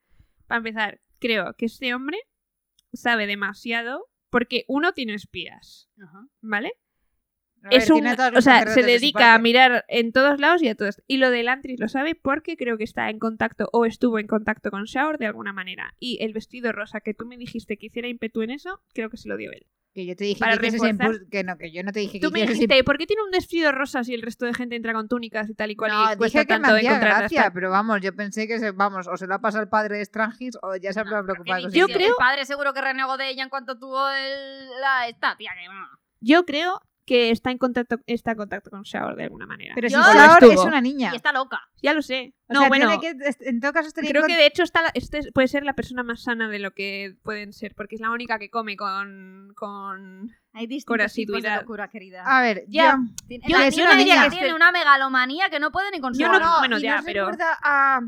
Para 0.47 0.57
empezar, 0.57 0.99
creo 1.19 1.53
que 1.53 1.65
este 1.65 1.93
hombre 1.93 2.17
sabe 2.93 3.27
demasiado 3.27 4.07
porque 4.31 4.65
uno 4.67 4.93
tiene 4.93 5.13
espías, 5.13 5.89
Ajá. 6.01 6.27
¿vale? 6.41 6.73
A 7.67 7.71
ver, 7.71 7.81
es 7.81 7.89
un, 7.89 8.05
o 8.07 8.41
sea, 8.41 8.65
se 8.67 8.81
de 8.81 8.91
dedica 8.93 9.33
a 9.33 9.39
mirar 9.39 9.85
en 9.87 10.11
todos 10.11 10.39
lados 10.39 10.61
y 10.63 10.67
a 10.69 10.75
todos. 10.75 11.01
Y 11.07 11.17
lo 11.17 11.29
del 11.29 11.47
Antris 11.49 11.79
lo 11.79 11.87
sabe 11.87 12.15
porque 12.15 12.57
creo 12.57 12.77
que 12.77 12.83
está 12.83 13.09
en 13.09 13.19
contacto 13.19 13.69
o 13.73 13.85
estuvo 13.85 14.19
en 14.19 14.27
contacto 14.27 14.71
con 14.71 14.83
Shaor 14.85 15.17
de 15.17 15.27
alguna 15.27 15.53
manera. 15.53 15.93
Y 15.99 16.17
el 16.23 16.33
vestido 16.33 16.71
rosa 16.71 17.01
que 17.01 17.13
tú 17.13 17.25
me 17.25 17.37
dijiste 17.37 17.77
que 17.77 17.87
hiciera 17.87 18.07
ímpetu 18.07 18.41
en 18.41 18.51
eso, 18.51 18.81
creo 18.93 19.09
que 19.09 19.17
se 19.17 19.29
lo 19.29 19.37
dio 19.37 19.51
él. 19.51 19.65
Que 19.93 20.05
yo 20.05 20.15
te 20.15 20.25
dije 20.25 20.39
para 20.39 20.57
que, 20.59 20.69
reforzar- 20.69 20.95
impul- 20.95 21.27
que 21.31 21.43
no, 21.43 21.57
que 21.57 21.71
yo 21.71 21.81
no 21.81 21.91
te 21.91 22.01
dije 22.01 22.19
que 22.19 22.27
Tú 22.27 22.31
me 22.31 22.45
dijiste, 22.45 22.83
¿por 22.83 22.99
qué 22.99 23.07
tiene 23.07 23.23
un 23.23 23.31
vestido 23.31 23.71
rosa 23.71 24.03
si 24.03 24.13
el 24.13 24.21
resto 24.21 24.45
de 24.45 24.53
gente 24.53 24.75
entra 24.75 24.93
con 24.93 25.07
túnicas 25.07 25.49
y 25.49 25.55
tal 25.55 25.71
y 25.71 25.75
cual 25.75 25.89
No, 25.91 26.13
y 26.13 26.17
cuesta 26.17 26.39
dije 26.41 26.47
que 26.47 26.53
me 26.53 26.59
tanto 26.61 26.75
hacía 26.75 26.89
encontrar 26.89 27.17
gracia, 27.17 27.51
pero 27.51 27.71
vamos, 27.71 27.99
yo 28.01 28.15
pensé 28.15 28.47
que 28.47 28.59
se, 28.59 28.69
vamos, 28.69 29.07
o 29.07 29.17
se 29.17 29.25
lo 29.25 29.33
ha 29.33 29.41
pasado 29.41 29.63
el 29.63 29.69
padre 29.69 29.97
de 29.97 30.05
Strangis 30.05 30.55
o 30.61 30.75
ya 30.75 30.93
se 30.93 30.99
habrá 30.99 31.21
No, 31.21 31.25
preocupado. 31.25 31.69
Yo 31.71 31.87
creo- 31.87 32.09
El 32.09 32.13
padre 32.15 32.45
seguro 32.45 32.73
que 32.75 32.81
renegó 32.81 33.17
de 33.17 33.27
ella 33.29 33.41
en 33.41 33.49
cuanto 33.49 33.79
tuvo 33.79 34.07
el, 34.09 34.67
la 34.81 35.07
esta, 35.07 35.35
tía, 35.35 35.49
que. 35.55 35.67
Yo 36.19 36.45
creo 36.45 36.79
que 37.07 37.31
está 37.31 37.49
en 37.51 37.57
contacto, 37.57 37.97
está 38.05 38.31
en 38.31 38.37
contacto 38.37 38.69
con 38.69 38.83
Shaor 38.83 39.15
de 39.15 39.23
alguna 39.23 39.47
manera. 39.47 39.73
Pero 39.73 39.87
si 39.89 39.95
Yo- 39.95 40.01
Shaor 40.01 40.43
es 40.43 40.59
una 40.59 40.81
niña. 40.81 41.11
Y 41.13 41.15
está 41.15 41.31
loca. 41.31 41.61
Ya 41.81 41.93
lo 41.93 42.01
sé. 42.03 42.35
O 42.49 42.53
no, 42.53 42.59
sea, 42.59 42.69
bueno, 42.69 42.99
tiene 42.99 43.17
que, 43.19 43.49
en 43.49 43.59
todo 43.61 43.73
caso 43.73 43.87
estaría 43.87 44.11
creo 44.11 44.21
en 44.23 44.27
que 44.27 44.33
con- 44.33 44.39
de 44.39 44.45
hecho 44.45 44.63
está 44.63 44.81
este 44.93 45.31
puede 45.33 45.47
ser 45.47 45.63
la 45.63 45.73
persona 45.73 46.03
más 46.03 46.21
sana 46.23 46.49
de 46.49 46.59
lo 46.59 46.71
que 46.71 47.15
pueden 47.23 47.53
ser, 47.53 47.73
porque 47.75 47.95
es 47.95 48.01
la 48.01 48.11
única 48.11 48.37
que 48.37 48.49
come 48.51 48.75
con... 48.77 49.53
con... 49.55 50.29
Hay 50.53 50.65
distintos 50.67 51.05
Con 51.07 51.13
tipos 51.15 51.41
de 51.43 51.55
locura, 51.55 51.87
querida. 51.87 52.23
A 52.25 52.41
ver, 52.41 52.65
Ya, 52.67 52.97
yo- 52.97 53.25
Tiene- 53.27 53.43
yo- 53.47 53.57
yo 53.77 53.85
no 53.85 53.95
diría 53.95 54.13
tiene 54.13 54.29
que 54.29 54.35
estoy- 54.35 54.51
una 54.53 54.71
megalomanía 54.71 55.49
que 55.49 55.59
no 55.59 55.71
puede 55.71 55.91
ni 55.91 55.99
con 55.99 56.13
su 56.13 56.19
Yo 56.21 56.27
no- 56.27 56.35
alma. 56.35 56.59
bueno, 56.59 56.77
y 56.77 56.81
ya, 56.81 56.97
nos 56.97 57.05
pero- 57.05 57.25
recuerda 57.29 57.57
a... 57.63 58.01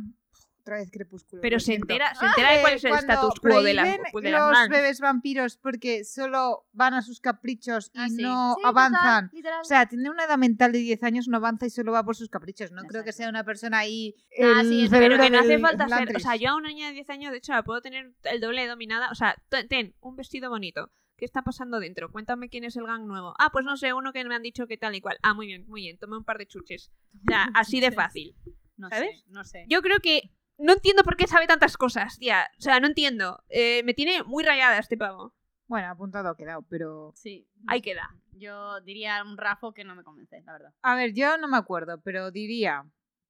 Otra 0.70 0.78
vez 0.78 0.92
Crepúsculo. 0.92 1.42
Pero 1.42 1.60
se 1.60 1.74
entera, 1.74 2.14
se 2.16 2.26
entera 2.26 2.54
de 2.54 2.62
cuál 2.62 2.74
es 2.74 2.84
el 2.84 2.94
status 2.94 3.40
quo 3.40 3.62
de, 3.64 3.74
la, 3.74 3.84
de 3.84 4.32
las 4.32 4.60
los 4.60 4.70
bebés 4.70 5.00
vampiros 5.00 5.58
porque 5.58 6.04
solo 6.04 6.68
van 6.74 6.94
a 6.94 7.02
sus 7.02 7.20
caprichos 7.22 7.92
y 7.94 8.00
Ah, 8.00 8.08
sí. 8.10 8.22
no 8.22 8.56
Sí, 8.56 8.62
total, 8.64 8.70
avanzan. 8.94 9.30
literal. 9.34 9.62
O 9.62 9.66
sea, 9.66 9.86
tiene 9.88 10.10
una 10.10 10.26
edad 10.26 10.38
mental 10.38 10.72
de 10.72 10.80
10 10.80 11.04
años, 11.04 11.28
no 11.28 11.38
avanza 11.38 11.66
y 11.66 11.70
solo 11.70 11.92
va 11.92 12.04
por 12.04 12.16
sus 12.16 12.30
caprichos. 12.30 12.72
No 12.72 12.84
creo 12.84 13.04
que 13.04 13.12
sea 13.14 13.30
una 13.30 13.44
persona 13.44 13.80
ahí. 13.80 14.16
Ah, 14.42 14.62
el 14.62 14.70
sí, 14.70 14.84
es- 14.84 14.90
Pero 14.90 15.18
que 15.18 15.30
no 15.30 15.40
hace 15.40 15.60
falta 15.60 15.88
ser. 15.88 16.16
O 16.16 16.20
sea, 16.20 16.36
yo 16.36 16.50
a 16.52 16.56
una 16.56 16.70
niña 16.70 16.88
de 16.88 16.94
10 16.94 17.10
años, 17.10 17.32
de 17.32 17.38
hecho, 17.40 17.54
la 17.54 17.64
puedo 17.64 17.82
tener 17.82 18.14
el 18.24 18.40
doble 18.42 18.62
de 18.62 18.68
dominada. 18.68 19.10
O 19.12 19.16
sea, 19.16 19.36
ten 19.70 19.96
un 20.02 20.16
vestido 20.16 20.50
bonito. 20.50 20.92
¿Qué 21.18 21.26
está 21.26 21.42
pasando 21.42 21.82
dentro? 21.82 22.10
Cuéntame 22.14 22.48
quién 22.48 22.64
es 22.64 22.78
el 22.78 22.86
gang 22.86 23.06
nuevo. 23.06 23.34
Ah, 23.40 23.50
pues 23.52 23.66
no 23.66 23.76
sé, 23.76 23.92
uno 23.94 24.14
que 24.14 24.24
me 24.24 24.36
han 24.36 24.42
dicho 24.42 24.68
que 24.68 24.78
tal 24.78 24.96
y 24.96 25.02
cual. 25.02 25.18
Ah, 25.22 25.34
muy 25.34 25.48
bien, 25.48 25.66
muy 25.68 25.82
bien. 25.82 25.98
Toma 25.98 26.18
un 26.18 26.24
par 26.24 26.38
de 26.38 26.46
chuches. 26.48 26.92
O 27.14 27.30
sea, 27.30 27.44
así 27.56 27.82
de 27.82 27.92
fácil. 27.92 28.36
no 28.78 28.88
¿sabes? 28.88 29.20
sé, 29.20 29.26
no 29.28 29.44
sé. 29.44 29.66
Yo 29.68 29.82
creo 29.82 30.00
que. 30.00 30.32
No 30.60 30.74
entiendo 30.74 31.04
por 31.04 31.15
qué 31.15 31.26
sabe 31.26 31.48
tantas 31.48 31.78
cosas, 31.78 32.17
tía. 32.17 32.50
O 32.58 32.62
sea, 32.62 32.80
no 32.82 32.88
entiendo. 32.88 33.43
Eh, 33.48 33.82
me 33.84 33.93
tiene 33.93 34.24
muy 34.24 34.43
rayada 34.43 34.78
este 34.78 34.98
pavo. 34.98 35.34
Bueno, 35.67 35.88
apuntado 35.88 36.30
ha 36.30 36.36
quedado, 36.36 36.63
pero. 36.63 37.13
Sí. 37.15 37.48
Ahí 37.67 37.82
queda. 37.82 38.10
Yo 38.34 38.82
diría 38.82 39.24
un 39.24 39.38
Rafo 39.38 39.74
que 39.74 39.84
no 39.86 39.95
me 39.95 40.04
convence, 40.04 40.41
la 40.45 40.54
verdad. 40.54 40.74
A 40.82 40.95
ver, 40.95 41.13
yo 41.13 41.38
no 41.38 41.48
me 41.48 41.58
acuerdo, 41.58 42.02
pero 42.02 42.32
diría 42.32 42.86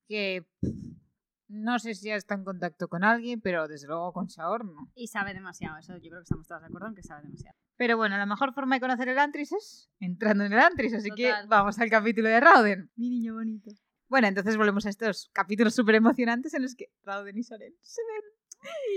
que. 0.07 0.47
No 1.47 1.79
sé 1.79 1.95
si 1.95 2.07
ya 2.07 2.15
está 2.15 2.35
en 2.35 2.43
contacto 2.43 2.87
con 2.87 3.03
alguien, 3.03 3.41
pero 3.41 3.67
desde 3.67 3.87
luego 3.87 4.13
con 4.13 4.27
Shaor 4.27 4.65
no. 4.65 4.91
Y 4.93 5.07
sabe 5.07 5.33
demasiado, 5.33 5.77
eso 5.77 5.93
yo 5.97 6.09
creo 6.09 6.19
que 6.19 6.23
estamos 6.23 6.47
todos 6.47 6.61
de 6.61 6.67
acuerdo 6.67 6.89
en 6.89 6.95
que 6.95 7.01
sabe 7.01 7.23
demasiado. 7.23 7.57
Pero 7.75 7.97
bueno, 7.97 8.17
la 8.17 8.27
mejor 8.27 8.53
forma 8.53 8.75
de 8.75 8.81
conocer 8.81 9.09
el 9.09 9.17
Antris 9.17 9.51
es 9.53 9.89
entrando 9.99 10.43
en 10.43 10.53
el 10.53 10.59
Antris, 10.59 10.93
así 10.93 11.09
que 11.09 11.33
vamos 11.47 11.79
al 11.79 11.89
capítulo 11.89 12.29
de 12.29 12.39
Rauden. 12.39 12.91
Mi 12.95 13.09
niño 13.09 13.33
bonito. 13.33 13.71
Bueno, 14.09 14.27
entonces 14.27 14.57
volvemos 14.57 14.85
a 14.85 14.89
estos 14.89 15.29
capítulos 15.33 15.75
súper 15.75 15.95
emocionantes 15.95 16.53
en 16.55 16.63
los 16.63 16.75
que 16.75 16.91
Rauden 17.03 17.37
y 17.37 17.43
Soren 17.43 17.73
se 17.81 18.01
ven. 18.01 18.39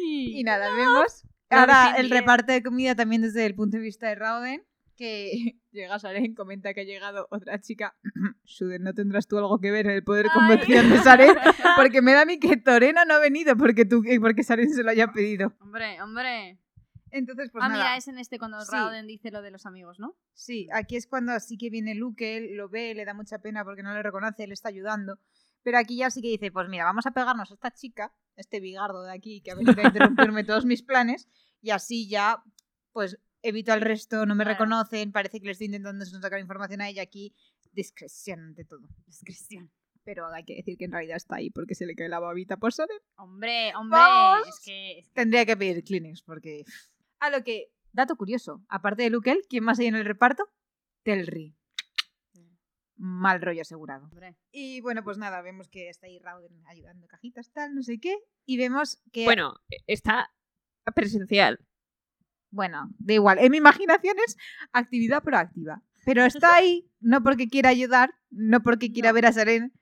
Y 0.02 0.42
nada, 0.42 0.74
vemos 0.74 1.24
No, 1.50 1.58
ahora 1.58 1.92
sí, 1.94 2.00
el 2.00 2.10
reparto 2.10 2.52
de 2.52 2.62
comida 2.62 2.94
también 2.94 3.22
desde 3.22 3.46
el 3.46 3.54
punto 3.54 3.76
de 3.76 3.82
vista 3.82 4.08
de 4.08 4.14
Rauden, 4.14 4.64
que 4.96 5.30
llega 5.70 5.98
Saren, 5.98 6.34
comenta 6.34 6.72
que 6.74 6.80
ha 6.80 6.84
llegado 6.84 7.28
otra 7.30 7.60
chica. 7.60 7.94
Suden, 8.44 8.82
¿no 8.82 8.94
tendrás 8.94 9.28
tú 9.28 9.38
algo 9.38 9.60
que 9.60 9.70
ver 9.70 9.86
en 9.86 9.92
el 9.92 10.04
poder 10.04 10.28
convención 10.32 10.88
de 10.90 10.98
Saren? 10.98 11.34
Porque 11.76 12.02
me 12.02 12.12
da 12.12 12.22
a 12.22 12.26
mí 12.26 12.38
que 12.38 12.56
Torena 12.56 13.04
no 13.04 13.14
ha 13.14 13.18
venido 13.18 13.56
porque, 13.56 13.84
tú, 13.84 14.02
eh, 14.06 14.20
porque 14.20 14.42
Saren 14.42 14.72
se 14.72 14.82
lo 14.82 14.90
haya 14.90 15.08
pedido. 15.08 15.54
Hombre, 15.60 16.00
hombre. 16.02 16.58
Entonces, 17.12 17.50
pues 17.52 17.62
ah, 17.64 17.68
nada. 17.68 17.82
mira, 17.84 17.96
es 17.96 18.08
en 18.08 18.18
este 18.18 18.38
cuando 18.38 18.60
Sí. 18.62 18.72
Rauden 18.72 19.06
dice 19.06 19.30
lo 19.30 19.42
de 19.42 19.50
los 19.50 19.66
amigos, 19.66 20.00
¿no? 20.00 20.16
Sí, 20.32 20.68
aquí 20.72 20.96
es 20.96 21.06
cuando 21.06 21.38
sí 21.40 21.56
que 21.58 21.70
viene 21.70 21.94
Luke, 21.94 22.36
él 22.38 22.56
lo 22.56 22.68
ve, 22.68 22.94
le 22.94 23.04
da 23.04 23.14
mucha 23.14 23.38
pena 23.38 23.64
porque 23.64 23.82
no 23.82 23.92
le 23.94 24.02
reconoce, 24.02 24.44
él 24.44 24.52
está 24.52 24.70
ayudando. 24.70 25.18
Pero 25.62 25.78
aquí 25.78 25.96
ya 25.98 26.10
sí 26.10 26.20
que 26.22 26.28
dice, 26.28 26.50
pues 26.50 26.68
mira, 26.68 26.84
vamos 26.84 27.06
a 27.06 27.12
pegarnos 27.12 27.50
a 27.50 27.54
esta 27.54 27.70
chica, 27.70 28.12
este 28.34 28.58
bigardo 28.58 29.02
de 29.04 29.12
aquí, 29.12 29.42
que 29.42 29.52
ha 29.52 29.54
venido 29.54 29.80
a 29.80 29.86
interrumpirme 29.86 30.42
todos 30.42 30.64
mis 30.64 30.82
planes, 30.82 31.28
y 31.60 31.70
así 31.70 32.08
ya, 32.08 32.42
pues 32.92 33.18
evito 33.42 33.72
al 33.72 33.80
resto, 33.82 34.24
no 34.26 34.34
me 34.34 34.42
Claro. 34.44 34.54
reconocen, 34.58 35.12
parece 35.12 35.38
que 35.38 35.46
le 35.46 35.52
estoy 35.52 35.66
intentando 35.66 36.04
sacar 36.04 36.40
información 36.40 36.80
a 36.80 36.88
ella 36.88 37.02
aquí, 37.02 37.34
discreción 37.72 38.40
ante 38.40 38.64
todo. 38.64 38.88
Discreción. 39.06 39.70
Pero 40.04 40.26
hay 40.32 40.44
que 40.44 40.56
decir 40.56 40.76
que 40.76 40.86
en 40.86 40.92
realidad 40.92 41.16
está 41.16 41.36
ahí 41.36 41.50
porque 41.50 41.76
se 41.76 41.86
le 41.86 41.94
cae 41.94 42.08
la 42.08 42.18
babita 42.18 42.56
por 42.56 42.72
Soren. 42.72 42.98
Hombre, 43.16 43.72
hombre, 43.76 43.98
¡Vamos! 44.00 44.48
es 44.48 44.60
que... 44.64 44.98
es 44.98 45.06
que- 45.08 45.14
Tendría 45.14 45.46
que 45.46 45.56
pedir 45.56 45.84
Kleenex 45.84 46.22
porque... 46.22 46.64
A 47.22 47.30
lo 47.30 47.44
que, 47.44 47.70
dato 47.92 48.16
curioso, 48.16 48.64
aparte 48.68 49.04
de 49.04 49.10
Luke, 49.10 49.42
¿quién 49.48 49.62
más 49.62 49.78
hay 49.78 49.86
en 49.86 49.94
el 49.94 50.04
reparto? 50.04 50.50
Telri. 51.04 51.56
Mal 52.96 53.40
rollo 53.40 53.62
asegurado. 53.62 54.06
Hombre. 54.06 54.36
Y 54.50 54.80
bueno, 54.80 55.04
pues 55.04 55.18
nada, 55.18 55.40
vemos 55.40 55.68
que 55.68 55.88
está 55.88 56.08
ahí 56.08 56.18
Rauden 56.18 56.64
ayudando 56.66 57.06
cajitas, 57.06 57.52
tal, 57.52 57.76
no 57.76 57.82
sé 57.84 58.00
qué. 58.00 58.18
Y 58.44 58.56
vemos 58.56 59.00
que. 59.12 59.24
Bueno, 59.24 59.54
está 59.86 60.34
presencial. 60.96 61.64
Bueno, 62.50 62.90
da 62.98 63.14
igual. 63.14 63.38
En 63.38 63.52
mi 63.52 63.58
imaginación 63.58 64.16
es 64.26 64.36
actividad 64.72 65.22
proactiva. 65.22 65.80
Pero 66.04 66.24
está 66.24 66.56
ahí 66.56 66.90
no 66.98 67.22
porque 67.22 67.46
quiera 67.46 67.68
ayudar, 67.68 68.12
no 68.30 68.64
porque 68.64 68.90
quiera 68.90 69.10
No. 69.10 69.14
ver 69.14 69.26
a 69.26 69.32
Saren. 69.32 69.72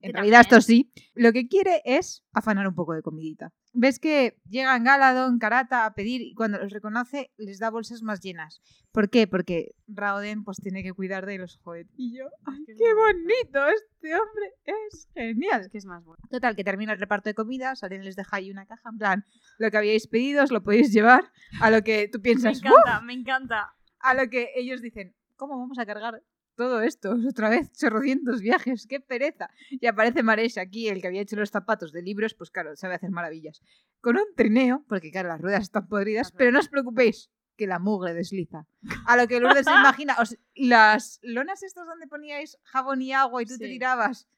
En 0.00 0.12
realidad 0.12 0.42
esto 0.42 0.60
sí. 0.60 0.92
Lo 1.14 1.32
que 1.32 1.48
quiere 1.48 1.82
es 1.84 2.24
afanar 2.32 2.68
un 2.68 2.74
poco 2.74 2.94
de 2.94 3.02
comidita. 3.02 3.52
Ves 3.72 3.98
que 3.98 4.38
llegan 4.48 4.84
Galadon, 4.84 5.38
Karata 5.38 5.84
a 5.84 5.94
pedir 5.94 6.20
y 6.22 6.34
cuando 6.34 6.58
los 6.58 6.72
reconoce 6.72 7.32
les 7.36 7.58
da 7.58 7.70
bolsas 7.70 8.02
más 8.02 8.20
llenas. 8.20 8.60
¿Por 8.92 9.10
qué? 9.10 9.26
Porque 9.26 9.74
Raoden 9.88 10.44
pues 10.44 10.58
tiene 10.58 10.82
que 10.82 10.92
cuidar 10.92 11.26
de 11.26 11.38
los 11.38 11.58
jovetillos. 11.58 12.30
¡Ay, 12.46 12.64
que 12.64 12.72
es 12.72 12.78
qué 12.78 12.94
bonito. 12.94 13.66
Este 13.68 14.14
hombre 14.14 14.54
es 14.64 15.08
genial. 15.14 15.60
Es 15.62 15.68
que 15.68 15.78
es 15.78 15.84
más 15.86 16.04
bueno. 16.04 16.22
Total, 16.30 16.54
que 16.56 16.64
termina 16.64 16.92
el 16.92 16.98
reparto 17.00 17.28
de 17.28 17.34
comida, 17.34 17.74
Saren 17.76 18.04
les 18.04 18.16
deja 18.16 18.36
ahí 18.36 18.50
una 18.50 18.66
caja, 18.66 18.88
en 18.90 18.98
plan, 18.98 19.24
lo 19.58 19.70
que 19.70 19.76
habíais 19.76 20.06
pedido 20.06 20.44
os 20.44 20.50
lo 20.52 20.62
podéis 20.62 20.92
llevar, 20.92 21.24
a 21.60 21.70
lo 21.70 21.82
que 21.82 22.08
tú 22.08 22.18
Me 22.18 22.22
piensas, 22.22 22.58
"¡Uh!", 22.58 22.66
encanta, 22.68 23.00
me 23.02 23.12
encanta. 23.14 23.74
a 24.00 24.14
lo 24.14 24.30
que 24.30 24.50
ellos 24.54 24.80
dicen, 24.80 25.14
¿cómo 25.36 25.58
vamos 25.58 25.78
a 25.78 25.86
cargar 25.86 26.22
todo 26.58 26.82
esto? 26.82 27.12
Otra 27.30 27.48
vez, 27.48 27.72
chorrocientos 27.72 28.42
viajes, 28.42 28.86
qué 28.86 29.00
pereza. 29.00 29.48
Y 29.70 29.86
aparece 29.86 30.22
Maresh 30.22 30.58
aquí, 30.58 30.88
el 30.88 31.00
que 31.00 31.06
había 31.06 31.22
hecho 31.22 31.36
los 31.36 31.50
zapatos 31.50 31.92
de 31.92 32.02
libros, 32.02 32.34
pues 32.34 32.50
claro, 32.50 32.76
sabe 32.76 32.96
hacer 32.96 33.10
maravillas. 33.10 33.62
Con 34.02 34.16
un 34.16 34.26
trineo, 34.36 34.84
porque 34.88 35.10
claro, 35.10 35.28
las 35.28 35.40
ruedas 35.40 35.62
están 35.62 35.88
podridas, 35.88 36.32
pero 36.32 36.50
no 36.52 36.58
os 36.58 36.68
preocupéis, 36.68 37.30
que 37.56 37.66
la 37.66 37.78
mugre 37.78 38.12
desliza. 38.12 38.66
A 39.06 39.16
lo 39.16 39.26
que 39.26 39.40
Lourdes 39.40 39.64
se 39.64 39.70
imagina, 40.02 40.16
os- 40.20 40.36
las 40.54 41.18
lonas 41.22 41.62
estas 41.62 41.86
donde 41.86 42.06
poníais 42.06 42.58
jabón 42.64 43.00
y 43.02 43.12
agua 43.12 43.40
y 43.42 43.46
tú 43.46 43.56
te 43.56 43.64
tirabas 43.70 44.28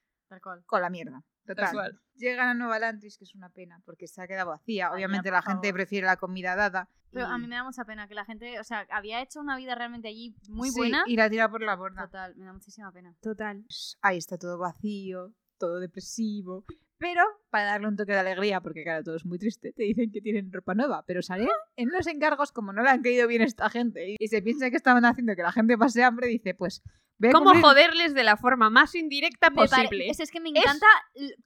con 0.66 0.80
la 0.82 0.90
mierda. 0.90 1.22
Total. 1.54 2.00
Llegan 2.16 2.48
a 2.48 2.54
Nueva 2.54 2.76
Atlantis, 2.76 3.16
que 3.16 3.24
es 3.24 3.34
una 3.34 3.48
pena, 3.48 3.80
porque 3.84 4.06
se 4.06 4.20
ha 4.22 4.26
quedado 4.28 4.50
vacía. 4.50 4.92
Obviamente 4.92 5.30
la 5.30 5.42
gente 5.42 5.68
favor. 5.68 5.74
prefiere 5.74 6.06
la 6.06 6.16
comida 6.16 6.54
dada. 6.54 6.88
Pero 7.12 7.26
y- 7.26 7.30
a 7.32 7.38
mí 7.38 7.46
me 7.46 7.56
da 7.56 7.64
mucha 7.64 7.84
pena 7.84 8.06
que 8.06 8.14
la 8.14 8.24
gente, 8.24 8.60
o 8.60 8.64
sea, 8.64 8.86
había 8.90 9.20
hecho 9.22 9.40
una 9.40 9.56
vida 9.56 9.74
realmente 9.74 10.08
allí 10.08 10.34
muy 10.48 10.70
Sí, 10.70 10.78
buena. 10.78 11.02
Y 11.06 11.16
la 11.16 11.28
tira 11.30 11.50
por 11.50 11.62
la 11.62 11.74
borda. 11.76 12.04
Total, 12.06 12.36
me 12.36 12.44
da 12.44 12.52
muchísima 12.52 12.92
pena. 12.92 13.14
Total. 13.20 13.64
Ahí 14.02 14.18
está 14.18 14.38
todo 14.38 14.58
vacío, 14.58 15.32
todo 15.58 15.80
depresivo. 15.80 16.64
Pero 17.00 17.22
para 17.50 17.64
darle 17.64 17.88
un 17.88 17.96
toque 17.96 18.12
de 18.12 18.18
alegría, 18.18 18.60
porque 18.60 18.84
claro, 18.84 19.02
todo 19.02 19.16
es 19.16 19.24
muy 19.24 19.38
triste, 19.38 19.72
te 19.72 19.82
dicen 19.84 20.12
que 20.12 20.20
tienen 20.20 20.52
ropa 20.52 20.74
nueva. 20.74 21.02
Pero 21.06 21.22
sale 21.22 21.48
en 21.76 21.88
los 21.88 22.06
encargos, 22.06 22.52
como 22.52 22.72
no 22.74 22.82
le 22.82 22.90
han 22.90 23.02
caído 23.02 23.26
bien 23.26 23.40
esta 23.42 23.70
gente 23.70 24.16
y 24.18 24.28
se 24.28 24.42
piensa 24.42 24.70
que 24.70 24.76
estaban 24.76 25.04
haciendo 25.06 25.34
que 25.34 25.42
la 25.42 25.50
gente 25.50 25.76
pase 25.78 26.04
hambre, 26.04 26.26
dice: 26.28 26.52
Pues, 26.54 26.82
voy 27.18 27.30
a 27.30 27.32
¿Cómo 27.32 27.52
cumplir- 27.52 27.62
joderles 27.62 28.12
de 28.14 28.22
la 28.22 28.36
forma 28.36 28.68
más 28.68 28.94
indirecta 28.94 29.48
Me 29.48 29.66
pare- 29.66 29.84
posible? 29.84 30.10
es, 30.10 30.20
es 30.20 30.30
que 30.30 30.40
me 30.40 30.50
encanta 30.50 30.86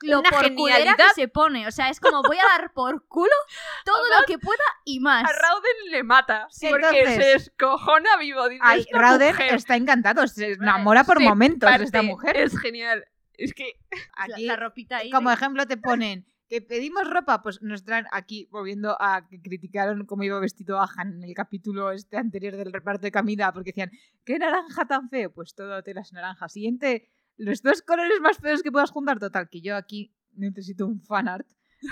lo 0.02 0.18
una 0.20 0.30
por 0.30 0.42
genialidad. 0.42 0.96
que 0.96 1.14
se 1.14 1.28
pone. 1.28 1.68
O 1.68 1.70
sea, 1.70 1.88
es 1.88 2.00
como 2.00 2.20
voy 2.22 2.36
a 2.38 2.58
dar 2.58 2.72
por 2.72 3.06
culo 3.06 3.30
todo 3.84 4.02
lo 4.18 4.26
que 4.26 4.38
pueda 4.38 4.58
y 4.84 4.98
más. 4.98 5.22
A 5.24 5.32
Rauden 5.32 5.90
le 5.92 6.02
mata. 6.02 6.48
Sí, 6.50 6.66
porque 6.68 6.98
entonces- 6.98 7.24
se 7.24 7.30
descojona 7.32 8.16
vivo. 8.18 8.48
Dice, 8.48 8.60
Ay, 8.64 8.80
"Esta 8.80 8.98
Rauden 8.98 9.28
mujer 9.28 9.54
está 9.54 9.76
encantado, 9.76 10.26
se 10.26 10.52
enamora 10.60 11.04
por 11.04 11.18
se 11.18 11.24
momentos 11.24 11.70
de 11.78 11.84
esta 11.84 11.98
parte". 11.98 12.06
mujer. 12.08 12.36
Es 12.38 12.58
genial. 12.58 13.04
Es 13.38 13.52
que 13.54 13.78
La- 14.28 14.34
Aquí 14.36 14.46
la, 14.46 14.56
ropita 14.56 14.98
ahí. 14.98 15.10
Como 15.10 15.30
de- 15.30 15.34
ejemplo 15.34 15.66
te 15.66 15.76
ponen 15.76 16.26
que 16.48 16.60
pedimos 16.60 17.08
ropa, 17.08 17.42
pues 17.42 17.62
nos 17.62 17.84
traen 17.84 18.04
aquí, 18.12 18.48
volviendo 18.50 18.96
a 19.00 19.26
que 19.28 19.40
criticaron 19.40 20.04
cómo 20.04 20.24
iba 20.24 20.38
vestido 20.40 20.78
Ahan 20.78 21.14
en 21.14 21.24
el 21.24 21.34
capítulo 21.34 21.90
este 21.90 22.18
anterior 22.18 22.54
del 22.56 22.72
reparto 22.72 23.02
de 23.02 23.12
comida, 23.12 23.50
porque 23.52 23.70
decían, 23.70 23.90
¿qué 24.24 24.38
naranja 24.38 24.84
tan 24.84 25.08
feo? 25.08 25.32
Pues 25.32 25.54
todo 25.54 25.82
telas 25.82 26.12
naranja. 26.12 26.48
Siguiente, 26.50 27.08
los 27.36 27.62
dos 27.62 27.80
colores 27.82 28.20
más 28.20 28.38
feos 28.38 28.62
que 28.62 28.70
puedas 28.70 28.90
juntar. 28.90 29.18
Total, 29.18 29.48
que 29.48 29.62
yo 29.62 29.74
aquí 29.74 30.14
necesito 30.32 30.86
un 30.86 31.00
fanart 31.00 31.46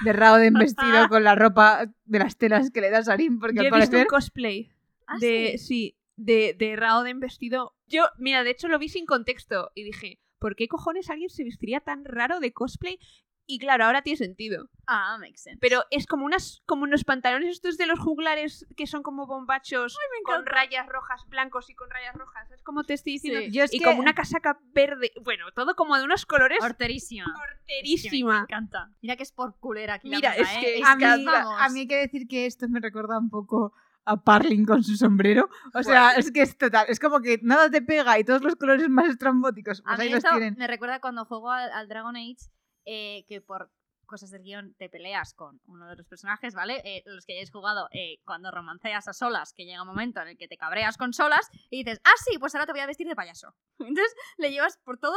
de 0.04 0.12
Raoden 0.12 0.54
vestido 0.54 1.08
con 1.08 1.24
la 1.24 1.34
ropa 1.34 1.86
de 2.04 2.18
las 2.18 2.36
telas 2.36 2.70
que 2.70 2.82
le 2.82 2.90
da 2.90 3.02
Sarin, 3.02 3.38
porque 3.38 3.56
yo 3.56 3.60
al 3.62 3.66
he 3.68 3.80
visto 3.80 3.96
un 3.98 4.04
cosplay 4.04 4.70
¿Ah, 5.06 5.16
de, 5.18 5.54
sí? 5.56 5.58
sí, 5.58 5.98
de, 6.16 6.54
de 6.58 6.76
Rauden 6.76 7.20
vestido. 7.20 7.74
Yo, 7.86 8.04
mira, 8.18 8.44
de 8.44 8.50
hecho 8.50 8.68
lo 8.68 8.78
vi 8.78 8.88
sin 8.90 9.06
contexto 9.06 9.70
y 9.74 9.84
dije, 9.84 10.20
¿por 10.42 10.56
qué 10.56 10.68
cojones 10.68 11.08
alguien 11.08 11.30
se 11.30 11.44
vestiría 11.44 11.80
tan 11.80 12.04
raro 12.04 12.40
de 12.40 12.52
cosplay? 12.52 12.98
Y 13.44 13.58
claro, 13.58 13.84
ahora 13.86 14.02
tiene 14.02 14.16
sentido. 14.18 14.70
Ah, 14.86 15.16
makes 15.18 15.38
sense. 15.38 15.58
Pero 15.60 15.82
es 15.90 16.06
como 16.06 16.24
unas 16.24 16.62
como 16.64 16.84
unos 16.84 17.02
pantalones 17.04 17.50
estos 17.50 17.76
de 17.76 17.86
los 17.86 17.98
juglares 17.98 18.64
que 18.76 18.86
son 18.86 19.02
como 19.02 19.26
bombachos 19.26 19.96
con 20.24 20.46
rayas 20.46 20.86
rojas, 20.86 21.24
blancos 21.28 21.68
y 21.68 21.74
con 21.74 21.90
rayas 21.90 22.14
rojas. 22.14 22.48
Es 22.52 22.62
como 22.62 22.84
te 22.84 22.94
estoy 22.94 23.14
diciendo. 23.14 23.40
Sí. 23.40 23.50
Yo 23.50 23.64
es 23.64 23.74
y 23.74 23.78
que- 23.80 23.84
como 23.84 23.98
una 24.00 24.14
casaca 24.14 24.60
verde. 24.72 25.10
Bueno, 25.24 25.46
todo 25.52 25.74
como 25.74 25.96
de 25.98 26.04
unos 26.04 26.24
colores 26.24 26.58
Horterísima. 26.62 27.24
Es 27.24 27.32
que 27.32 27.38
Me 27.38 27.52
horterísima. 27.52 28.40
encanta. 28.48 28.90
Mira 29.02 29.16
que 29.16 29.24
es 29.24 29.32
por 29.32 29.58
culera 29.58 29.94
aquí 29.94 30.08
Mira, 30.08 30.30
la 30.30 30.36
cosa, 30.36 30.52
es 30.52 30.56
¿eh? 30.58 30.60
que 30.78 30.82
a, 30.84 30.96
mí, 31.16 31.24
vamos. 31.24 31.54
a 31.58 31.68
mí 31.70 31.80
hay 31.80 31.88
que 31.88 31.96
decir 31.96 32.28
que 32.28 32.46
esto 32.46 32.68
me 32.68 32.78
recuerda 32.80 33.18
un 33.18 33.28
poco 33.28 33.74
a 34.04 34.16
Parling 34.22 34.64
con 34.64 34.82
su 34.82 34.96
sombrero. 34.96 35.48
O 35.74 35.82
sea, 35.82 36.06
Bueno. 36.08 36.18
es 36.20 36.32
que 36.32 36.42
es 36.42 36.56
total. 36.58 36.86
Es 36.88 36.98
como 37.00 37.20
que 37.20 37.38
nada 37.42 37.70
te 37.70 37.82
pega 37.82 38.18
y 38.18 38.24
todos 38.24 38.42
los 38.42 38.56
colores 38.56 38.88
más 38.88 39.08
estrambóticos. 39.08 39.82
Pues 39.82 39.94
A 39.94 40.02
mí 40.02 40.08
los 40.08 40.18
esto 40.18 40.30
tienen. 40.30 40.54
me 40.58 40.66
recuerda 40.66 41.00
cuando 41.00 41.24
juego 41.24 41.50
al, 41.50 41.70
al 41.72 41.88
Dragon 41.88 42.16
Age, 42.16 42.36
eh, 42.84 43.24
que 43.28 43.40
por 43.40 43.70
cosas 44.06 44.30
del 44.30 44.42
guion 44.42 44.74
te 44.74 44.90
peleas 44.90 45.32
con 45.32 45.60
uno 45.66 45.88
de 45.88 45.96
los 45.96 46.06
personajes, 46.06 46.54
¿vale? 46.54 46.82
Eh, 46.84 47.02
los 47.06 47.24
que 47.24 47.32
hayáis 47.32 47.50
jugado 47.50 47.88
eh, 47.92 48.18
cuando 48.26 48.50
romanceas 48.50 49.08
a 49.08 49.14
solas, 49.14 49.54
que 49.54 49.64
llega 49.64 49.80
un 49.82 49.88
momento 49.88 50.20
en 50.20 50.28
el 50.28 50.36
que 50.36 50.48
te 50.48 50.58
cabreas 50.58 50.98
con 50.98 51.14
solas 51.14 51.48
y 51.70 51.82
dices, 51.84 52.00
ah, 52.04 52.12
sí, 52.28 52.36
pues 52.38 52.54
ahora 52.54 52.66
te 52.66 52.72
voy 52.72 52.82
a 52.82 52.86
vestir 52.86 53.06
de 53.06 53.14
payaso. 53.16 53.54
Entonces 53.78 54.14
le 54.36 54.50
llevas 54.50 54.76
por 54.84 54.98
todo 54.98 55.16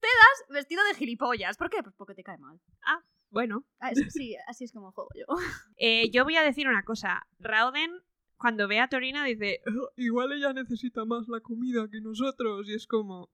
pedas 0.00 0.44
vestido 0.50 0.84
de 0.84 0.94
gilipollas. 0.94 1.56
¿Por 1.56 1.70
qué? 1.70 1.82
Pues 1.82 1.94
porque 1.96 2.14
te 2.14 2.22
cae 2.22 2.36
mal. 2.36 2.60
Bueno, 3.30 3.64
Ah, 3.80 3.90
sí, 4.10 4.36
así 4.46 4.64
es 4.64 4.72
como 4.72 4.92
juego 4.92 5.08
yo. 5.14 5.24
yo 6.12 6.24
voy 6.24 6.36
a 6.36 6.42
decir 6.42 6.68
una 6.68 6.84
cosa. 6.84 7.26
Rauden, 7.38 7.90
cuando 8.36 8.68
ve 8.68 8.80
a 8.80 8.88
Torina, 8.88 9.24
dice: 9.24 9.60
"Oh, 9.66 9.90
Igual 9.96 10.32
ella 10.32 10.52
necesita 10.52 11.04
más 11.04 11.28
la 11.28 11.40
comida 11.40 11.88
que 11.90 12.00
nosotros. 12.00 12.68
Y 12.68 12.74
es 12.74 12.86
como: 12.86 13.30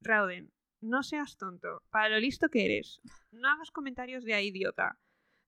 Rauden, 0.00 0.52
no 0.80 1.02
seas 1.02 1.36
tonto. 1.36 1.82
Para 1.90 2.08
lo 2.10 2.18
listo 2.20 2.48
que 2.48 2.64
eres, 2.66 3.00
no 3.32 3.48
hagas 3.48 3.70
comentarios 3.70 4.24
de 4.24 4.34
a 4.34 4.42
idiota. 4.42 4.98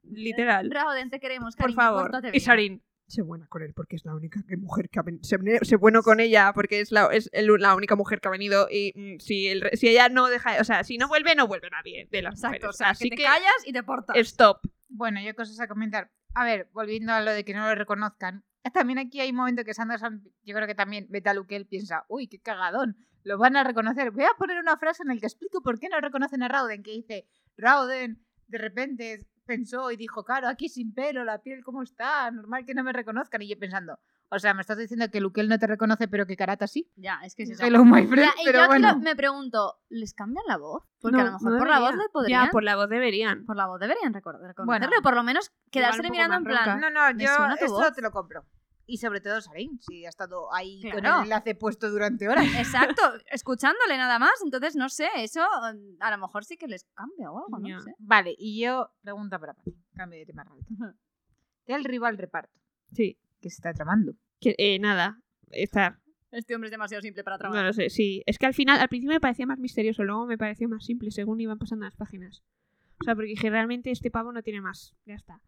Literal. 0.03 0.71
Rauden, 0.71 1.11
te 1.11 1.21
queremos, 1.21 1.55
Por 1.57 1.65
cariño, 1.65 1.77
favor. 1.77 2.03
pórtate 2.11 2.31
Y. 2.37 2.41
Sarin, 2.41 2.83
sé 3.09 3.23
buena 3.23 3.47
con 3.49 3.63
él 3.63 3.73
porque 3.75 3.97
es 3.97 4.05
la 4.05 4.15
única 4.15 4.43
que- 4.47 4.57
mujer 4.57 4.89
que 4.91 4.99
ha 4.99 5.03
venido. 5.03 5.25
Sé, 5.25 5.37
sé 5.63 5.77
bueno 5.77 6.03
con 6.03 6.21
ella 6.21 6.53
porque 6.55 6.81
es 6.81 6.93
la, 6.93 7.07
es 7.13 7.29
el- 7.33 7.47
la 7.59 7.75
única 7.75 7.97
mujer 7.97 8.21
que 8.21 8.29
ha 8.29 8.31
venido. 8.31 8.69
Y 8.71 8.93
mm, 8.95 9.19
si, 9.19 9.49
el 9.49 9.69
si 9.75 9.89
ella 9.89 10.09
no 10.09 10.29
deja. 10.29 10.61
O 10.61 10.65
sea, 10.65 10.85
si 10.85 10.99
no 10.99 11.09
vuelve, 11.09 11.35
no 11.35 11.47
vuelve 11.47 11.69
nadie 11.71 12.09
de 12.11 12.23
las 12.23 12.35
Exacto, 12.35 12.57
o 12.57 12.59
mujeres. 12.69 12.77
sea, 12.77 12.89
Así 12.91 13.05
que 13.11 13.17
te 13.17 13.23
que, 13.23 13.29
callas 13.29 13.67
y 13.67 13.73
te 13.73 13.83
portas. 13.83 14.17
stop. 14.17 14.61
Bueno, 14.89 15.21
yo 15.21 15.35
cosas 15.35 15.61
a 15.61 15.69
comentar. 15.69 16.11
A 16.35 16.45
ver, 16.45 16.69
volviendo 16.73 17.13
a 17.13 17.21
lo 17.21 17.33
de 17.33 17.45
que 17.45 17.55
no 17.55 17.67
lo 17.69 17.75
reconozcan. 17.75 18.45
También 18.73 18.99
aquí 18.99 19.21
hay 19.21 19.31
un 19.31 19.37
momento 19.37 19.65
que 19.65 19.75
Sanderson, 19.75 20.23
yo 20.45 20.55
creo 20.55 20.67
que 20.67 20.75
también 20.75 21.07
Beta 21.09 21.35
Lukel 21.35 21.67
piensa, 21.67 22.05
uy, 22.09 22.29
qué 22.29 22.39
cagadón, 22.39 22.97
lo 23.25 23.39
van 23.39 23.57
a 23.57 23.65
reconocer. 23.65 24.11
Voy 24.11 24.25
a 24.25 24.37
poner 24.39 24.59
una 24.59 24.77
frase 24.77 25.03
en 25.03 25.09
la 25.09 25.17
que 25.17 25.27
explico 25.27 25.63
por 25.63 25.79
qué 25.79 25.89
no 25.89 26.01
reconocen 26.01 26.43
a 26.43 26.49
Rauden, 26.49 26.83
que 26.83 26.93
dice, 26.93 27.27
Rauden 27.57 28.25
de 28.47 28.59
repente 28.59 29.27
pensó 29.49 29.91
y 29.91 29.97
dijo, 29.97 30.23
claro, 30.25 30.47
aquí 30.47 30.69
sin 30.69 30.95
pelo, 30.95 31.25
la 31.25 31.39
piel 31.43 31.65
cómo 31.65 31.83
está, 31.83 32.31
normal 32.31 32.65
que 32.65 32.75
no 32.75 32.85
me 32.85 32.93
reconozcan. 32.93 33.43
Y 33.43 33.49
yo 33.49 33.59
pensando, 33.59 33.99
o 34.29 34.39
sea, 34.39 34.53
me 34.55 34.61
estás 34.61 34.77
diciendo 34.79 35.11
que 35.11 35.21
Lukel 35.21 35.49
no 35.49 35.59
te 35.59 35.67
reconoce, 35.67 36.07
pero 36.07 36.27
que 36.27 36.37
Karata 36.37 36.67
sí. 36.69 36.89
Ya, 36.97 37.19
es 37.25 37.35
que 37.35 37.43
es 37.45 37.51
eso. 37.51 37.65
Hello, 37.65 37.85
my 37.85 38.07
friend, 38.07 38.29
Ya, 38.37 38.43
y 38.43 38.45
pero 38.45 38.59
yo 38.59 38.65
aquí 38.65 38.69
bueno. 38.69 38.93
lo- 38.93 38.99
me 39.01 39.17
pregunto, 39.17 39.79
¿les 39.89 40.15
cambian 40.15 40.45
la 40.47 40.59
voz? 40.59 40.85
Porque 41.01 41.17
No, 41.17 41.23
a 41.23 41.27
lo 41.27 41.33
mejor 41.33 41.53
no 41.53 41.59
por 41.59 41.69
la 41.69 41.81
voz 41.81 41.95
le 41.97 42.09
podrían. 42.13 42.45
Ya, 42.47 42.51
por 42.51 42.63
la 42.63 42.77
voz 42.77 42.89
deberían. 42.89 43.45
por 43.47 43.57
la 43.57 43.67
voz 43.67 43.81
deberían 43.81 44.13
reconocerle. 44.15 44.55
Bueno. 44.65 44.89
por 45.03 45.15
lo 45.17 45.23
menos 45.25 45.51
quedarse 45.73 46.09
mirando 46.11 46.37
en 46.37 46.45
plan. 46.45 46.65
ronca. 46.81 46.91
No, 46.91 47.09
no, 47.09 47.15
¿Me 47.15 47.25
yo 47.25 47.31
esto 47.59 47.73
voz? 47.73 47.93
te 47.95 48.03
lo 48.03 48.11
compro. 48.13 48.45
Y 48.91 48.97
sobre 48.97 49.21
todo 49.21 49.39
Sarin, 49.43 49.79
si 49.81 50.07
ha 50.07 50.09
estado 50.09 50.53
ahí 50.53 50.81
con 50.81 51.01
Claro. 51.03 51.19
el 51.19 51.25
enlace 51.25 51.55
puesto 51.55 51.91
durante 51.91 52.27
horas. 52.27 52.45
Exacto, 52.97 53.03
escuchándole 53.31 53.99
nada 53.99 54.19
más. 54.19 54.33
Entonces, 54.43 54.77
no 54.77 54.89
sé, 54.89 55.09
eso 55.19 55.41
mm, 55.43 56.01
a 56.03 56.11
lo 56.11 56.19
mejor 56.19 56.45
sí 56.47 56.57
que 56.57 56.67
les 56.67 56.85
cambia 56.95 57.31
o 57.31 57.39
algo, 57.39 57.59
no 57.59 57.81
sé. 57.81 57.93
Vale, 57.99 58.35
y 58.39 58.61
yo, 58.63 58.91
pregunta 59.03 59.39
para 59.39 59.53
Pati, 59.53 59.77
cambio 59.95 60.19
de 60.19 60.25
tema 60.27 60.43
rápido. 60.45 60.95
El 61.67 61.85
rival 61.85 62.17
reparto, 62.17 62.59
Sí. 62.93 63.19
que 63.43 63.51
se 63.51 63.57
está 63.57 63.75
tramando. 63.75 64.15
Que, 64.41 64.55
eh, 64.57 64.79
nada, 64.79 65.21
estar. 65.51 66.01
Este 66.31 66.55
hombre 66.55 66.69
es 66.69 66.73
demasiado 66.73 67.03
simple 67.03 67.23
para 67.25 67.37
No 67.37 67.41
trabajar. 67.41 67.65
lo 67.67 67.73
sé, 67.75 67.91
sí. 67.91 68.23
Es 68.27 68.39
que 68.39 68.47
al 68.47 68.55
final, 68.55 68.81
al 68.81 68.89
principio 68.89 69.15
me 69.15 69.21
parecía 69.21 69.47
más 69.47 69.59
misterioso, 69.59 70.03
luego 70.03 70.25
me 70.27 70.39
pareció 70.39 70.67
más 70.69 70.85
simple 70.85 71.11
según 71.11 71.41
iban 71.41 71.59
pasando 71.59 71.85
las 71.85 71.97
páginas. 71.97 72.43
O 73.01 73.05
sea, 73.05 73.15
porque 73.15 73.29
dije, 73.29 73.51
realmente 73.51 73.91
este 73.91 74.11
pavo 74.11 74.33
no 74.33 74.43
tiene 74.43 74.61
más. 74.63 74.95
Ya 75.05 75.15
está. 75.15 75.41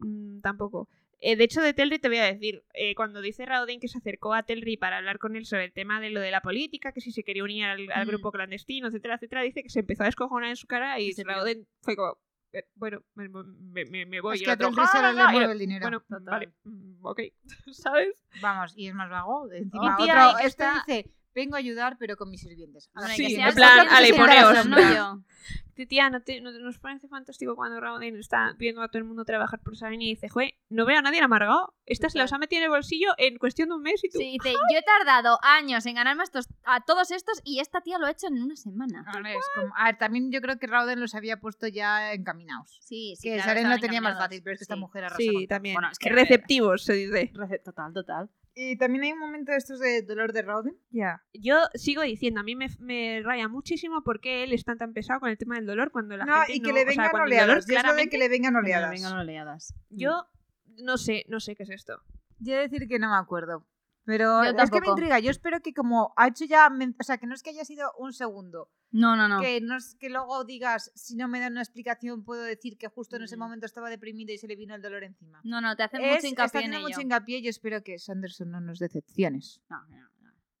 Mm, 0.00 0.40
tampoco. 0.40 0.88
Eh, 1.26 1.36
de 1.36 1.44
hecho, 1.44 1.62
de 1.62 1.72
Telri 1.72 1.98
te 1.98 2.08
voy 2.08 2.18
a 2.18 2.24
decir, 2.24 2.62
eh, 2.74 2.94
cuando 2.94 3.22
dice 3.22 3.46
Rauden 3.46 3.80
que 3.80 3.88
se 3.88 3.96
acercó 3.96 4.34
a 4.34 4.42
Telri 4.42 4.76
para 4.76 4.98
hablar 4.98 5.18
con 5.18 5.36
él 5.36 5.46
sobre 5.46 5.64
el 5.64 5.72
tema 5.72 5.98
de 5.98 6.10
lo 6.10 6.20
de 6.20 6.30
la 6.30 6.42
política, 6.42 6.92
que 6.92 7.00
si 7.00 7.12
se 7.12 7.24
quería 7.24 7.42
unir 7.44 7.64
al, 7.64 7.90
al 7.92 8.04
Mm. 8.04 8.08
grupo 8.10 8.30
clandestino, 8.30 8.88
etcétera, 8.88 9.14
etcétera, 9.14 9.40
dice 9.40 9.62
que 9.62 9.70
se 9.70 9.80
empezó 9.80 10.02
a 10.02 10.06
descojonar 10.06 10.50
en 10.50 10.56
su 10.56 10.66
cara 10.66 11.00
y 11.00 11.14
piró. 11.14 11.30
Rauden 11.30 11.66
fue 11.80 11.96
como, 11.96 12.18
eh, 12.52 12.64
bueno, 12.74 13.02
me, 13.14 13.86
me- 13.86 14.04
me- 14.04 14.20
voy. 14.20 14.34
es 14.34 14.42
y 14.42 14.44
que 14.44 14.50
a 14.50 14.56
Telri 14.58 14.86
solo 14.86 15.06
"Ah, 15.08 15.12
le 15.14 15.20
ah", 15.22 15.28
y 15.30 15.32
mueve 15.32 15.52
el 15.54 15.58
dinero. 15.58 15.80
Bueno, 15.82 16.00
Total. 16.00 16.24
vale, 16.24 16.52
mm, 16.64 17.06
ok, 17.06 17.20
¿sabes? 17.72 18.22
Vamos, 18.42 18.74
y 18.76 18.88
es 18.88 18.94
más 18.94 19.08
vago. 19.08 19.50
Encima, 19.50 19.96
otro, 19.98 20.04
que 20.04 20.46
este 20.46 20.64
está- 20.64 20.84
dice, 20.86 21.10
vengo 21.34 21.56
a 21.56 21.58
ayudar, 21.58 21.96
pero 21.98 22.16
con 22.16 22.30
mis 22.30 22.40
sirvientes. 22.40 22.90
Que 22.94 23.14
Sí, 23.16 23.34
sea 23.34 23.48
en 23.48 23.54
plan, 23.54 23.86
que 23.88 23.94
ale, 23.94 24.10
poneos, 24.14 24.30
a 24.44 24.52
la 24.52 24.58
en 24.58 24.62
sombra. 24.64 24.90
plan. 24.90 25.24
Tía, 25.88 26.08
¿no, 26.08 26.22
te, 26.22 26.40
no 26.40 26.52
te- 26.52 26.60
nos 26.60 26.78
parece 26.78 27.08
fantástico 27.08 27.56
cuando 27.56 27.80
Rauden 27.80 28.16
está 28.16 28.54
viendo 28.56 28.80
a 28.80 28.86
todo 28.88 28.98
el 28.98 29.04
mundo 29.04 29.24
trabajar 29.24 29.58
por 29.60 29.76
Sabine 29.76 30.04
y 30.04 30.08
dice, 30.10 30.28
jue, 30.28 30.56
no 30.68 30.86
veo 30.86 30.98
a 30.98 31.02
nadie 31.02 31.20
amargado. 31.20 31.74
Esta 31.84 32.08
se 32.08 32.18
los 32.18 32.32
ha 32.32 32.38
metido 32.38 32.60
en 32.60 32.64
el 32.66 32.70
bolsillo 32.70 33.08
en 33.18 33.38
cuestión 33.38 33.70
de 33.70 33.74
un 33.74 33.82
mes 33.82 34.02
y 34.04 34.08
tú. 34.08 34.18
Sí, 34.18 34.38
dice, 34.40 34.52
yo 34.52 34.78
he 34.78 34.82
tardado 34.82 35.40
años 35.42 35.84
en 35.86 35.96
ganarme 35.96 36.22
a, 36.22 36.24
estos, 36.24 36.48
a 36.64 36.84
todos 36.84 37.10
estos 37.10 37.40
y 37.42 37.58
esta 37.58 37.80
tía 37.80 37.98
lo 37.98 38.06
ha 38.06 38.12
hecho 38.12 38.28
en 38.28 38.40
una 38.40 38.54
semana. 38.54 39.04
Ahora 39.08 39.32
es 39.32 39.44
como- 39.56 39.74
a 39.76 39.86
ver, 39.86 39.98
también 39.98 40.30
yo 40.30 40.40
creo 40.40 40.58
que 40.60 40.68
Rauden 40.68 41.00
los 41.00 41.16
había 41.16 41.40
puesto 41.40 41.66
ya 41.66 42.12
encaminados. 42.12 42.78
Sí, 42.80 43.16
sí. 43.18 43.28
Que 43.30 43.34
claro, 43.34 43.48
Saren 43.50 43.68
lo 43.70 43.78
tenía 43.78 44.00
más 44.00 44.16
fácil, 44.16 44.42
pero 44.44 44.54
es 44.54 44.60
que 44.60 44.64
esta 44.64 44.76
mujer 44.76 45.04
arrasa 45.04 45.16
Sí, 45.18 45.32
con 45.32 45.46
también. 45.48 45.74
Bueno, 45.74 45.88
es 45.90 45.98
que- 45.98 46.08
Receptivos, 46.10 46.84
se 46.84 46.92
dice. 46.92 47.32
Total, 47.64 47.92
total. 47.92 48.30
Y 48.56 48.76
también 48.78 49.04
hay 49.04 49.12
un 49.12 49.18
momento 49.18 49.50
de 49.52 49.58
estos 49.58 49.80
de 49.80 50.02
dolor 50.02 50.32
de 50.32 50.42
Rauden. 50.42 50.76
Ya. 50.90 51.22
Yo 51.32 51.56
sigo 51.74 52.02
diciendo, 52.02 52.40
a 52.40 52.44
mí 52.44 52.54
me, 52.54 52.68
me 52.78 53.20
raya 53.24 53.48
muchísimo 53.48 54.02
por 54.04 54.20
qué 54.20 54.44
él 54.44 54.52
está 54.52 54.76
tan 54.76 54.92
pesado 54.92 55.18
con 55.20 55.28
el 55.30 55.36
tema 55.38 55.56
del 55.56 55.66
dolor 55.66 55.90
cuando 55.90 56.16
la 56.16 56.24
No, 56.24 56.34
gente 56.42 56.52
y 56.54 56.60
que 56.62 56.68
no- 56.68 56.74
le 56.74 56.80
o 56.82 56.84
sea, 56.84 56.90
vengan 56.90 57.04
el 57.06 57.10
dolor 57.12 57.26
oleadas. 57.26 57.66
Yo 57.66 57.94
de 57.94 58.08
que 58.08 58.18
le 58.18 58.28
vengan 58.28 58.52
Que 58.52 58.54
no 58.54 58.58
oleadas. 58.60 58.90
vengan 58.90 59.12
oleadas. 59.18 59.74
Yo 59.90 60.26
no 60.82 60.96
sé, 60.98 61.24
no 61.28 61.40
sé 61.40 61.56
qué 61.56 61.64
es 61.64 61.70
esto. 61.70 62.00
Yo 62.38 62.56
decir 62.56 62.86
que 62.88 62.98
no 62.98 63.10
me 63.10 63.16
acuerdo. 63.16 63.66
Pero 64.04 64.42
es 64.42 64.70
que 64.70 64.80
me 64.80 64.88
intriga. 64.88 65.18
Yo 65.18 65.30
espero 65.30 65.60
que 65.60 65.72
como 65.72 66.12
ha 66.16 66.28
hecho 66.28 66.44
ya... 66.44 66.68
O 67.00 67.02
sea, 67.04 67.18
que 67.18 67.26
no 67.26 67.34
es 67.34 67.42
que 67.42 67.50
haya 67.50 67.64
sido 67.64 67.90
un 67.98 68.12
segundo. 68.12 68.68
No, 68.90 69.16
no, 69.16 69.26
no. 69.28 69.40
Que, 69.40 69.60
no 69.60 69.76
es 69.76 69.96
que 69.96 70.08
luego 70.08 70.44
digas, 70.44 70.92
si 70.94 71.16
no 71.16 71.26
me 71.26 71.40
dan 71.40 71.52
una 71.52 71.62
explicación, 71.62 72.22
puedo 72.24 72.42
decir 72.42 72.76
que 72.78 72.86
justo 72.88 73.16
en 73.16 73.22
ese 73.22 73.36
Mm. 73.36 73.40
momento 73.40 73.66
estaba 73.66 73.90
deprimido 73.90 74.32
y 74.32 74.38
se 74.38 74.46
le 74.46 74.56
vino 74.56 74.74
el 74.74 74.82
dolor 74.82 75.02
encima. 75.04 75.40
No, 75.42 75.60
no, 75.60 75.74
te 75.74 75.82
hacen 75.82 76.00
Es- 76.02 76.06
mucho 76.06 76.16
está 76.16 76.28
hincapié 76.28 76.60
en 76.60 76.66
haciendo 76.66 76.76
ello. 76.78 76.88
mucho 76.88 77.00
hincapié 77.00 77.38
y 77.38 77.42
yo 77.42 77.50
espero 77.50 77.82
que 77.82 77.98
Sanderson 77.98 78.50
no 78.50 78.60
nos 78.60 78.78
decepciones. 78.78 79.60
No, 79.68 79.84
no. 79.88 80.08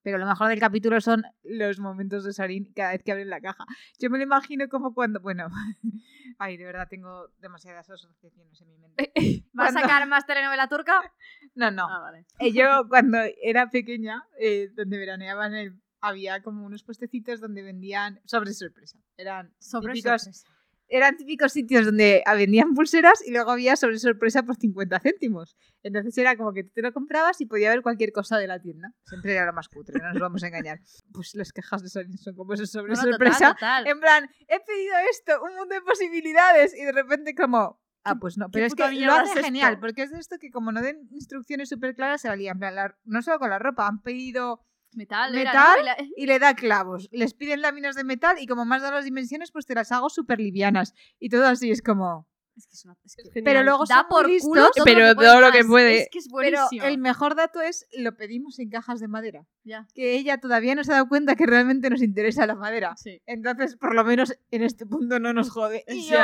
Pero 0.04 0.18
lo 0.18 0.26
mejor 0.26 0.48
del 0.50 0.60
capítulo 0.60 1.00
son 1.00 1.24
los 1.42 1.80
momentos 1.80 2.22
de 2.24 2.32
Sarin 2.32 2.72
cada 2.74 2.92
vez 2.92 3.02
que 3.02 3.10
abren 3.10 3.30
la 3.30 3.40
caja. 3.40 3.64
Yo 3.98 4.10
me 4.10 4.18
lo 4.18 4.24
imagino 4.24 4.68
como 4.68 4.94
cuando... 4.94 5.18
Bueno, 5.18 5.48
ay, 6.38 6.56
de 6.58 6.64
verdad 6.64 6.86
tengo 6.88 7.28
demasiadas 7.38 7.88
asociaciones 7.90 8.60
en 8.60 8.68
mi 8.68 8.76
mente. 8.78 9.12
¿Vas 9.54 9.70
a 9.70 9.72
Cuando- 9.72 9.80
sacar 9.80 10.06
más 10.08 10.26
telenovela 10.26 10.68
turca? 10.68 11.00
No, 11.56 11.70
no. 11.70 11.88
Ah, 11.88 12.00
vale. 12.00 12.26
Eh, 12.40 12.52
Yo 12.52 12.86
cuando 12.88 13.18
era 13.42 13.70
pequeña, 13.70 14.24
eh, 14.38 14.68
donde 14.74 14.98
veraneaba 14.98 15.46
en 15.46 15.54
el- 15.54 15.80
había 16.00 16.42
como 16.42 16.66
unos 16.66 16.82
puestecitos 16.82 17.40
donde 17.40 17.62
vendían 17.62 18.20
sobre 18.26 18.52
sorpresa. 18.52 18.98
Eran 19.16 19.54
Sobre 19.58 19.94
típicos, 19.94 20.22
sorpresa. 20.22 20.48
Eran 20.96 21.16
típicos 21.16 21.52
sitios 21.52 21.84
donde 21.84 22.22
vendían 22.36 22.74
pulseras 22.74 23.26
y 23.26 23.30
luego 23.32 23.50
había 23.50 23.76
sobre 23.76 23.98
sorpresa 23.98 24.42
por 24.44 24.56
50 24.56 25.00
céntimos. 25.00 25.56
Entonces 25.82 26.16
era 26.18 26.36
como 26.36 26.52
que 26.52 26.64
tú 26.64 26.70
te 26.74 26.82
lo 26.82 26.92
comprabas 26.92 27.40
y 27.40 27.46
podía 27.46 27.70
ver 27.70 27.82
cualquier 27.82 28.12
cosa 28.12 28.38
de 28.38 28.46
la 28.46 28.60
tienda. 28.60 28.92
Siempre 29.04 29.32
era 29.34 29.44
lo 29.46 29.52
más 29.52 29.68
cutre, 29.68 30.00
no 30.00 30.12
nos 30.12 30.20
vamos 30.20 30.42
a 30.44 30.48
engañar. 30.48 30.78
Pues 31.12 31.34
las 31.34 31.52
quejas 31.52 31.82
de 31.82 31.88
Sony 31.88 32.16
son 32.18 32.34
como 32.36 32.54
esos 32.54 32.70
sobre 32.70 32.94
sorpresa. 32.96 33.54
total, 33.54 33.84
total. 33.84 33.86
En 33.88 34.00
plan, 34.00 34.30
he 34.48 34.60
pedido 34.60 34.94
esto, 35.10 35.32
un 35.42 35.56
mundo 35.56 35.74
de 35.74 35.80
posibilidades 35.82 36.74
y 36.76 36.84
de 36.84 36.92
repente 36.92 37.34
como... 37.34 37.80
Ah, 38.06 38.16
pues 38.20 38.36
no, 38.36 38.50
pero 38.50 38.66
es 38.66 38.74
que 38.74 38.82
lo 39.00 39.12
hace 39.14 39.38
es 39.40 39.44
genial, 39.46 39.80
porque 39.80 40.02
es 40.02 40.10
de 40.10 40.18
esto 40.18 40.36
que 40.38 40.50
como 40.50 40.70
no 40.72 40.82
den 40.82 41.08
instrucciones 41.10 41.70
súper 41.70 41.94
claras 41.94 42.20
se. 42.20 42.28
En 42.28 42.58
plan, 42.58 42.74
la- 42.74 42.98
no 43.04 43.22
solo 43.22 43.38
con 43.38 43.48
la 43.48 43.58
ropa, 43.58 43.86
han 43.86 44.02
pedido 44.02 44.60
Metal, 44.94 45.34
era, 45.36 45.52
Metal 45.52 45.96
¿no? 45.98 46.06
Y 46.16 46.26
le 46.26 46.38
da 46.38 46.54
clavos. 46.54 47.08
Les 47.12 47.34
piden 47.34 47.60
láminas 47.62 47.94
de 47.96 48.04
metal 48.04 48.36
y 48.38 48.46
como 48.46 48.64
más 48.64 48.82
da 48.82 48.90
las 48.90 49.04
dimensiones, 49.04 49.50
pues 49.52 49.66
te 49.66 49.74
las 49.74 49.90
hago 49.92 50.08
súper 50.10 50.38
livianas. 50.40 50.94
Y 51.18 51.28
todo 51.28 51.46
así 51.46 51.70
es 51.70 51.82
como... 51.82 52.28
Es 52.56 52.66
que 52.66 52.74
es 52.74 52.84
una- 52.84 52.96
es 53.04 53.16
que- 53.16 53.22
Genial. 53.24 53.44
Pero 53.44 53.62
luego 53.64 53.84
da 53.88 53.96
son 53.96 54.06
por 54.08 54.28
muy 54.28 54.38
culo 54.38 54.60
listos, 54.62 54.76
todo 54.76 54.84
Pero 54.84 55.00
lo 55.00 55.14
que 55.16 55.24
todo 55.24 55.40
lo 55.40 55.50
que 55.52 55.64
puede. 55.64 55.98
Es 56.02 56.08
que 56.10 56.18
es 56.18 56.28
Pero 56.40 56.68
el 56.86 56.98
mejor 56.98 57.34
dato 57.34 57.60
es 57.60 57.86
lo 57.92 58.16
pedimos 58.16 58.58
en 58.60 58.70
cajas 58.70 59.00
de 59.00 59.08
madera. 59.08 59.44
Ya. 59.64 59.86
Que 59.94 60.14
ella 60.16 60.38
todavía 60.38 60.74
no 60.74 60.84
se 60.84 60.92
ha 60.92 60.96
dado 60.96 61.08
cuenta 61.08 61.36
que 61.36 61.46
realmente 61.46 61.88
nos 61.88 62.02
interesa 62.02 62.46
la 62.46 62.54
madera. 62.54 62.94
Sí. 62.96 63.22
Entonces, 63.26 63.76
por 63.76 63.94
lo 63.94 64.04
menos 64.04 64.34
en 64.50 64.62
este 64.62 64.84
punto 64.84 65.18
no 65.18 65.32
nos 65.32 65.50
jode. 65.50 65.84
Y 65.88 66.06
yo, 66.08 66.18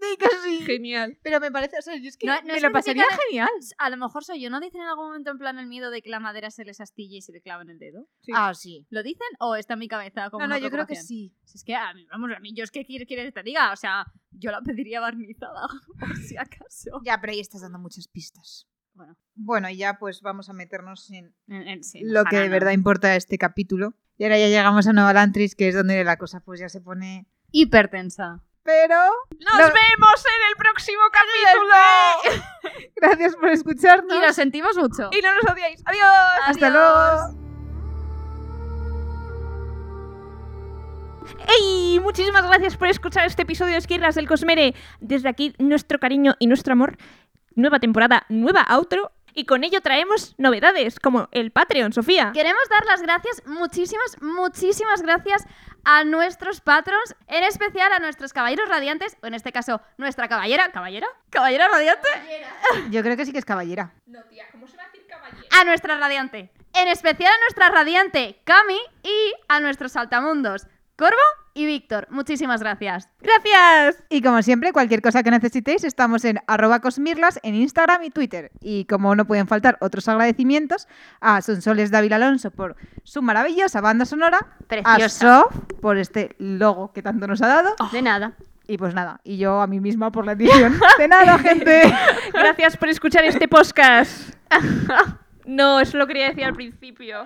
di 0.00 0.16
que 0.18 0.28
sí. 0.44 0.64
Genial. 0.64 1.18
Pero 1.22 1.38
me 1.40 1.50
parece, 1.52 1.78
o 1.78 1.82
sea, 1.82 1.96
yo 1.96 2.08
es 2.08 2.16
que 2.16 2.26
No- 2.26 2.40
no 2.42 2.54
me 2.54 2.60
lo 2.60 2.72
pasaría 2.72 3.04
genial. 3.28 3.50
A 3.78 3.90
lo 3.90 3.96
mejor 3.98 4.24
soy 4.24 4.40
yo. 4.40 4.48
¿No 4.50 4.60
dicen 4.60 4.80
en 4.80 4.86
algún 4.88 5.06
momento 5.08 5.30
en 5.30 5.38
plan 5.38 5.58
el 5.58 5.66
miedo 5.66 5.90
de 5.90 6.00
que 6.00 6.08
la 6.08 6.20
madera 6.20 6.50
se 6.50 6.64
les 6.64 6.80
astille 6.80 7.18
y 7.18 7.22
se 7.22 7.32
le 7.32 7.40
clava 7.42 7.62
en 7.62 7.70
el 7.70 7.78
dedo? 7.78 8.06
Sí. 8.20 8.32
Ah, 8.34 8.54
sí. 8.54 8.86
¿Lo 8.90 9.02
dicen 9.02 9.26
o 9.40 9.56
está 9.56 9.74
en 9.74 9.80
mi 9.80 9.88
cabeza 9.88 10.30
como 10.30 10.46
No, 10.46 10.48
no, 10.48 10.58
yo 10.58 10.70
creo 10.70 10.86
que 10.86 10.96
sí. 10.96 11.34
Si 11.44 11.58
Es 11.58 11.64
que, 11.64 11.74
a 11.74 11.92
mí, 11.92 12.06
vamos, 12.10 12.30
a 12.34 12.40
mí, 12.40 12.54
yo 12.54 12.64
es 12.64 12.70
que 12.70 12.84
quiere, 12.86 13.04
quiere 13.06 13.24
que 13.24 13.32
te 13.32 13.42
diga, 13.42 13.72
o 13.72 13.76
sea, 13.76 14.06
yo 14.30 14.50
la 14.50 14.62
pediría 14.62 15.00
barnizada, 15.00 15.66
por 16.00 16.16
si 16.16 16.36
acaso. 16.36 17.00
Ya, 17.04 17.20
pero 17.20 17.32
ahí 17.32 17.40
estás 17.40 17.60
dando 17.60 17.78
muchas 17.78 18.08
pistas. 18.08 18.66
Bueno, 18.96 19.16
Bueno, 19.34 19.68
y 19.70 19.76
ya 19.76 19.98
pues 19.98 20.22
vamos 20.22 20.48
a 20.48 20.52
meternos 20.54 21.10
en 21.10 21.34
en, 21.48 21.68
en- 21.68 21.84
sí, 21.84 22.00
lo 22.02 22.24
que 22.24 22.38
de 22.40 22.48
verdad 22.48 22.72
importa 22.72 23.14
este 23.14 23.36
capítulo. 23.38 23.94
Y 24.18 24.24
ahora 24.24 24.38
ya 24.38 24.48
llegamos 24.48 24.86
a 24.86 24.92
Nueva 24.94 25.12
Lantris, 25.12 25.54
que 25.54 25.68
es 25.68 25.74
donde 25.74 26.02
la 26.02 26.16
cosa 26.16 26.40
pues 26.40 26.58
ya 26.58 26.68
se 26.70 26.80
pone... 26.80 27.26
Hipertensa. 27.52 28.40
Pero 28.62 28.96
¡Nos 29.38 29.58
No. 29.58 29.64
vemos 29.66 30.24
en 30.24 30.42
el 30.50 30.56
próximo 30.56 31.02
capítulo! 31.12 31.74
gracias 32.96 33.36
por 33.36 33.50
escucharnos. 33.50 34.16
Y 34.16 34.20
lo 34.26 34.32
sentimos 34.32 34.76
mucho. 34.76 35.10
y 35.12 35.20
no 35.22 35.34
nos 35.34 35.52
odiéis. 35.52 35.82
¡Adiós! 35.84 36.06
Hasta 36.46 36.66
Adiós. 36.68 36.82
luego. 37.32 37.46
¡Ey! 41.60 42.00
Muchísimas 42.00 42.44
gracias 42.46 42.76
por 42.76 42.88
escuchar 42.88 43.26
este 43.26 43.42
episodio 43.42 43.72
de 43.72 43.78
Esquirlas 43.78 44.14
del 44.14 44.28
Cosmere. 44.28 44.74
Desde 45.00 45.28
aquí, 45.28 45.54
nuestro 45.58 45.98
cariño 45.98 46.34
y 46.38 46.46
nuestro 46.46 46.72
amor. 46.72 46.96
Nueva 47.56 47.80
temporada, 47.80 48.26
nueva 48.28 48.60
outro. 48.68 49.12
Y 49.32 49.46
con 49.46 49.64
ello 49.64 49.80
traemos 49.80 50.34
novedades, 50.36 51.00
como 51.00 51.28
el 51.32 51.50
Patreon, 51.52 51.94
Sofía. 51.94 52.32
Queremos 52.34 52.68
dar 52.68 52.84
las 52.84 53.00
gracias, 53.00 53.42
muchísimas, 53.46 54.20
muchísimas 54.20 55.00
gracias 55.00 55.46
a 55.82 56.04
nuestros 56.04 56.60
patrons, 56.60 57.16
en 57.28 57.44
especial 57.44 57.92
a 57.94 57.98
nuestros 57.98 58.34
caballeros 58.34 58.68
radiantes, 58.68 59.16
o 59.22 59.26
en 59.26 59.32
este 59.32 59.52
caso, 59.52 59.80
nuestra 59.96 60.28
caballera. 60.28 60.70
¿Caballera? 60.70 61.06
¿Caballera 61.30 61.68
radiante? 61.68 62.08
Yo 62.90 63.02
creo 63.02 63.16
que 63.16 63.24
sí 63.24 63.32
que 63.32 63.38
es 63.38 63.44
caballera. 63.46 63.94
No, 64.04 64.22
tía, 64.24 64.44
¿cómo 64.52 64.66
se 64.66 64.76
va 64.76 64.82
a 64.82 64.86
decir 64.86 65.06
caballero? 65.06 65.46
A 65.58 65.64
nuestra 65.64 65.98
radiante. 65.98 66.50
En 66.74 66.88
especial 66.88 67.32
a 67.32 67.40
nuestra 67.40 67.70
radiante 67.70 68.42
Cami 68.44 68.78
y 69.02 69.32
a 69.48 69.60
nuestros 69.60 69.92
saltamundos, 69.92 70.66
Corvo 70.96 71.16
y 71.52 71.66
Víctor. 71.66 72.06
Muchísimas 72.10 72.60
gracias. 72.60 73.08
¡Gracias! 73.20 74.02
Y 74.08 74.22
como 74.22 74.42
siempre, 74.42 74.72
cualquier 74.72 75.02
cosa 75.02 75.22
que 75.22 75.30
necesitéis, 75.30 75.84
estamos 75.84 76.24
en 76.24 76.40
arroba 76.46 76.80
cosmirlas 76.80 77.38
en 77.42 77.54
Instagram 77.54 78.02
y 78.04 78.10
Twitter. 78.10 78.50
Y 78.60 78.86
como 78.86 79.14
no 79.14 79.26
pueden 79.26 79.46
faltar 79.46 79.76
otros 79.80 80.08
agradecimientos, 80.08 80.88
a 81.20 81.40
Sonsoles 81.42 81.90
David 81.90 82.12
Alonso 82.12 82.50
por 82.50 82.76
su 83.04 83.20
maravillosa 83.22 83.80
banda 83.80 84.04
sonora, 84.06 84.38
a 84.38 84.66
Preciosa. 84.68 85.42
Sof 85.42 85.54
por 85.80 85.98
este 85.98 86.34
logo 86.38 86.92
que 86.92 87.02
tanto 87.02 87.26
nos 87.26 87.42
ha 87.42 87.48
dado, 87.48 87.74
De 87.92 88.00
nada. 88.02 88.32
y 88.66 88.78
pues 88.78 88.94
nada, 88.94 89.20
y 89.22 89.36
yo 89.38 89.60
a 89.60 89.66
mí 89.66 89.80
misma 89.80 90.10
por 90.12 90.24
la 90.24 90.32
edición. 90.32 90.78
De 90.98 91.08
nada, 91.08 91.38
gente. 91.40 91.82
Gracias 92.32 92.76
por 92.76 92.88
escuchar 92.88 93.24
este 93.24 93.48
podcast. 93.48 94.34
No, 95.48 95.78
eso 95.78 95.96
lo 95.96 96.08
quería 96.08 96.28
decir 96.30 96.44
al 96.44 96.54
principio. 96.54 97.24